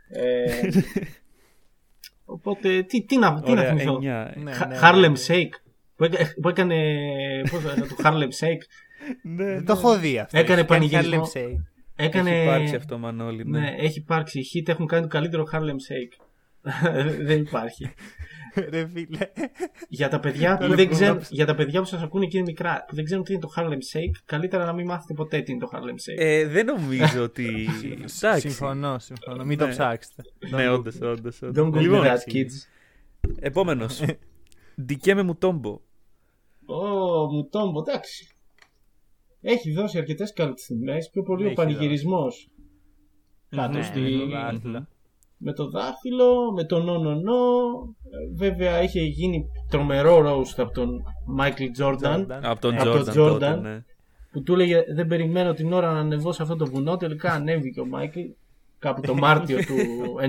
[0.10, 0.70] Ε,
[2.26, 4.34] οπότε τι, τι να, τι να Ωραία, θυμηθώ; εννιά.
[4.38, 5.20] Ναι, Χα- ναι, Harlem ναι.
[5.28, 5.50] Shake
[5.96, 6.76] που, έκα- που έκανε
[7.52, 8.62] πώς το λένε, το Harlem Shake
[9.24, 10.38] Δεν το έχω δει αυτό.
[10.38, 11.32] Έκανε Έχει κάνει πανηγυρισμό.
[12.02, 12.08] Harlem Shake.
[12.08, 13.44] έκανε, Έχει υπάρξει αυτό, Μανώλη.
[13.46, 13.60] Ναι.
[13.60, 15.58] ναι, έχει υπάρξει οι Heat έχουν κάνει το καλύτερο Harlem
[15.88, 16.26] Shake
[17.28, 17.94] δεν υπάρχει
[18.70, 19.18] Ρε φίλε.
[19.90, 21.30] για τα παιδιά που Τώρα δεν που ξέρουν, γράψα.
[21.34, 23.50] για τα παιδιά που σας ακούνε και είναι μικρά που δεν ξέρουν τι είναι το
[23.56, 27.24] Harlem Shake καλύτερα να μην μάθετε ποτέ τι είναι το Harlem Shake Ε, δεν νομίζω
[27.24, 27.68] ότι.
[27.94, 28.40] Εντάξει.
[28.40, 29.44] Συμφωνώ, συμφωνώ.
[29.44, 29.72] Μην το Ναι.
[29.72, 30.24] ψάξετε.
[30.50, 31.40] Ναι, όντως, όντως.
[31.44, 32.68] Don't go Λοιπόν, do that kids
[33.40, 34.02] επόμενος.
[34.86, 35.80] Ντικέμε μου τόμπο.
[36.66, 38.28] Ω, μου τόμπο, εντάξει.
[39.42, 40.98] Έχει δώσει αρκετές καλέ στιγμέ.
[41.12, 42.50] Πιο πολύ ο Έχει πανηγυρισμός.
[43.50, 44.18] Ναι, Κάτω με στη...
[44.20, 44.88] το δάχτυλο.
[45.38, 47.34] με το δάχτυλο, με το no no no.
[48.12, 52.40] Ε, Βέβαια είχε γίνει τρομερό roast από τον Μάικλ Τζόρνταν Jordan.
[52.44, 52.82] Από τον Ναι.
[52.82, 53.62] Από τον Τζόρνταν τότε, Jordan.
[53.62, 53.84] ναι.
[54.32, 56.98] που του έλεγε δεν περιμένω την ώρα να ανεβώ σε αυτό το βουνό.
[56.98, 58.20] Τελικά ανέβηκε ο Μάικλ
[58.80, 59.76] κάπου το Μάρτιο του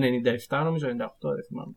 [0.48, 0.90] 97 νομίζω, 98
[1.20, 1.72] δεν θυμάμαι.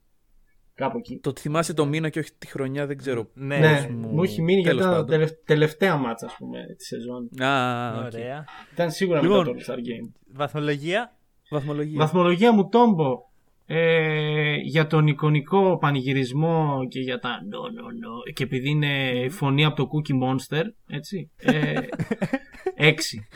[0.76, 1.20] Κάπου εκεί.
[1.24, 3.28] Το θυμάσαι το μήνα και όχι τη χρονιά, δεν ξέρω.
[3.34, 5.10] Ναι, Ναι, μου- μου έχει μείνει γιατί τέλος ήταν τα πάντων.
[5.20, 7.30] τελευ- τελευταία μάτσα ας πούμε της σεζόν.
[7.48, 8.04] Α, οκ.
[8.14, 8.46] Ωραία.
[8.74, 9.38] Ήταν σίγουρα Λοιπόν.
[9.38, 10.12] μετά το All-Star Game.
[10.34, 11.16] Βαθμολογία.
[11.50, 11.98] Βαθμολογία.
[12.00, 13.24] Βαθμολογία Mutombo.
[13.68, 19.66] Ε, για τον εικονικό πανηγυρισμό και για τα no, no, no, και επειδή είναι φωνή
[19.66, 21.74] από το Cookie Monster, έτσι, ε,
[22.90, 23.28] έξι.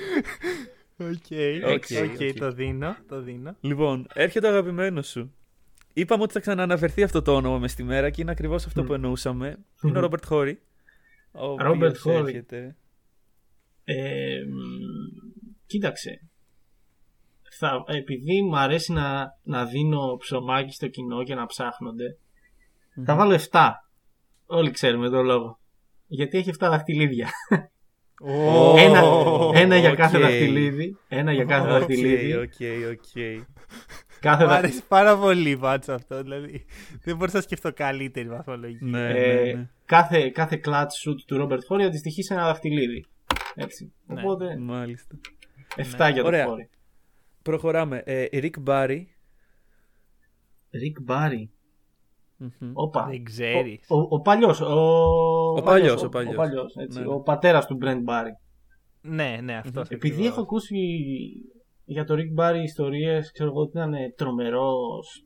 [0.97, 1.31] Οκ,
[1.71, 2.37] Έξι, οκ, οκ.
[2.39, 3.55] το δίνω, το δίνω.
[3.61, 5.33] Λοιπόν, έρχεται ο αγαπημένος σου.
[5.93, 8.93] Είπαμε ότι θα ξανααναφερθεί αυτό το όνομα μες στη μέρα και είναι ακριβώς αυτό που
[8.93, 9.57] εννοούσαμε.
[9.83, 10.61] Είναι ο Ρόμπερτ Χόρι.
[11.31, 12.13] Ο Robert οποίος Horry.
[12.13, 12.75] έρχεται.
[13.83, 14.55] Ε, μ,
[15.65, 16.21] κοίταξε.
[17.59, 22.17] Θα, επειδή μου αρέσει να, να δίνω ψωμάκι στο κοινό και να ψάχνονται,
[23.05, 23.69] θα βάλω 7.
[24.45, 25.59] Όλοι ξέρουμε τον λόγο.
[26.07, 27.29] Γιατί έχει 7 δαχτυλίδια.
[28.21, 29.01] Ω, ένα,
[29.53, 30.23] ένα για κάθε οκ.
[30.23, 30.97] δαχτυλίδι.
[31.07, 32.33] Ένα για κάθε Οκ, δαχτυλίδι.
[32.33, 32.53] οκ,
[32.91, 33.43] οκ.
[34.19, 36.21] Κάθε Μου δα- αρέσει πάρα πολύ πάντως αυτό.
[36.23, 36.65] Δηλαδή,
[37.03, 38.79] δεν μπορούσα να σκεφτώ καλύτερη βαθμολογία.
[38.81, 39.69] Ναι, ε, ναι, ναι.
[39.85, 43.05] κάθε, κάθε clutch shoot του Ρόμπερτ Χόρι αντιστοιχεί σε ένα δαχτυλίδι.
[43.55, 43.91] Έτσι.
[44.05, 44.21] Ναι.
[44.21, 45.15] Οπότε Μάλιστα.
[45.75, 45.81] 7
[46.13, 46.45] για το Ωραία.
[46.45, 46.69] Χόρι.
[47.41, 48.01] Προχωράμε.
[48.05, 49.03] Ε, Rick Barry.
[50.71, 51.47] Rick Barry.
[52.37, 52.71] Μμμ.
[52.73, 53.07] Όπα.
[53.09, 53.85] Δεν ξέρεις.
[53.87, 54.61] Ο, ο, ο παλιός.
[54.61, 54.65] Ο,
[55.57, 56.33] ο παλιός, ο, ο παλιός.
[56.33, 56.99] ο παλιός, έτσι.
[56.99, 57.13] Ναι, ναι.
[57.13, 58.31] Ο πατέρας του Brent Barry.
[59.01, 59.89] Ναι, ναι, αυτός.
[59.89, 60.77] Επειδή έχω ακούσει
[61.89, 65.23] για το Rick Barry ιστορίες, ξέρω εγώ ότι ήταν τρομερός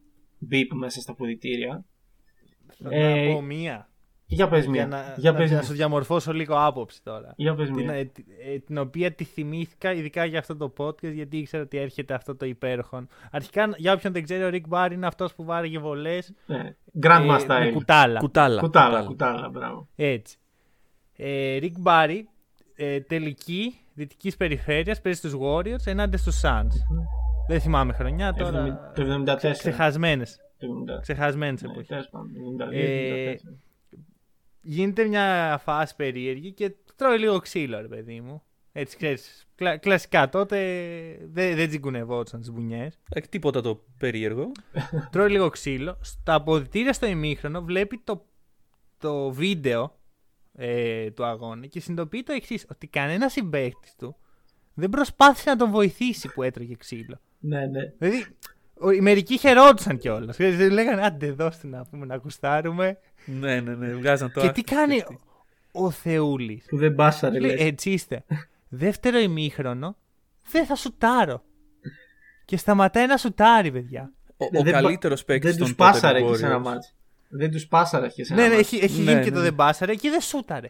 [0.52, 1.86] beep μέσα στα ποδητήρια.
[2.84, 3.88] Θα Ε, να πω μία.
[4.26, 4.88] Για πες Για μία.
[4.88, 5.66] να, για να, πες να μία.
[5.66, 7.34] σου διαμορφώσω λίγο άποψη τώρα.
[7.38, 7.94] Για πες Την, μία.
[7.94, 8.24] ε, τη-
[8.54, 12.36] ε, την οποία τη θυμήθηκα ειδικά για αυτό το podcast γιατί ήξερα ότι έρχεται αυτό
[12.36, 13.08] το υπέροχο.
[13.32, 16.76] Αρχικά, για όποιον δεν ξέρει, ο Rick Barry είναι αυτός που βάραγε βολές Ναι.
[17.04, 17.72] Grandma ε, με style.
[17.74, 18.20] κουτάλα.
[18.20, 18.60] Κουτάλα.
[18.60, 19.88] Κουτάλα, κουτάλα, μπράβο.
[19.96, 20.38] Έτσι.
[21.16, 22.20] Ε, Rick Barry,
[22.76, 26.72] ε, τελική δυτικής περιφέρειας, παίζει στους Warriors ενάντια στους Suns.
[27.48, 28.92] Δεν θυμάμαι χρονιά τώρα.
[28.96, 29.52] Το 74.
[29.52, 30.38] Ξεχασμένες.
[30.58, 31.00] Το 70.
[31.02, 31.88] Ξεχασμένες Ναι, εποχές.
[31.88, 33.58] τέλος πάντων, 72, Ε, 74.
[34.62, 38.42] Γίνεται μια φάση περίεργη και τρώει λίγο ξύλο, ρε παιδί μου.
[38.72, 40.58] Έτσι, ξέρεις, κλα- κλασικά τότε
[41.32, 43.00] δεν, δεν τσιγκουνευόντουσαν τις μπουνιές.
[43.10, 44.52] Ε, τίποτα το περίεργο.
[45.12, 45.98] τρώει λίγο ξύλο.
[46.02, 48.26] Στα αποδητήρια στο ημίχρονο βλέπει το,
[48.98, 49.96] το βίντεο
[50.56, 54.16] ε, του αγώνα και συνειδητοποιεί το εξής: Ότι κανένας συμπαίκτης του
[54.74, 57.20] δεν προσπάθησε να τον βοηθήσει που έτρωγε ξύλο.
[57.40, 57.82] Ναι, ναι.
[57.98, 58.26] Δηλαδή,
[58.74, 60.40] ο- οι μερικοί χαιρόντουσαν κιόλας.
[60.72, 62.98] Λέγανε, άντε, δώστε να πούμε να κουστάρουμε.
[63.26, 63.94] ναι, ναι, ναι.
[63.94, 64.62] Βγάζαν το και άκρη.
[64.64, 65.04] τι κάνει
[65.72, 66.66] ο Θεούλης.
[66.70, 67.62] Που δεν μπάσαρε, Λέει, λες.
[67.62, 68.24] έτσι είστε.
[68.70, 69.98] Δεύτερο ημίχρονο,
[70.52, 71.44] δεν θα σουτάρω.
[72.46, 74.12] Και σταματάει να σουτάρει, παιδιά.
[74.38, 76.32] Ο, Δεν ο πα- καλύτερος παίκτης Δεν των τους τότε πάσαρε Warriors.
[76.32, 76.96] και σε ένα μάτς.
[77.36, 78.74] Δεν τους πάσαρε και σε ένα Ναι, ναι, μάτς.
[78.74, 79.44] έχει, έχει Ναι, γίνει ναι, και το ναι.
[79.44, 80.68] δεν πάσαρε και δεν σούταρε.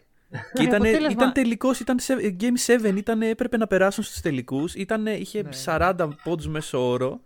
[0.52, 2.56] Και ήταν, αποτέλεσμα- ήταν τελικός, ήταν σε, Game
[2.92, 4.74] 7, ήταν, έπρεπε να περάσουν στους τελικούς.
[4.74, 7.20] Είχε 40 πόντους μέσω όρο.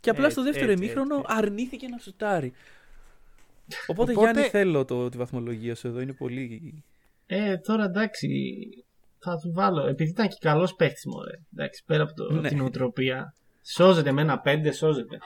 [0.00, 0.48] Και απλά στο Ναι.
[0.48, 1.34] Έτσι, δεύτερο έτσι, ημίχρονο έτσι.
[1.36, 2.52] αρνήθηκε να σουτάρει.
[3.86, 6.00] Οπότε, Οπότε- Γιάννη, θέλω το, τη βαθμολογία σου εδώ.
[6.00, 6.82] Είναι πολύ.
[7.26, 8.28] Ε, τώρα εντάξει,
[9.18, 9.86] θα του βάλω.
[9.86, 11.38] Επειδή ήταν και καλός παίχτη μου, ρε.
[11.56, 12.48] Εντάξει, πέρα από το, Ναι.
[12.48, 13.34] την οτροπία.
[13.64, 15.18] Σώζεται με ένα πέντε, σώζεται.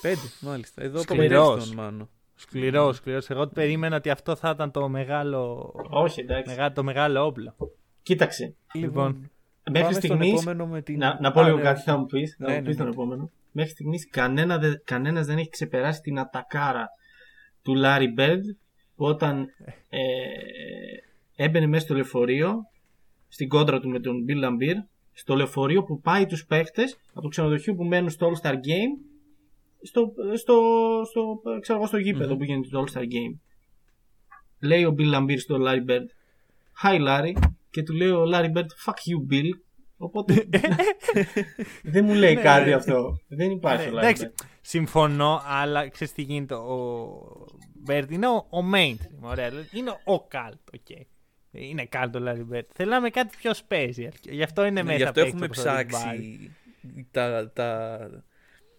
[0.00, 0.82] Πέντε, μάλιστα.
[0.82, 1.38] Εδώ Σκληρός.
[1.46, 2.08] απογοητεύει τον Μάνο.
[2.40, 3.30] Σκληρό, σκληρός.
[3.30, 6.56] Εγώ περίμενα ότι αυτό θα ήταν το μεγάλο, Όχι, εντάξει.
[6.56, 7.54] μεγά- το μεγάλο όπλο.
[8.02, 8.54] Κοίταξε.
[8.74, 9.30] Λοιπόν,
[9.70, 10.28] Μέχρι Πάμε στον στιγμή.
[10.30, 10.98] επόμενο με την.
[10.98, 11.84] Να, να πω Α, λίγο ναι, κάτι, όχι.
[11.88, 12.36] θα μου πεις.
[12.38, 12.92] Θα Ναι, μου ναι, πεις τον ναι.
[12.92, 13.30] επόμενο.
[13.52, 16.88] Μέχρι στιγμής κανένα, δε- κανένας δεν έχει ξεπεράσει την ατακάρα
[17.62, 18.44] του Λάρι Μπέρντ
[18.96, 19.46] που όταν
[19.88, 19.98] ε,
[21.36, 22.54] έμπαινε μέσα στο λεωφορείο
[23.28, 24.82] στην κόντρα του με τον Bill Lambert
[25.12, 29.07] στο λεωφορείο που πάει τους παίχτες από το ξενοδοχείο που μένουν στο All Star Game
[29.82, 30.54] στο, στο,
[31.10, 33.38] στο, ξέρω εγώ, στο γήπεδο που γίνεται το All Star Game.
[34.60, 36.06] Λέει ο Bill Laimbeer στο Larry Bird
[36.82, 37.32] Hi Larry
[37.70, 39.50] και του λέει ο Larry Bird Fuck you Bill
[40.00, 40.48] Οπότε
[41.92, 43.20] δεν μου λέει κάτι αυτό.
[43.28, 44.44] Δεν υπάρχει ναι, ο Larry εντάξει, Bird.
[44.60, 46.54] συμφωνώ, αλλά ξέρεις τι γίνεται.
[46.54, 49.20] Ο Μπέρντ είναι ο, ο mainstream.
[49.20, 51.06] Ωραία, δηλαδή, είναι ο cult, οκ.
[51.50, 52.66] Είναι cult ο Larry Bird.
[52.74, 54.12] Θέλαμε κάτι πιο special.
[54.20, 55.86] και Γι' αυτό είναι Ναι, μέσα γι' αυτό παίκτης έχουμε όπως ο Rick Barry.
[55.86, 56.56] ψάξει
[57.10, 57.98] τα, τα,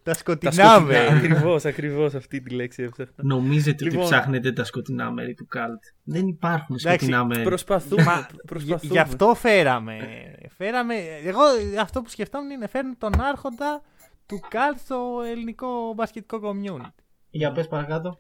[0.09, 0.79] Τα τα σκοτεινά σκοτεινά.
[0.79, 1.15] μέρη.
[1.17, 3.13] Ακριβώς, ακριβώς αυτή τη λέξη έψαχνα.
[3.15, 3.99] Νομίζετε Λοιπόν.
[3.99, 5.83] ότι ψάχνετε τα σκοτεινά μέρη του Καλτ.
[6.03, 7.43] Δεν υπάρχουν Εντάξει, σκοτεινά μέρη.
[7.43, 8.03] Προσπαθούμε.
[8.03, 8.91] Μα, προσπαθούμε.
[8.91, 9.97] Γι' αυτό φέραμε.
[10.57, 10.95] φέραμε.
[11.23, 11.39] Εγώ
[11.79, 13.81] αυτό που σκεφτόμουν είναι φέρνουν τον άρχοντα
[14.25, 16.93] του Καλτ στο ελληνικό μπασκετικό community.
[17.29, 18.19] Για πες παρακάτω.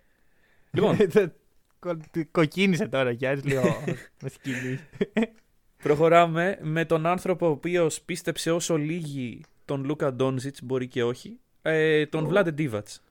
[0.71, 0.97] Λοιπόν,
[1.79, 1.99] Κο-
[2.31, 3.61] Κοκκίνησε τώρα κι άλλος λίγο
[4.21, 4.79] με σκηνή.
[5.83, 11.39] προχωράμε με τον άνθρωπο ο οποίος πίστεψε όσο λίγοι τον Λούκα Ντόνζιτς, μπορεί και όχι,
[11.61, 13.01] ε, τον Βλάντε Ντίβατς.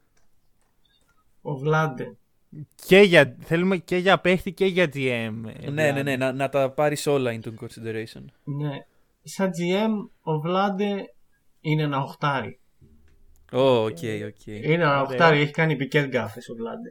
[1.43, 2.17] Ο Βλάντε.
[2.87, 5.33] Και για, θέλουμε και για παίχτη και για GM.
[5.61, 8.25] ε, Ναι, ναι, ναι, να, να τα πάρεις όλα into consideration.
[8.45, 8.71] Ναι.
[9.23, 10.95] Σαν GM ο Βλάντε
[11.61, 12.59] είναι ένα οχτάρι.
[13.53, 14.47] Ω, οκ, οκ.
[14.47, 16.89] Είναι ένα οχτάρι, έχει κάνει επικές γκάφες ο Βλάντε.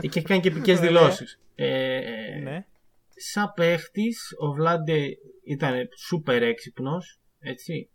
[0.00, 0.90] και έχει κάνει και επικές Ωραία.
[0.90, 1.38] δηλώσεις.
[1.54, 2.00] Ε,
[2.42, 2.66] ναι.
[3.08, 5.06] σαν παίχτης ο Βλάντε
[5.44, 7.88] ήταν σούπερ έξυπνος έτσι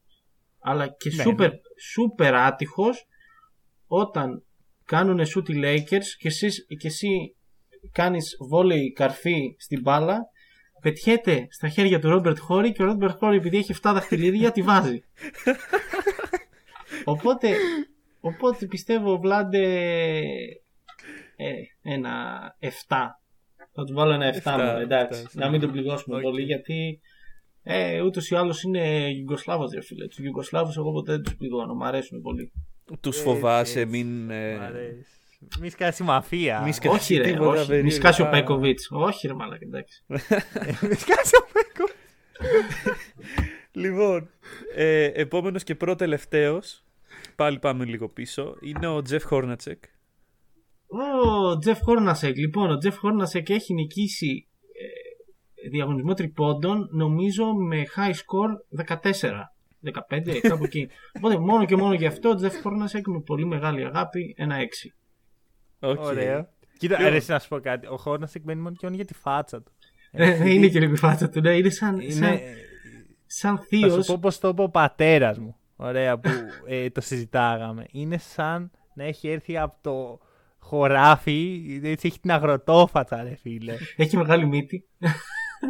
[0.59, 1.57] αλλά και Ναι, σούπερ, ναι.
[1.81, 3.07] σούπερ άτυχος
[3.87, 4.43] όταν
[4.85, 7.35] κάνουν σου οι Lakers και, εσείς, και εσύ
[7.91, 10.29] κάνεις βόλεϊ καρφί στην μπάλα
[10.81, 14.61] πετιέται στα χέρια του Ρόμπερτ Χόρι και ο Ρόμπερτ Χόρι επειδή έχει 7 δαχτυλίδια τη
[14.61, 15.03] βάζει.
[17.13, 17.55] οπότε,
[18.19, 19.63] οπότε πιστεύω ο Βλάντε
[21.35, 22.67] ε, ένα 7.
[23.73, 25.23] Θα τους βάλω ένα 7, 7, μόνο, εντάξει.
[25.27, 26.21] 7, να μην τον πληγώσουμε Οκ.
[26.21, 26.99] πολύ γιατί
[27.63, 30.07] ε, ούτως ή άλλως είναι Γιουγκοσλάβος, ρε φίλε.
[30.07, 31.73] Τους Γιουγκοσλάβους εγώ ποτέ δεν τους πληγώνω.
[31.73, 32.51] Μ' αρέσουν πολύ.
[33.01, 33.91] Τους Έτσι, φοβάσαι, έτσι.
[33.91, 34.29] μην.
[34.29, 35.05] ε, Μ' αρέσει.
[35.59, 36.61] Μη σκάσει μαφία.
[36.61, 37.59] Μη σκάσει όχι, ρε, τίποτα όχι.
[37.59, 37.95] Μη περίεργα.
[37.95, 38.87] σκάσει ο Πέκοβιτς.
[38.91, 40.03] Όχι, ρε, μαλάκα, εντάξει.
[40.87, 41.89] Μη σκάσει ο Πέκο.
[43.71, 44.29] Λοιπόν,
[44.75, 46.83] ε, επόμενος και πρώτο-τελευταίος,
[47.35, 49.83] πάλι πάμε λίγο πίσω, είναι ο Τζεφ Χόρνατσεκ.
[50.87, 52.37] Ο Τζεφ Χόρνασεκ.
[52.37, 54.48] Λοιπόν, ο Τζεφ Χόρνασεκ έχει νικήσει ε,
[55.71, 59.51] διαγωνισμό τριπόντων, νομίζω με high score 14.
[59.83, 60.89] 15, κάπου εκεί.
[61.17, 64.59] Οπότε μόνο και μόνο γι' αυτό ο Τζεφ Χόρνασεκ με πολύ μεγάλη αγάπη ένα 6.
[65.79, 65.99] Οκ.
[65.99, 66.47] Ωραίο.
[66.77, 67.11] Κοίτα, Λοιπόν.
[67.11, 67.87] αρέσει να σου πω κάτι.
[67.87, 69.71] Ο Χόρνασεκ μένει μόνο και μόνο για τη φάτσα του.
[70.11, 71.41] Ε, είναι και λίγο η φάτσα του.
[71.41, 72.41] Ναι, είναι σαν, σαν, Είναι,
[73.25, 74.05] σαν θα θείος.
[74.05, 75.55] σου πω πως το είπε ο πατέρας μου.
[75.75, 76.29] Ωραία που
[76.65, 77.85] ε, το συζητάγαμε.
[77.91, 80.19] Είναι σαν να έχει έρθει από το
[80.59, 81.61] χωράφι.
[81.83, 83.73] Έτσι έχει την αγροτόφατσα, ρε φίλε.
[83.95, 84.87] Έχει μεγάλη μύτη.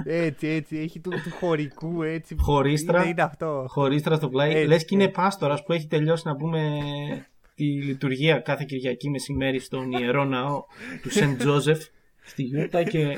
[0.03, 0.78] Έτσι, έτσι.
[0.78, 2.36] Έχει του, του χωρικού, έτσι.
[2.40, 2.99] Χωρίστρα.
[3.02, 3.66] Είναι, είναι αυτό.
[3.68, 4.52] Χωρίστρα στο πλάι.
[4.52, 5.16] Έτσι, Λες και είναι έτσι.
[5.16, 6.80] πάστορας που έχει τελειώσει να πούμε
[7.56, 10.64] τη λειτουργία κάθε Κυριακή μεσημέρι στον ιερό ναό
[11.02, 11.86] του Σεντ Τζόζεφ
[12.22, 13.18] στη Γιούτα και,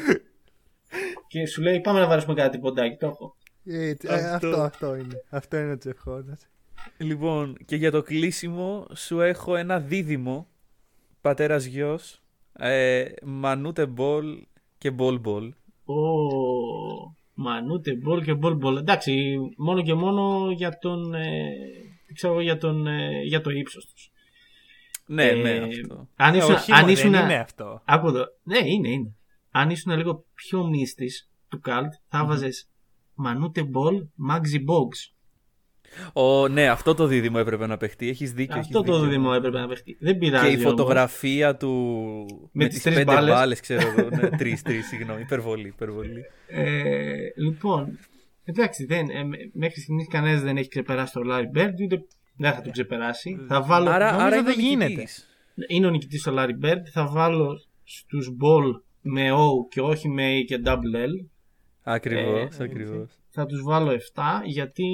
[1.27, 2.97] και σου λέει πάμε να βάλουμε κάτι ποντάκι.
[2.97, 3.35] Το έχω.
[3.65, 4.27] Έτσι, Αυτό.
[4.27, 5.23] ε, αυτό, αυτό είναι.
[5.29, 6.47] Αυτό είναι ο Τζεφ Χόρνασεκ.
[6.97, 10.47] Λοιπόν, και για το κλείσιμο σου έχω ένα δίδυμο,
[11.21, 12.21] πατέρας γιος,
[12.57, 14.45] ε, Μανούτε Μπολ
[14.77, 15.53] και Μπολ Μπολ.
[15.91, 18.77] Ο Μανούτε Μπολ και Μπολ Μπολ.
[18.77, 21.13] Εντάξει, μόνο και μόνο για τον.
[21.13, 21.51] Ε,
[22.13, 24.11] ξέρω, εγώ, για, τον, ε, για το ύψος τους.
[25.05, 26.07] Ναι, Ε, ναι, αυτό.
[26.15, 27.81] Αν Ε, ήσουν, όχι, αν μωρέ, ήσουν, δεν είναι αυτό.
[27.85, 28.25] Άκου εδώ.
[28.43, 29.15] Ναι, είναι, είναι.
[29.51, 32.69] Αν ήσουν λίγο πιο μύστης του καλτ, θα βάζες
[33.15, 35.13] Μανούτε Μπολ, Μάγκσι Μπογκς.
[36.13, 38.09] Ο, ναι, αυτό το δίδυμο έπρεπε να παιχτεί.
[38.09, 38.55] Έχεις δίκιο.
[38.57, 39.07] έχεις Αυτό το δίκιο.
[39.09, 39.97] δίδυμο έπρεπε να παιχτεί.
[39.99, 40.45] Δεν Και πειράζει.
[40.47, 40.63] η όμως.
[40.63, 41.69] φωτογραφία του
[42.51, 43.33] με, τις τις τρεις πέντε μπάλες.
[43.33, 44.09] μπάλες, ξέρω εγώ.
[44.09, 45.21] Ναι, τρεις, τρεις, συγγνώμη.
[45.21, 46.21] Υπερβολή, υπερβολή.
[46.47, 47.99] Ε, λοιπόν,
[48.43, 52.03] εντάξει, δεν, ε, μ- μέχρι στιγμής κανένας δεν έχει ξεπεράσει το Larry Bird, ούτε
[52.37, 53.39] δεν θα τον ξεπεράσει.
[53.47, 54.85] θα βάλω, Άρα, νομίζω άρα είναι δεν ο γίνεται.
[54.87, 55.25] νικητής.
[55.67, 56.81] Είναι ο νικητής ο Larry Bird.
[56.93, 61.25] Θα βάλω στους Ball με O και όχι με A και double L.
[61.83, 63.20] Ακριβώς, Ε, ακριβώς.
[63.33, 63.97] Θα τους βάλω 7
[64.45, 64.85] γιατί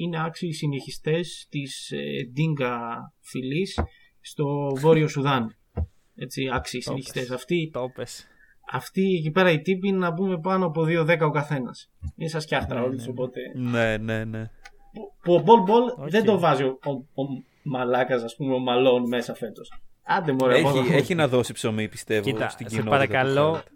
[0.00, 1.98] είναι άξιοι συνεχιστές της ε,
[2.32, 2.78] Ντίνκα
[3.20, 3.78] φυλής
[4.20, 4.46] στο
[4.76, 5.56] Βόρειο Σουδάν.
[6.14, 7.30] Έτσι, άξιοι συνεχιστές.
[7.30, 8.26] Αυτοί, Το πες.
[8.72, 11.90] αυτοί εκεί πέρα οι τύποι είναι να πούμε πάνω από 2-10 ο καθένας.
[12.16, 13.40] Είναι σαν σκιάχτρα όλοι τους, οπότε...
[13.54, 14.50] Ναι, ναι, ναι.
[15.22, 16.10] Που ο Μπολ Μπολ Οκ.
[16.10, 16.90] δεν το βάζει ο, ο,
[17.22, 17.26] ο
[17.62, 19.72] μαλάκας, ας πούμε, ο Μαλόν μέσα φέτος.
[20.02, 23.04] Άντε μωρέ, εγώ Έχει, θα- έχει να δώσει ψωμί, πιστεύω, Κοίτα, στην σε κοινότητα.
[23.06, 23.66] του παρακαλώ, Χάρτ.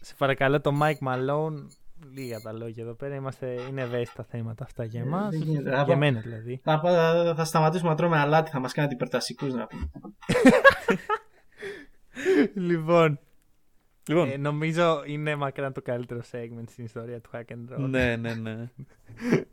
[0.00, 1.66] σε παρακαλώ το Mike Malone,
[2.14, 5.70] λίγα τα λόγια εδώ πέρα, είμαστε, είναι ευαίσθητα θέματα αυτά για εμάς, δεν γίνεται.
[5.70, 6.60] Θα για πάω- μένα δηλαδή.
[6.64, 9.90] Θα, θα, θα σταματήσουμε να τρώμε αλάτι, θα μας κάνετε υπερτασικούς να πούμε.
[12.54, 13.18] λοιπόν,
[14.08, 17.88] Λοιπόν, ε, νομίζω είναι μακράν το καλύτερο segment στην ιστορία του Hack and Roll.
[17.88, 18.68] ναι, ναι, ναι.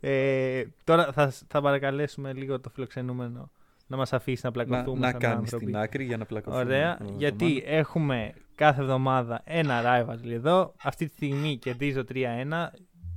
[0.00, 3.50] Ε, τώρα θα, θα παρακαλέσουμε λίγο το φιλοξενούμενο
[3.90, 5.64] να μας αφήσεις να να, πλακωθούμε να σαν κάνεις άνθρωποι.
[5.64, 6.62] την άκρη για να πλακωθούμε.
[6.62, 7.76] Ωραία, την γιατί εβδομάδα.
[7.76, 10.74] έχουμε κάθε εβδομάδα ένα rivalry εδώ.
[10.82, 12.68] Αυτή τη στιγμή κερδίζω 3-1.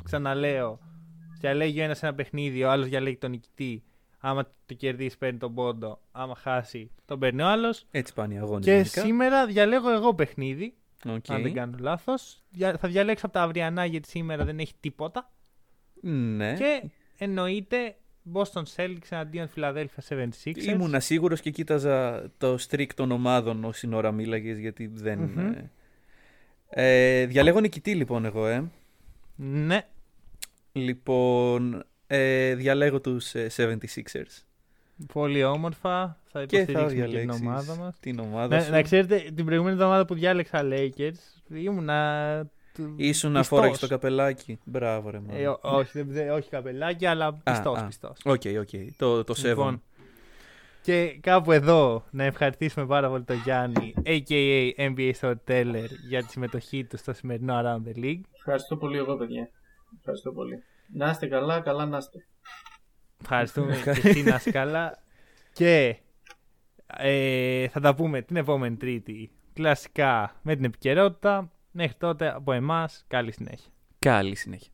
[0.03, 0.79] Ξαναλέω,
[1.39, 3.83] διαλέγει ο ένας ένα παιχνίδι, ο άλλος διαλέγει τον νικητή.
[4.19, 5.99] Άμα το κερδίσει, παίρνει τον πόντο.
[6.11, 7.85] Άμα χάσει, τον παίρνει ο άλλος.
[7.91, 9.01] Έτσι πάνε οι αγώνες Και γενικά.
[9.01, 10.73] σήμερα διαλέγω εγώ παιχνίδι.
[11.07, 11.29] Οκ.
[11.29, 12.43] Αν δεν κάνω λάθος.
[12.57, 15.31] Θα διαλέξω από τα αυριανά γιατί σήμερα δεν έχει τίποτα.
[16.01, 16.53] Ναι.
[16.53, 17.95] Και εννοείται
[18.33, 20.55] Boston Celtics εναντίον Philadelphia 76ers.
[20.63, 25.19] Ήμουνα σίγουρος και κοίταζα το streak των ομάδων όση ώρα μίλαγες γιατί δεν...
[25.19, 25.37] Μμμ.
[25.39, 25.71] ε,
[27.21, 28.63] ε, διαλέγω νικητή λοιπόν εγώ, ε.
[29.35, 29.81] Ναι,
[30.71, 34.43] Λοιπόν, ε, διαλέγω τους ε, 76ers.
[35.13, 36.17] πολύ όμορφα.
[36.31, 37.99] Θα Και θα υποστηρίξουμε και την διαλέξεις ομάδα μας.
[37.99, 38.71] την ομάδα Ναι, σου.
[38.71, 42.49] να ξέρετε, την προηγούμενη εβδομάδα που διάλεξα Lakers, ήμουνα.
[42.73, 43.45] Του- Ήσουν πιστός.
[43.47, 44.59] αφόραγες το καπελάκι.
[44.63, 47.85] Μπράβο ρε Ε, ό- όχι, δεν, δεν- όχι καπελάκι, αλλά πιστός, α.
[47.85, 48.17] πιστός.
[48.23, 48.69] OK, OK.
[48.97, 49.69] Το, το σέβομαι.
[49.71, 49.83] Λοιπόν,
[50.81, 54.73] και κάπου εδώ να ευχαριστήσουμε πάρα πολύ τον Γιάννη, a.k.a.
[54.77, 58.21] NBA Storyteller, για τη συμμετοχή του στο σημερινό Around the League.
[58.35, 59.49] Ευχαριστώ πολύ εγώ, παιδιά.
[59.97, 60.63] Ευχαριστώ πολύ.
[60.93, 62.25] Να είστε καλά, καλά να είστε.
[63.21, 65.03] Ευχαριστούμε και εσύ να είσαι καλά.
[65.53, 65.95] Και
[66.97, 71.51] ε, θα τα πούμε την επόμενη Τρίτη κλασικά με την επικαιρότητα.
[71.75, 73.71] Μέχρι τότε από εμάς καλή συνέχεια.
[73.99, 74.71] Καλή συνέχεια.